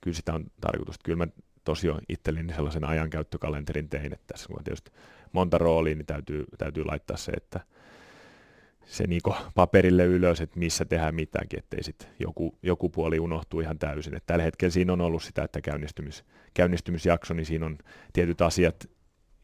kyllä 0.00 0.16
sitä 0.16 0.34
on 0.34 0.46
tarkoitus. 0.60 0.98
Kyllä 1.04 1.16
mä 1.16 1.32
tosiaan 1.64 2.00
itselleni 2.08 2.54
sellaisen 2.54 2.84
ajankäyttökalenterin 2.84 3.88
tein, 3.88 4.12
että 4.12 4.24
tässä 4.26 4.48
on 4.50 4.64
tietysti 4.64 4.90
monta 5.32 5.58
roolia, 5.58 5.94
niin 5.94 6.06
täytyy, 6.06 6.44
täytyy 6.58 6.84
laittaa 6.84 7.16
se, 7.16 7.32
että 7.32 7.60
se 8.86 9.06
niinku 9.06 9.34
paperille 9.54 10.04
ylös, 10.04 10.40
että 10.40 10.58
missä 10.58 10.84
tehdään 10.84 11.14
mitäkin, 11.14 11.58
ettei 11.58 11.82
sitten 11.82 12.08
joku, 12.18 12.58
joku 12.62 12.88
puoli 12.88 13.20
unohtuu 13.20 13.60
ihan 13.60 13.78
täysin. 13.78 14.16
Et 14.16 14.26
tällä 14.26 14.44
hetkellä 14.44 14.72
siinä 14.72 14.92
on 14.92 15.00
ollut 15.00 15.22
sitä, 15.22 15.44
että 15.44 15.60
käynnistymis, 15.60 16.24
käynnistymisjakso, 16.54 17.34
niin 17.34 17.46
siinä 17.46 17.66
on 17.66 17.78
tietyt 18.12 18.40
asiat, 18.40 18.90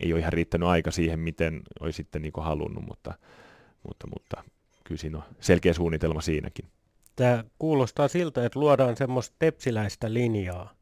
ei 0.01 0.13
ole 0.13 0.21
ihan 0.21 0.33
riittänyt 0.33 0.69
aika 0.69 0.91
siihen, 0.91 1.19
miten 1.19 1.63
olisi 1.81 1.97
sitten 1.97 2.23
niinku 2.23 2.41
halunnut, 2.41 2.85
mutta, 2.87 3.15
mutta, 3.89 4.07
mutta 4.07 4.45
kyllä 4.85 4.99
siinä 4.99 5.19
on 5.19 5.25
selkeä 5.41 5.73
suunnitelma 5.73 6.21
siinäkin. 6.21 6.65
Tämä 7.17 7.45
kuulostaa 7.59 8.09
siltä, 8.09 8.47
että 8.47 8.61
luodaan 8.61 8.97
semmoista 8.97 9.37
tepsiläistä 9.39 10.15
linjaa 10.15 10.75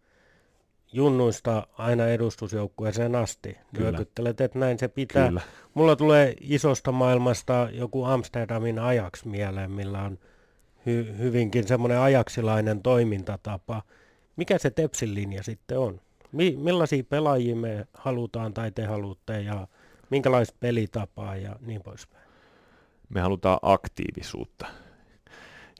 junnuista 0.92 1.66
aina 1.79 2.07
edustusjoukkueeseen 2.07 3.14
asti. 3.14 3.57
Nyökyttelet, 3.79 4.40
että 4.40 4.59
näin 4.59 4.79
se 4.79 4.88
pitää. 4.88 5.29
Kyllä. 5.29 5.40
Mulla 5.74 5.96
tulee 5.96 6.35
isosta 6.40 6.92
maailmasta 6.92 7.68
joku 7.72 8.05
Amsterdamin 8.05 8.79
ajaksi 8.79 9.29
mieleen, 9.29 9.70
millä 9.70 10.03
on 10.03 10.18
hy- 10.87 11.18
hyvinkin 11.18 11.68
semmoinen 11.68 11.98
ajaksilainen 11.98 12.83
toimintatapa. 12.83 13.83
Mikä 14.37 14.59
se 14.59 14.70
Tepsin 14.70 15.14
linja 15.14 15.42
sitten 15.42 15.79
on? 15.79 16.00
Mi- 16.33 16.57
millaisia 16.57 17.05
pelaajia 17.05 17.57
me 17.57 17.87
halutaan 17.94 18.55
tai 18.55 18.70
te 18.72 18.85
haluatte 18.85 19.42
ja 19.42 19.68
minkälaista 20.11 20.57
pelitapaa 20.61 21.37
ja 21.37 21.57
niin 21.61 21.83
poispäin? 21.83 22.24
Me 23.09 23.20
halutaan 23.20 23.59
aktiivisuutta. 23.62 24.66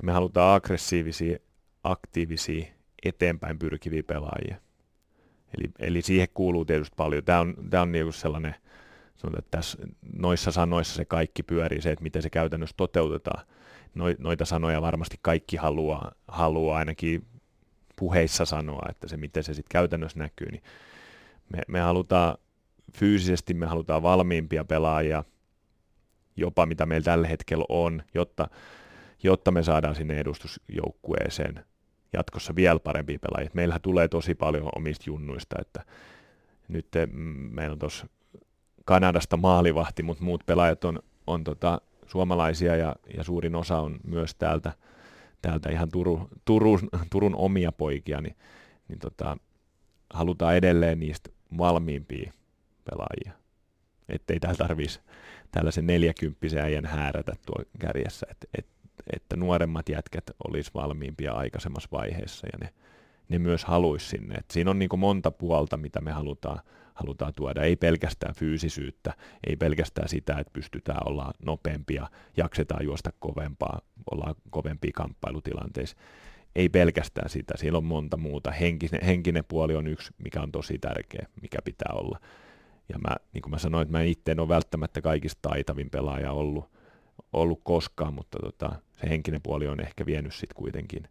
Me 0.02 0.12
halutaan 0.12 0.56
aggressiivisia, 0.56 1.38
aktiivisia, 1.84 2.66
eteenpäin 3.04 3.58
pyrkiviä 3.58 4.02
pelaajia 4.02 4.56
Eli, 5.58 5.70
eli 5.78 6.02
siihen 6.02 6.28
kuuluu 6.34 6.64
tietysti 6.64 6.94
paljon. 6.96 7.24
Tämä 7.24 7.40
on, 7.40 7.54
tämä 7.70 7.82
on 7.82 7.92
niin 7.92 8.12
sellainen, 8.12 8.54
sanotaan, 9.16 9.44
että 9.44 9.58
tässä, 9.58 9.78
noissa 10.16 10.52
sanoissa 10.52 10.94
se 10.94 11.04
kaikki 11.04 11.42
pyörii, 11.42 11.82
se, 11.82 11.90
että 11.90 12.02
miten 12.02 12.22
se 12.22 12.30
käytännössä 12.30 12.74
toteutetaan. 12.76 13.46
Noita 14.18 14.44
sanoja 14.44 14.82
varmasti 14.82 15.16
kaikki 15.22 15.56
haluaa, 15.56 16.12
haluaa 16.28 16.78
ainakin 16.78 17.26
puheissa 17.96 18.44
sanoa, 18.44 18.86
että 18.90 19.08
se 19.08 19.16
miten 19.16 19.44
se 19.44 19.54
sitten 19.54 19.72
käytännössä 19.72 20.18
näkyy. 20.18 20.48
Niin 20.50 20.62
me, 21.48 21.58
me 21.68 21.80
halutaan 21.80 22.38
fyysisesti, 22.92 23.54
me 23.54 23.66
halutaan 23.66 24.02
valmiimpia 24.02 24.64
pelaajia, 24.64 25.24
jopa 26.36 26.66
mitä 26.66 26.86
meillä 26.86 27.04
tällä 27.04 27.28
hetkellä 27.28 27.64
on, 27.68 28.02
jotta, 28.14 28.48
jotta 29.22 29.50
me 29.50 29.62
saadaan 29.62 29.94
sinne 29.94 30.20
edustusjoukkueeseen 30.20 31.64
jatkossa 32.12 32.56
vielä 32.56 32.78
parempia 32.78 33.18
pelaajia. 33.18 33.50
Meillähän 33.54 33.80
tulee 33.80 34.08
tosi 34.08 34.34
paljon 34.34 34.68
omista 34.76 35.04
junnuista, 35.06 35.56
että 35.60 35.84
nyt 36.68 36.86
meillä 37.50 37.72
on 37.72 37.78
tuossa 37.78 38.06
Kanadasta 38.84 39.36
maalivahti, 39.36 40.02
mutta 40.02 40.24
muut 40.24 40.46
pelaajat 40.46 40.84
on, 40.84 40.98
on 41.26 41.44
tota, 41.44 41.80
suomalaisia 42.06 42.76
ja, 42.76 42.96
ja 43.16 43.24
suurin 43.24 43.54
osa 43.54 43.78
on 43.78 44.00
myös 44.06 44.34
täältä, 44.34 44.72
täältä 45.42 45.70
ihan 45.70 45.88
Turu, 45.92 46.28
Turun, 46.44 46.80
Turun 47.10 47.34
omia 47.34 47.72
poikia, 47.72 48.20
niin, 48.20 48.36
niin 48.88 48.98
tota, 48.98 49.36
halutaan 50.14 50.56
edelleen 50.56 51.00
niistä 51.00 51.30
valmiimpia 51.58 52.32
pelaajia. 52.84 53.40
Ettei 54.08 54.40
täällä 54.40 54.56
tarvitsisi 54.56 55.00
tällaisen 55.50 55.86
neljäkymppisen 55.86 56.62
äijän 56.62 56.86
häärätä 56.86 57.32
tuo 57.46 57.64
kärjessä. 57.78 58.26
Et, 58.30 58.48
et 58.58 58.66
että 59.16 59.36
nuoremmat 59.36 59.88
jätkät 59.88 60.24
olisi 60.48 60.70
valmiimpia 60.74 61.32
aikaisemmassa 61.32 61.88
vaiheessa 61.92 62.46
ja 62.46 62.58
ne, 62.60 62.74
ne 63.28 63.38
myös 63.38 63.64
haluaisi 63.64 64.08
sinne. 64.08 64.34
Et 64.34 64.50
siinä 64.50 64.70
on 64.70 64.78
niin 64.78 64.90
monta 64.96 65.30
puolta, 65.30 65.76
mitä 65.76 66.00
me 66.00 66.12
halutaan, 66.12 66.60
halutaan 66.94 67.32
tuoda. 67.36 67.62
Ei 67.62 67.76
pelkästään 67.76 68.34
fyysisyyttä, 68.34 69.12
ei 69.46 69.56
pelkästään 69.56 70.08
sitä, 70.08 70.38
että 70.38 70.52
pystytään 70.52 71.08
olla 71.08 71.32
nopeampia, 71.44 72.06
jaksetaan 72.36 72.84
juosta 72.84 73.10
kovempaa, 73.18 73.80
ollaan 74.10 74.34
kovempia 74.50 74.90
kamppailutilanteissa. 74.94 75.96
Ei 76.54 76.68
pelkästään 76.68 77.30
sitä, 77.30 77.54
siellä 77.56 77.76
on 77.76 77.84
monta 77.84 78.16
muuta. 78.16 78.50
Henkinen, 78.50 79.04
henkinen 79.04 79.44
puoli 79.44 79.76
on 79.76 79.86
yksi, 79.86 80.12
mikä 80.18 80.40
on 80.40 80.52
tosi 80.52 80.78
tärkeä, 80.78 81.26
mikä 81.42 81.58
pitää 81.64 81.92
olla. 81.94 82.18
Ja 82.88 82.98
mä, 82.98 83.16
niin 83.32 83.42
kuin 83.42 83.50
mä 83.50 83.58
sanoin, 83.58 83.82
että 83.82 83.98
mä 83.98 84.02
itse 84.02 84.32
en 84.32 84.40
ole 84.40 84.48
välttämättä 84.48 85.00
kaikista 85.00 85.48
taitavin 85.48 85.90
pelaaja 85.90 86.32
ollut, 86.32 86.70
ollut 87.32 87.60
koskaan, 87.64 88.14
mutta 88.14 88.38
tota, 88.38 88.72
se 89.00 89.08
henkinen 89.08 89.42
puoli 89.42 89.68
on 89.68 89.80
ehkä 89.80 90.06
vienyt 90.06 90.34
sitten 90.34 90.56
kuitenkin 90.56 91.08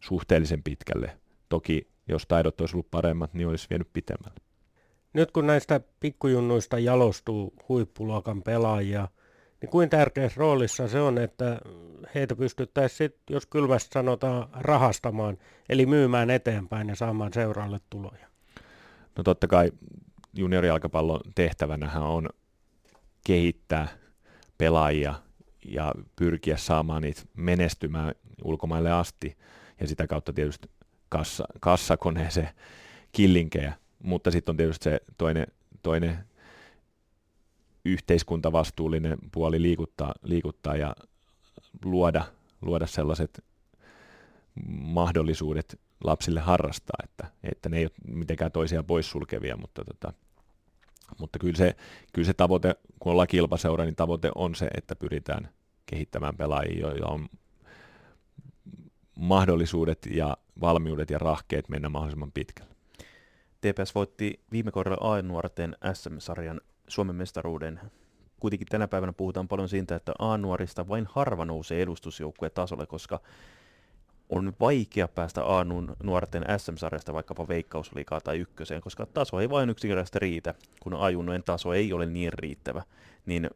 suhteellisen 0.00 0.62
pitkälle. 0.62 1.18
Toki 1.48 1.90
jos 2.10 2.26
taidot 2.26 2.60
olisi 2.60 2.76
ollut 2.76 2.90
paremmat, 2.90 3.34
niin 3.34 3.48
olisi 3.48 3.66
vienyt 3.70 3.88
pitemmälle. 3.92 4.40
Nyt 5.12 5.30
kun 5.30 5.46
näistä 5.46 5.80
pikkujunnuista 6.00 6.78
jalostuu 6.78 7.54
huippuluokan 7.68 8.42
pelaajia, 8.42 9.08
niin 9.62 9.70
kuin 9.70 9.90
tärkeässä 9.90 10.38
roolissa 10.38 10.88
se 10.88 11.00
on, 11.00 11.18
että 11.18 11.60
heitä 12.14 12.36
pystyttäisiin, 12.36 13.10
jos 13.30 13.46
kylmästi 13.46 13.90
sanotaan, 13.92 14.48
rahastamaan, 14.52 15.38
eli 15.68 15.86
myymään 15.86 16.30
eteenpäin 16.30 16.88
ja 16.88 16.94
saamaan 16.96 17.32
seuraalle 17.32 17.80
tuloja? 17.90 18.26
No 19.16 19.24
totta 19.24 19.46
kai 19.46 19.72
juniorijalkapallon 20.34 21.20
tehtävänähän 21.34 22.02
on 22.02 22.28
kehittää 23.26 23.88
pelaajia 24.58 25.14
ja 25.64 25.94
pyrkiä 26.16 26.56
saamaan 26.56 27.02
niitä 27.02 27.22
menestymään 27.36 28.14
ulkomaille 28.44 28.92
asti 28.92 29.36
ja 29.80 29.88
sitä 29.88 30.06
kautta 30.06 30.32
tietysti 30.32 30.70
kassa, 31.08 31.44
kassakoneeseen 31.60 32.48
killinkejä. 33.12 33.74
Mutta 34.02 34.30
sitten 34.30 34.52
on 34.52 34.56
tietysti 34.56 34.84
se 34.84 35.00
toinen, 35.18 35.46
toinen 35.82 36.18
yhteiskuntavastuullinen 37.84 39.18
puoli 39.32 39.62
liikuttaa, 39.62 40.14
liikuttaa 40.22 40.76
ja 40.76 40.96
luoda, 41.84 42.24
luoda 42.60 42.86
sellaiset 42.86 43.44
mahdollisuudet 44.70 45.80
lapsille 46.04 46.40
harrastaa, 46.40 46.98
että, 47.04 47.26
että 47.42 47.68
ne 47.68 47.78
ei 47.78 47.84
ole 47.84 48.14
mitenkään 48.14 48.52
toisiaan 48.52 48.84
poissulkevia, 48.84 49.56
mutta, 49.56 49.84
tota, 49.84 50.12
mutta 51.18 51.38
kyllä, 51.38 51.56
se, 51.56 51.76
kyllä 52.12 52.26
se 52.26 52.34
tavoite, 52.34 52.74
kun 53.00 53.12
ollaan 53.12 53.28
kilpaseura, 53.28 53.84
niin 53.84 53.96
tavoite 53.96 54.30
on 54.34 54.54
se, 54.54 54.68
että 54.76 54.96
pyritään 54.96 55.48
kehittämään 55.86 56.36
pelaajia, 56.36 56.80
joilla 56.80 57.06
on 57.06 57.28
mahdollisuudet 59.16 60.06
ja 60.10 60.36
valmiudet 60.60 61.10
ja 61.10 61.18
rahkeet 61.18 61.68
mennä 61.68 61.88
mahdollisimman 61.88 62.32
pitkälle. 62.32 62.74
TPS 63.60 63.94
voitti 63.94 64.40
viime 64.52 64.70
kaudella 64.70 65.14
A-nuorten 65.14 65.76
SM-sarjan 65.92 66.60
Suomen 66.88 67.16
mestaruuden. 67.16 67.80
Kuitenkin 68.40 68.66
tänä 68.70 68.88
päivänä 68.88 69.12
puhutaan 69.12 69.48
paljon 69.48 69.68
siitä, 69.68 69.96
että 69.96 70.12
A-nuorista 70.18 70.88
vain 70.88 71.06
harva 71.10 71.44
nousee 71.44 71.82
edustusjoukkueen 71.82 72.52
tasolle, 72.54 72.86
koska 72.86 73.20
on 74.30 74.52
vaikea 74.60 75.08
päästä 75.08 75.44
Aanun 75.44 75.96
nuorten 76.02 76.44
SM-sarjasta 76.56 77.14
vaikkapa 77.14 77.48
veikkausliikaa 77.48 78.20
tai 78.20 78.38
ykköseen, 78.38 78.80
koska 78.80 79.06
taso 79.06 79.40
ei 79.40 79.50
vain 79.50 79.70
yksinkertaisesti 79.70 80.18
riitä, 80.18 80.54
kun 80.80 80.94
ajunnojen 80.94 81.42
taso 81.42 81.72
ei 81.72 81.92
ole 81.92 82.06
niin 82.06 82.32
riittävä. 82.32 82.82
Niin 83.26 83.50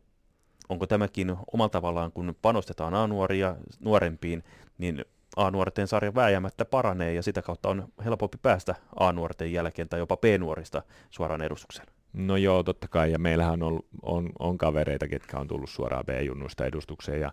onko 0.69 0.87
tämäkin 0.87 1.37
omalla 1.53 1.69
tavallaan, 1.69 2.13
kun 2.13 2.37
panostetaan 2.43 2.95
A-nuoria 2.95 3.57
nuorempiin, 3.81 4.45
niin 4.79 5.05
A-nuorten 5.37 5.89
sarja 5.89 6.15
vääjäämättä 6.15 6.65
paranee 6.65 7.15
ja 7.15 7.23
sitä 7.23 7.43
kautta 7.43 7.69
on 7.69 7.89
helpompi 8.05 8.39
päästä 8.43 8.75
A-nuorten 9.01 9.53
jälkeen 9.53 9.89
tai 9.89 9.99
jopa 9.99 10.17
B-nuorista 10.17 10.83
suoraan 11.11 11.43
edustukseen. 11.43 11.94
No 12.15 12.37
joo, 12.37 12.63
totta 12.63 12.89
kai, 12.89 13.13
ja 13.13 13.19
meillähän 13.19 13.63
on, 13.63 13.81
on, 14.03 14.31
on 14.39 14.59
kavereita, 14.59 15.09
ketkä 15.09 15.39
on 15.39 15.49
tullut 15.49 15.71
suoraan 15.71 16.05
B-junnuista 16.07 16.67
edustukseen, 16.67 17.21
ja, 17.21 17.33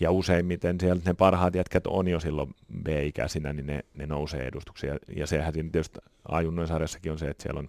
ja 0.00 0.10
useimmiten 0.10 0.80
siellä 0.80 1.02
ne 1.06 1.14
parhaat 1.14 1.54
jätkät 1.54 1.86
on 1.86 2.08
jo 2.08 2.20
silloin 2.20 2.54
B-ikäisinä, 2.82 3.52
niin 3.52 3.66
ne, 3.66 3.84
ne 3.94 4.06
nousee 4.06 4.46
edustukseen, 4.46 4.90
ja, 4.92 4.98
ja 5.16 5.26
sehän 5.26 5.52
tietysti 5.52 5.98
A-junnujen 6.28 6.68
sarjassakin 6.68 7.12
on 7.12 7.18
se, 7.18 7.28
että 7.28 7.42
siellä 7.42 7.58
on, 7.58 7.68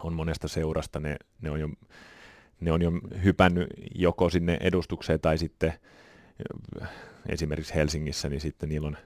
on 0.00 0.12
monesta 0.12 0.48
seurasta, 0.48 1.00
ne, 1.00 1.16
ne, 1.40 1.50
on 1.50 1.60
jo, 1.60 1.68
ne 2.60 2.72
on 2.72 2.82
jo 2.82 2.92
hypännyt 3.24 3.68
joko 3.94 4.30
sinne 4.30 4.58
edustukseen 4.60 5.20
tai 5.20 5.38
sitten 5.38 5.72
esimerkiksi 7.28 7.74
Helsingissä, 7.74 8.28
niin 8.28 8.40
sitten 8.40 8.68
niillä 8.68 8.88
on 8.88 8.96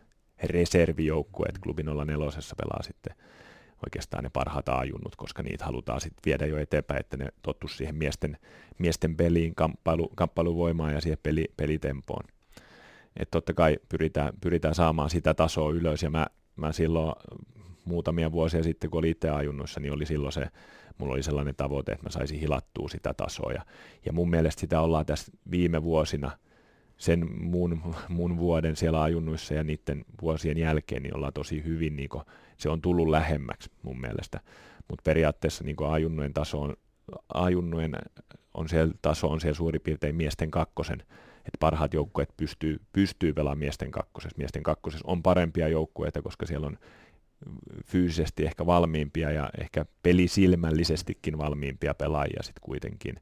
reservijoukkueet, 0.43 1.59
klubi 1.59 1.83
04 1.83 2.17
pelaa 2.57 2.83
sitten 2.83 3.17
oikeastaan 3.85 4.25
ne 4.25 4.31
parhaat 4.33 4.69
ajunnut, 4.69 5.17
koska 5.17 5.43
niitä 5.43 5.65
halutaan 5.65 6.01
sitten 6.01 6.23
viedä 6.27 6.47
jo 6.47 6.59
eteenpäin, 6.59 7.01
että 7.01 7.17
ne 7.17 7.29
tottu 7.43 7.69
siihen 7.69 7.95
miesten, 7.95 8.39
miesten 8.79 9.17
peliin, 9.17 9.55
kamppailu, 9.55 10.09
kamppailuvoimaan 10.15 10.93
ja 10.93 11.01
siihen 11.01 11.19
peli, 11.23 11.45
pelitempoon. 11.57 12.25
Että 13.17 13.31
totta 13.31 13.55
kai 13.55 13.79
pyritään, 13.89 14.33
pyritään 14.41 14.75
saamaan 14.75 15.11
sitä 15.11 15.35
tasoa 15.35 15.71
ylös, 15.71 16.03
ja 16.03 16.11
mä, 16.11 16.27
mä 16.57 16.73
silloin 16.73 17.13
muutamia 17.85 18.33
vuosia 18.33 18.63
sitten, 18.63 18.91
kun 18.91 18.99
oli 18.99 19.11
itse 19.11 19.31
ajunnoissa, 19.31 19.81
niin 19.81 19.93
oli 19.93 20.07
silloin 20.07 20.33
se, 20.33 20.49
mulla 20.99 21.15
oli 21.15 21.23
sellainen 21.23 21.55
tavoite, 21.57 21.93
että 21.93 22.07
mä 22.07 22.11
saisin 22.11 22.41
hilattua 22.41 22.89
sitä 22.89 23.15
tasoa, 23.15 23.53
ja, 23.53 23.63
ja 24.05 24.13
mun 24.13 24.31
mielestä 24.31 24.61
sitä 24.61 24.81
ollaan 24.81 25.07
tässä 25.07 25.33
viime 25.51 25.83
vuosina– 25.83 26.31
sen 26.97 27.43
mun, 27.43 27.95
mun 28.09 28.37
vuoden 28.37 28.77
siellä 28.77 29.03
ajunnuissa 29.03 29.55
ja 29.55 29.65
niiden 29.65 30.05
vuosien 30.23 30.59
jälkeen 30.59 31.03
niin 31.03 31.17
ollaan 31.17 31.33
tosi 31.33 31.65
hyvin, 31.65 31.97
niin 31.97 32.09
se 32.59 32.69
on 32.69 32.83
tullut 32.83 33.09
lähemmäksi 33.09 33.71
mun 33.83 34.01
mielestä. 34.01 34.41
Mutta 34.89 35.03
periaatteessa 35.03 35.65
niin 35.65 35.77
ajunnujen 35.89 36.35
taso 36.35 36.61
on, 36.61 36.77
ajunnujen 37.35 37.97
on 38.55 38.69
siellä, 38.69 38.95
taso 39.03 39.29
on 39.29 39.41
siellä 39.41 39.57
suurin 39.57 39.81
piirtein 39.81 40.17
miesten 40.17 40.51
kakkosen, 40.51 41.01
että 41.39 41.59
parhaat 41.61 41.95
joukkueet 41.95 42.37
pystyy, 42.37 42.81
pystyy 42.93 43.33
pelaamaan 43.33 43.59
miesten 43.59 43.91
kakkosessa. 43.91 44.39
Miesten 44.39 44.63
kakkosessa 44.63 45.09
on 45.09 45.23
parempia 45.23 45.69
joukkueita, 45.69 46.23
koska 46.23 46.47
siellä 46.47 46.67
on 46.67 46.79
fyysisesti 47.85 48.45
ehkä 48.45 48.67
valmiimpia 48.67 49.31
ja 49.33 49.51
ehkä 49.61 49.87
pelisilmällisestikin 50.03 51.39
valmiimpia 51.39 51.95
pelaajia 51.95 52.43
sitten 52.43 52.61
kuitenkin. 52.61 53.21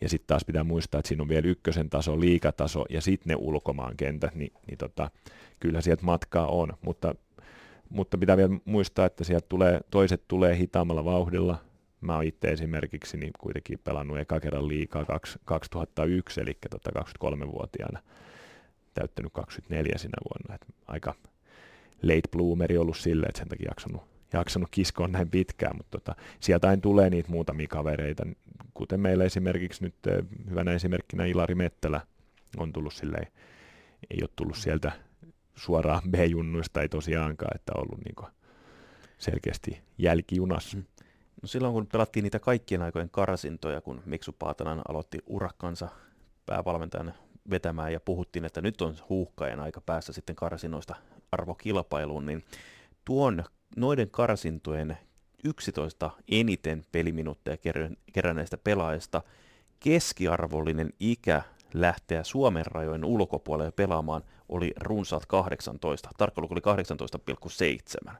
Ja 0.00 0.08
sitten 0.08 0.26
taas 0.26 0.44
pitää 0.44 0.64
muistaa, 0.64 0.98
että 0.98 1.08
siinä 1.08 1.22
on 1.22 1.28
vielä 1.28 1.48
ykkösen 1.48 1.90
taso, 1.90 2.20
liikataso 2.20 2.84
ja 2.90 3.00
sitten 3.00 3.30
ne 3.30 3.36
ulkomaan 3.38 3.96
kentät, 3.96 4.34
niin, 4.34 4.52
niin 4.66 4.78
tota, 4.78 5.10
kyllä 5.60 5.80
sieltä 5.80 6.04
matkaa 6.04 6.46
on. 6.46 6.72
Mutta, 6.82 7.14
mutta 7.90 8.18
pitää 8.18 8.36
vielä 8.36 8.58
muistaa, 8.64 9.06
että 9.06 9.24
sieltä 9.24 9.46
tulee, 9.48 9.80
toiset 9.90 10.22
tulee 10.28 10.56
hitaammalla 10.56 11.04
vauhdilla. 11.04 11.58
Mä 12.00 12.14
oon 12.14 12.24
itse 12.24 12.48
esimerkiksi 12.48 13.16
niin 13.16 13.32
kuitenkin 13.38 13.78
pelannut 13.84 14.18
eka 14.18 14.40
kerran 14.40 14.68
liikaa 14.68 15.04
2001, 15.44 16.40
eli 16.40 16.58
tota 16.70 17.00
23-vuotiaana 17.00 18.00
täyttänyt 18.94 19.32
24 19.32 19.98
sinä 19.98 20.16
vuonna. 20.30 20.54
Et 20.54 20.74
aika 20.86 21.14
late 22.02 22.28
bloomeri 22.32 22.78
ollut 22.78 22.96
silleen, 22.96 23.28
että 23.28 23.38
sen 23.38 23.48
takia 23.48 23.70
jaksanut 23.70 24.02
jaksanut 24.32 24.68
kiskoa 24.70 25.08
näin 25.08 25.30
pitkään, 25.30 25.76
mutta 25.76 25.98
tota, 25.98 26.14
sieltä 26.40 26.68
aina 26.68 26.80
tulee 26.80 27.10
niitä 27.10 27.30
muutamia 27.30 27.66
kavereita, 27.68 28.26
kuten 28.74 29.00
meillä 29.00 29.24
esimerkiksi 29.24 29.84
nyt 29.84 29.94
eh, 30.06 30.24
hyvänä 30.50 30.72
esimerkkinä 30.72 31.24
Ilari 31.24 31.54
Mettälä 31.54 32.00
on 32.56 32.72
tullut 32.72 32.92
silleen, 32.92 33.26
ei 34.10 34.18
ole 34.22 34.30
tullut 34.36 34.56
sieltä 34.56 34.92
suoraan 35.58 36.02
B-junnuista, 36.10 36.82
ei 36.82 36.88
tosiaankaan, 36.88 37.56
että 37.56 37.72
ollut 37.76 37.98
niin 38.04 38.32
selkeästi 39.18 39.82
jälkijunassa. 39.98 40.76
Mm. 40.76 40.84
No 41.42 41.48
silloin 41.48 41.74
kun 41.74 41.86
pelattiin 41.86 42.22
niitä 42.22 42.38
kaikkien 42.38 42.82
aikojen 42.82 43.10
karsintoja, 43.10 43.80
kun 43.80 44.02
Miksu 44.06 44.32
Paatanan 44.38 44.82
aloitti 44.88 45.18
urakkansa 45.26 45.88
päävalmentajan 46.46 47.14
vetämään 47.50 47.92
ja 47.92 48.00
puhuttiin, 48.00 48.44
että 48.44 48.60
nyt 48.60 48.80
on 48.80 48.94
huuhkajan 49.08 49.60
aika 49.60 49.80
päässä 49.80 50.12
sitten 50.12 50.36
karsinoista 50.36 50.94
arvokilpailuun, 51.32 52.26
niin 52.26 52.44
tuon 53.04 53.44
noiden 53.76 54.10
karsintojen 54.10 54.98
11 55.44 56.10
eniten 56.30 56.84
peliminuutteja 56.92 57.56
keränneistä 58.12 58.58
pelaajista 58.58 59.22
keskiarvollinen 59.80 60.90
ikä 61.00 61.42
lähteä 61.74 62.24
Suomen 62.24 62.66
rajojen 62.66 63.04
ulkopuolelle 63.04 63.72
pelaamaan 63.72 64.22
oli 64.48 64.72
runsaat 64.80 65.26
18. 65.26 66.10
Tarkka 66.16 66.40
luku 66.40 66.54
oli 66.54 66.84
18,7. 68.08 68.12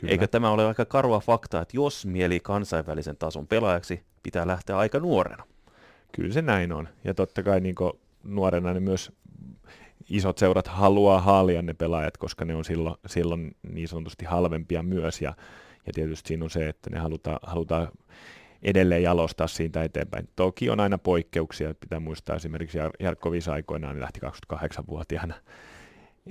Kyllä. 0.00 0.10
Eikö 0.10 0.26
tämä 0.26 0.50
ole 0.50 0.66
aika 0.66 0.84
karua 0.84 1.20
faktaa, 1.20 1.62
että 1.62 1.76
jos 1.76 2.06
mieli 2.06 2.40
kansainvälisen 2.40 3.16
tason 3.16 3.46
pelaajaksi, 3.46 4.02
pitää 4.22 4.46
lähteä 4.46 4.78
aika 4.78 5.00
nuorena? 5.00 5.44
Kyllä 6.12 6.32
se 6.32 6.42
näin 6.42 6.72
on. 6.72 6.88
Ja 7.04 7.14
totta 7.14 7.42
kai 7.42 7.60
niin 7.60 7.74
nuorena 8.24 8.72
niin 8.72 8.82
myös 8.82 9.12
isot 10.10 10.38
seurat 10.38 10.66
haluaa 10.66 11.20
haalia 11.20 11.62
ne 11.62 11.74
pelaajat, 11.74 12.16
koska 12.16 12.44
ne 12.44 12.54
on 12.54 12.64
silloin, 12.64 12.96
silloin 13.06 13.56
niin 13.72 13.88
sanotusti 13.88 14.24
halvempia 14.24 14.82
myös. 14.82 15.22
Ja, 15.22 15.34
ja 15.86 15.92
tietysti 15.92 16.28
siinä 16.28 16.44
on 16.44 16.50
se, 16.50 16.68
että 16.68 16.90
ne 16.90 16.98
halutaan, 16.98 17.38
halutaan 17.42 17.88
edelleen 18.66 19.02
jalostaa 19.02 19.46
siitä 19.46 19.84
eteenpäin. 19.84 20.28
Toki 20.36 20.70
on 20.70 20.80
aina 20.80 20.98
poikkeuksia, 20.98 21.74
pitää 21.74 22.00
muistaa 22.00 22.36
esimerkiksi 22.36 22.78
Jarkko 23.00 23.32
Visa 23.32 23.52
aikoinaan 23.52 23.94
niin 23.94 24.02
lähti 24.02 24.20
28-vuotiaana 24.54 25.34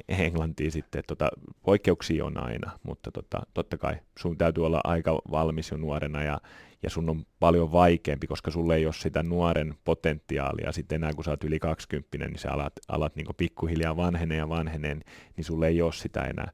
Englantiin 0.07 0.71
sitten, 0.71 1.03
tota, 1.07 1.29
poikkeuksia 1.63 2.25
on 2.25 2.37
aina, 2.37 2.79
mutta 2.83 3.11
tota, 3.11 3.41
totta 3.53 3.77
kai 3.77 3.95
sun 4.19 4.37
täytyy 4.37 4.65
olla 4.65 4.81
aika 4.83 5.21
valmis 5.31 5.71
jo 5.71 5.77
nuorena 5.77 6.23
ja, 6.23 6.41
ja 6.83 6.89
sun 6.89 7.09
on 7.09 7.25
paljon 7.39 7.71
vaikeampi, 7.71 8.27
koska 8.27 8.51
sulle 8.51 8.75
ei 8.75 8.85
ole 8.85 8.93
sitä 8.93 9.23
nuoren 9.23 9.75
potentiaalia 9.83 10.71
sitten 10.71 10.95
enää, 10.95 11.13
kun 11.13 11.23
sä 11.23 11.31
oot 11.31 11.43
yli 11.43 11.59
20, 11.59 12.17
niin 12.17 12.39
sä 12.39 12.51
alat, 12.51 12.73
alat 12.87 13.15
niin 13.15 13.27
pikkuhiljaa 13.37 13.97
vanheneen 13.97 14.39
ja 14.39 14.49
vanheneen, 14.49 15.01
niin 15.37 15.45
sulle 15.45 15.67
ei 15.67 15.81
ole 15.81 15.93
sitä 15.93 16.23
enää. 16.23 16.51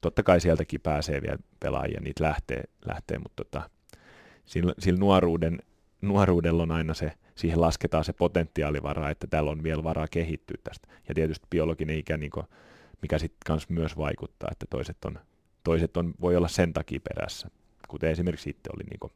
Totta 0.00 0.22
kai 0.22 0.40
sieltäkin 0.40 0.80
pääsee 0.80 1.22
vielä 1.22 1.38
pelaajia, 1.60 2.00
niitä 2.00 2.24
lähtee, 2.24 2.62
lähtee 2.86 3.18
mutta 3.18 3.44
tota, 3.44 3.70
sillä, 4.46 4.74
sillä 4.78 4.98
nuoruuden, 4.98 5.58
nuoruudella 6.02 6.62
on 6.62 6.70
aina 6.70 6.94
se, 6.94 7.12
siihen 7.34 7.60
lasketaan 7.60 8.04
se 8.04 8.12
potentiaalivara, 8.12 9.10
että 9.10 9.26
täällä 9.26 9.50
on 9.50 9.62
vielä 9.62 9.84
varaa 9.84 10.08
kehittyä 10.08 10.56
tästä. 10.64 10.88
Ja 11.08 11.14
tietysti 11.14 11.46
biologinen 11.50 11.98
ikä, 11.98 12.16
niin 12.16 12.30
kuin, 12.30 12.46
mikä 13.02 13.18
sitten 13.18 13.58
myös 13.68 13.96
vaikuttaa, 13.96 14.48
että 14.52 14.66
toiset, 14.70 15.04
on, 15.04 15.18
toiset 15.64 15.96
on, 15.96 16.14
voi 16.20 16.36
olla 16.36 16.48
sen 16.48 16.72
takia 16.72 17.00
perässä, 17.00 17.48
kuten 17.88 18.10
esimerkiksi 18.10 18.50
itse 18.50 18.70
oli 18.74 18.84
niin 18.90 19.12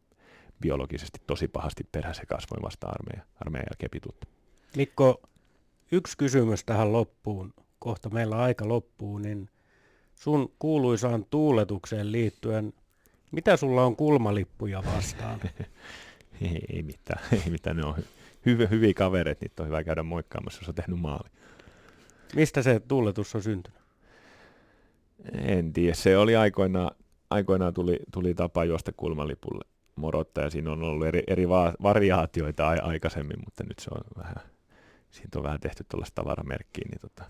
biologisesti 0.61 1.21
tosi 1.27 1.49
pahasti 1.49 1.85
perässä 1.93 2.23
ja 2.23 2.27
kasvoin 2.27 2.63
vasta 2.63 2.87
armeija, 2.87 3.27
armeija 3.41 3.67
ja 3.71 3.77
kepitut. 3.79 4.17
Mikko, 4.77 5.23
yksi 5.93 6.17
kysymys 6.17 6.65
tähän 6.65 6.93
loppuun. 6.93 7.55
Kohta 7.79 8.11
meillä 8.11 8.37
aika 8.37 8.69
loppuu, 8.69 9.19
niin 9.19 9.51
sun 10.15 10.53
kuuluisaan 10.59 11.27
tuuletukseen 11.31 12.13
liittyen, 12.13 12.73
mitä 13.31 13.57
sulla 13.57 13.85
on 13.85 13.97
kulmalippuja 13.97 14.83
vastaan? 14.95 15.41
ei, 16.43 16.61
ei 16.73 16.83
mitään, 16.83 17.21
ei 17.45 17.51
mitään, 17.51 17.77
ne 17.77 17.85
on 17.85 17.95
hyviä, 18.47 18.67
hyviä 18.67 18.95
kavereita, 18.95 19.45
niitä 19.45 19.63
on 19.63 19.67
hyvä 19.69 19.85
käydä 19.85 20.03
moikkaamassa, 20.03 20.61
jos 20.63 20.69
on 20.69 20.75
tehnyt 20.75 21.01
maali. 21.01 21.29
Mistä 22.35 22.63
se 22.63 22.81
tuuletus 22.81 23.35
on 23.35 23.43
syntynyt? 23.43 23.81
En 25.43 25.73
tiedä, 25.73 25.95
se 25.95 26.17
oli 26.19 26.37
aikoinaan, 26.37 26.91
aikoinaan 27.31 27.75
tuli, 27.75 27.99
tuli 28.13 28.35
tapa 28.35 28.65
juosta 28.65 28.93
kulmalipulle 28.97 29.65
morotta 29.97 30.41
ja 30.41 30.51
siinä 30.51 30.73
on 30.73 30.83
ollut 30.83 31.07
eri, 31.07 31.23
eri 31.27 31.49
va- 31.49 31.75
variaatioita 31.83 32.69
a- 32.69 32.83
aikaisemmin, 32.83 33.37
mutta 33.45 33.65
nyt 33.65 33.79
se 33.79 33.91
on 33.95 34.01
vähän, 34.19 34.37
siitä 35.11 35.39
on 35.39 35.45
vähän 35.45 35.61
tehty 35.61 35.85
tuollaista 35.89 36.15
tavaramerkkiä, 36.23 36.85
niin 36.91 37.01
tota, 37.01 37.25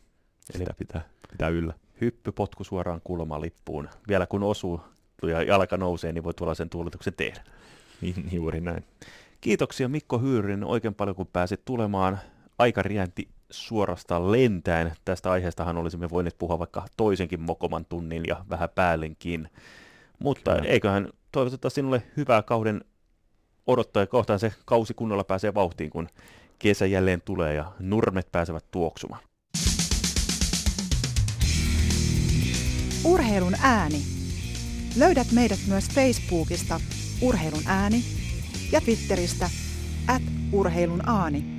Eli- 0.55 0.59
sitä 0.59 0.74
pitää, 0.78 1.09
pitää 1.30 1.49
yllä. 1.49 1.74
Hyppy, 2.01 2.32
potku 2.32 2.64
suoraan 2.64 3.01
kulmalippuun. 3.05 3.88
Vielä 4.09 4.26
kun 4.26 4.42
osuu 4.42 4.80
ja 5.22 5.42
jalka 5.42 5.76
nousee, 5.76 6.12
niin 6.12 6.24
voi 6.24 6.34
tuollaisen 6.34 6.70
tuuletuksen 6.70 7.14
tehdä. 7.16 7.40
Niin, 8.00 8.28
juuri 8.32 8.60
näin. 8.60 8.84
Kiitoksia 9.40 9.88
Mikko 9.88 10.18
Hyyrinen 10.18 10.64
oikein 10.64 10.94
paljon, 10.94 11.16
kun 11.16 11.26
pääsit 11.26 11.64
tulemaan. 11.64 12.18
Aika 12.58 12.82
rienti 12.82 13.28
suorastaan 13.50 14.32
lentäen. 14.32 14.92
Tästä 15.04 15.30
aiheestahan 15.30 15.76
olisimme 15.76 16.10
voineet 16.10 16.38
puhua 16.38 16.58
vaikka 16.58 16.86
toisenkin 16.96 17.40
mokoman 17.40 17.84
tunnin 17.84 18.22
ja 18.26 18.44
vähän 18.50 18.68
päällenkin. 18.74 19.50
Mutta 20.18 20.54
Kyllä. 20.54 20.68
eiköhän 20.68 21.08
toivotetaan 21.32 21.70
sinulle 21.70 22.02
hyvää 22.16 22.42
kauden 22.42 22.84
odottaa 23.66 24.02
ja 24.02 24.06
kohtaan 24.06 24.38
se 24.38 24.52
kausi 24.64 24.94
kunnolla 24.94 25.24
pääsee 25.24 25.54
vauhtiin, 25.54 25.90
kun 25.90 26.08
kesä 26.58 26.86
jälleen 26.86 27.22
tulee 27.24 27.54
ja 27.54 27.72
nurmet 27.78 28.32
pääsevät 28.32 28.64
tuoksumaan. 28.70 29.22
Urheilun 33.04 33.54
ääni. 33.62 34.02
Löydät 34.97 35.32
meidät 35.32 35.59
myös 35.66 35.88
Facebookista 35.88 36.80
Urheilun 37.20 37.62
ääni 37.66 38.05
ja 38.72 38.80
Twitteristä 38.80 39.51
at 40.07 40.22
urheilun 40.53 41.09
aani. 41.09 41.55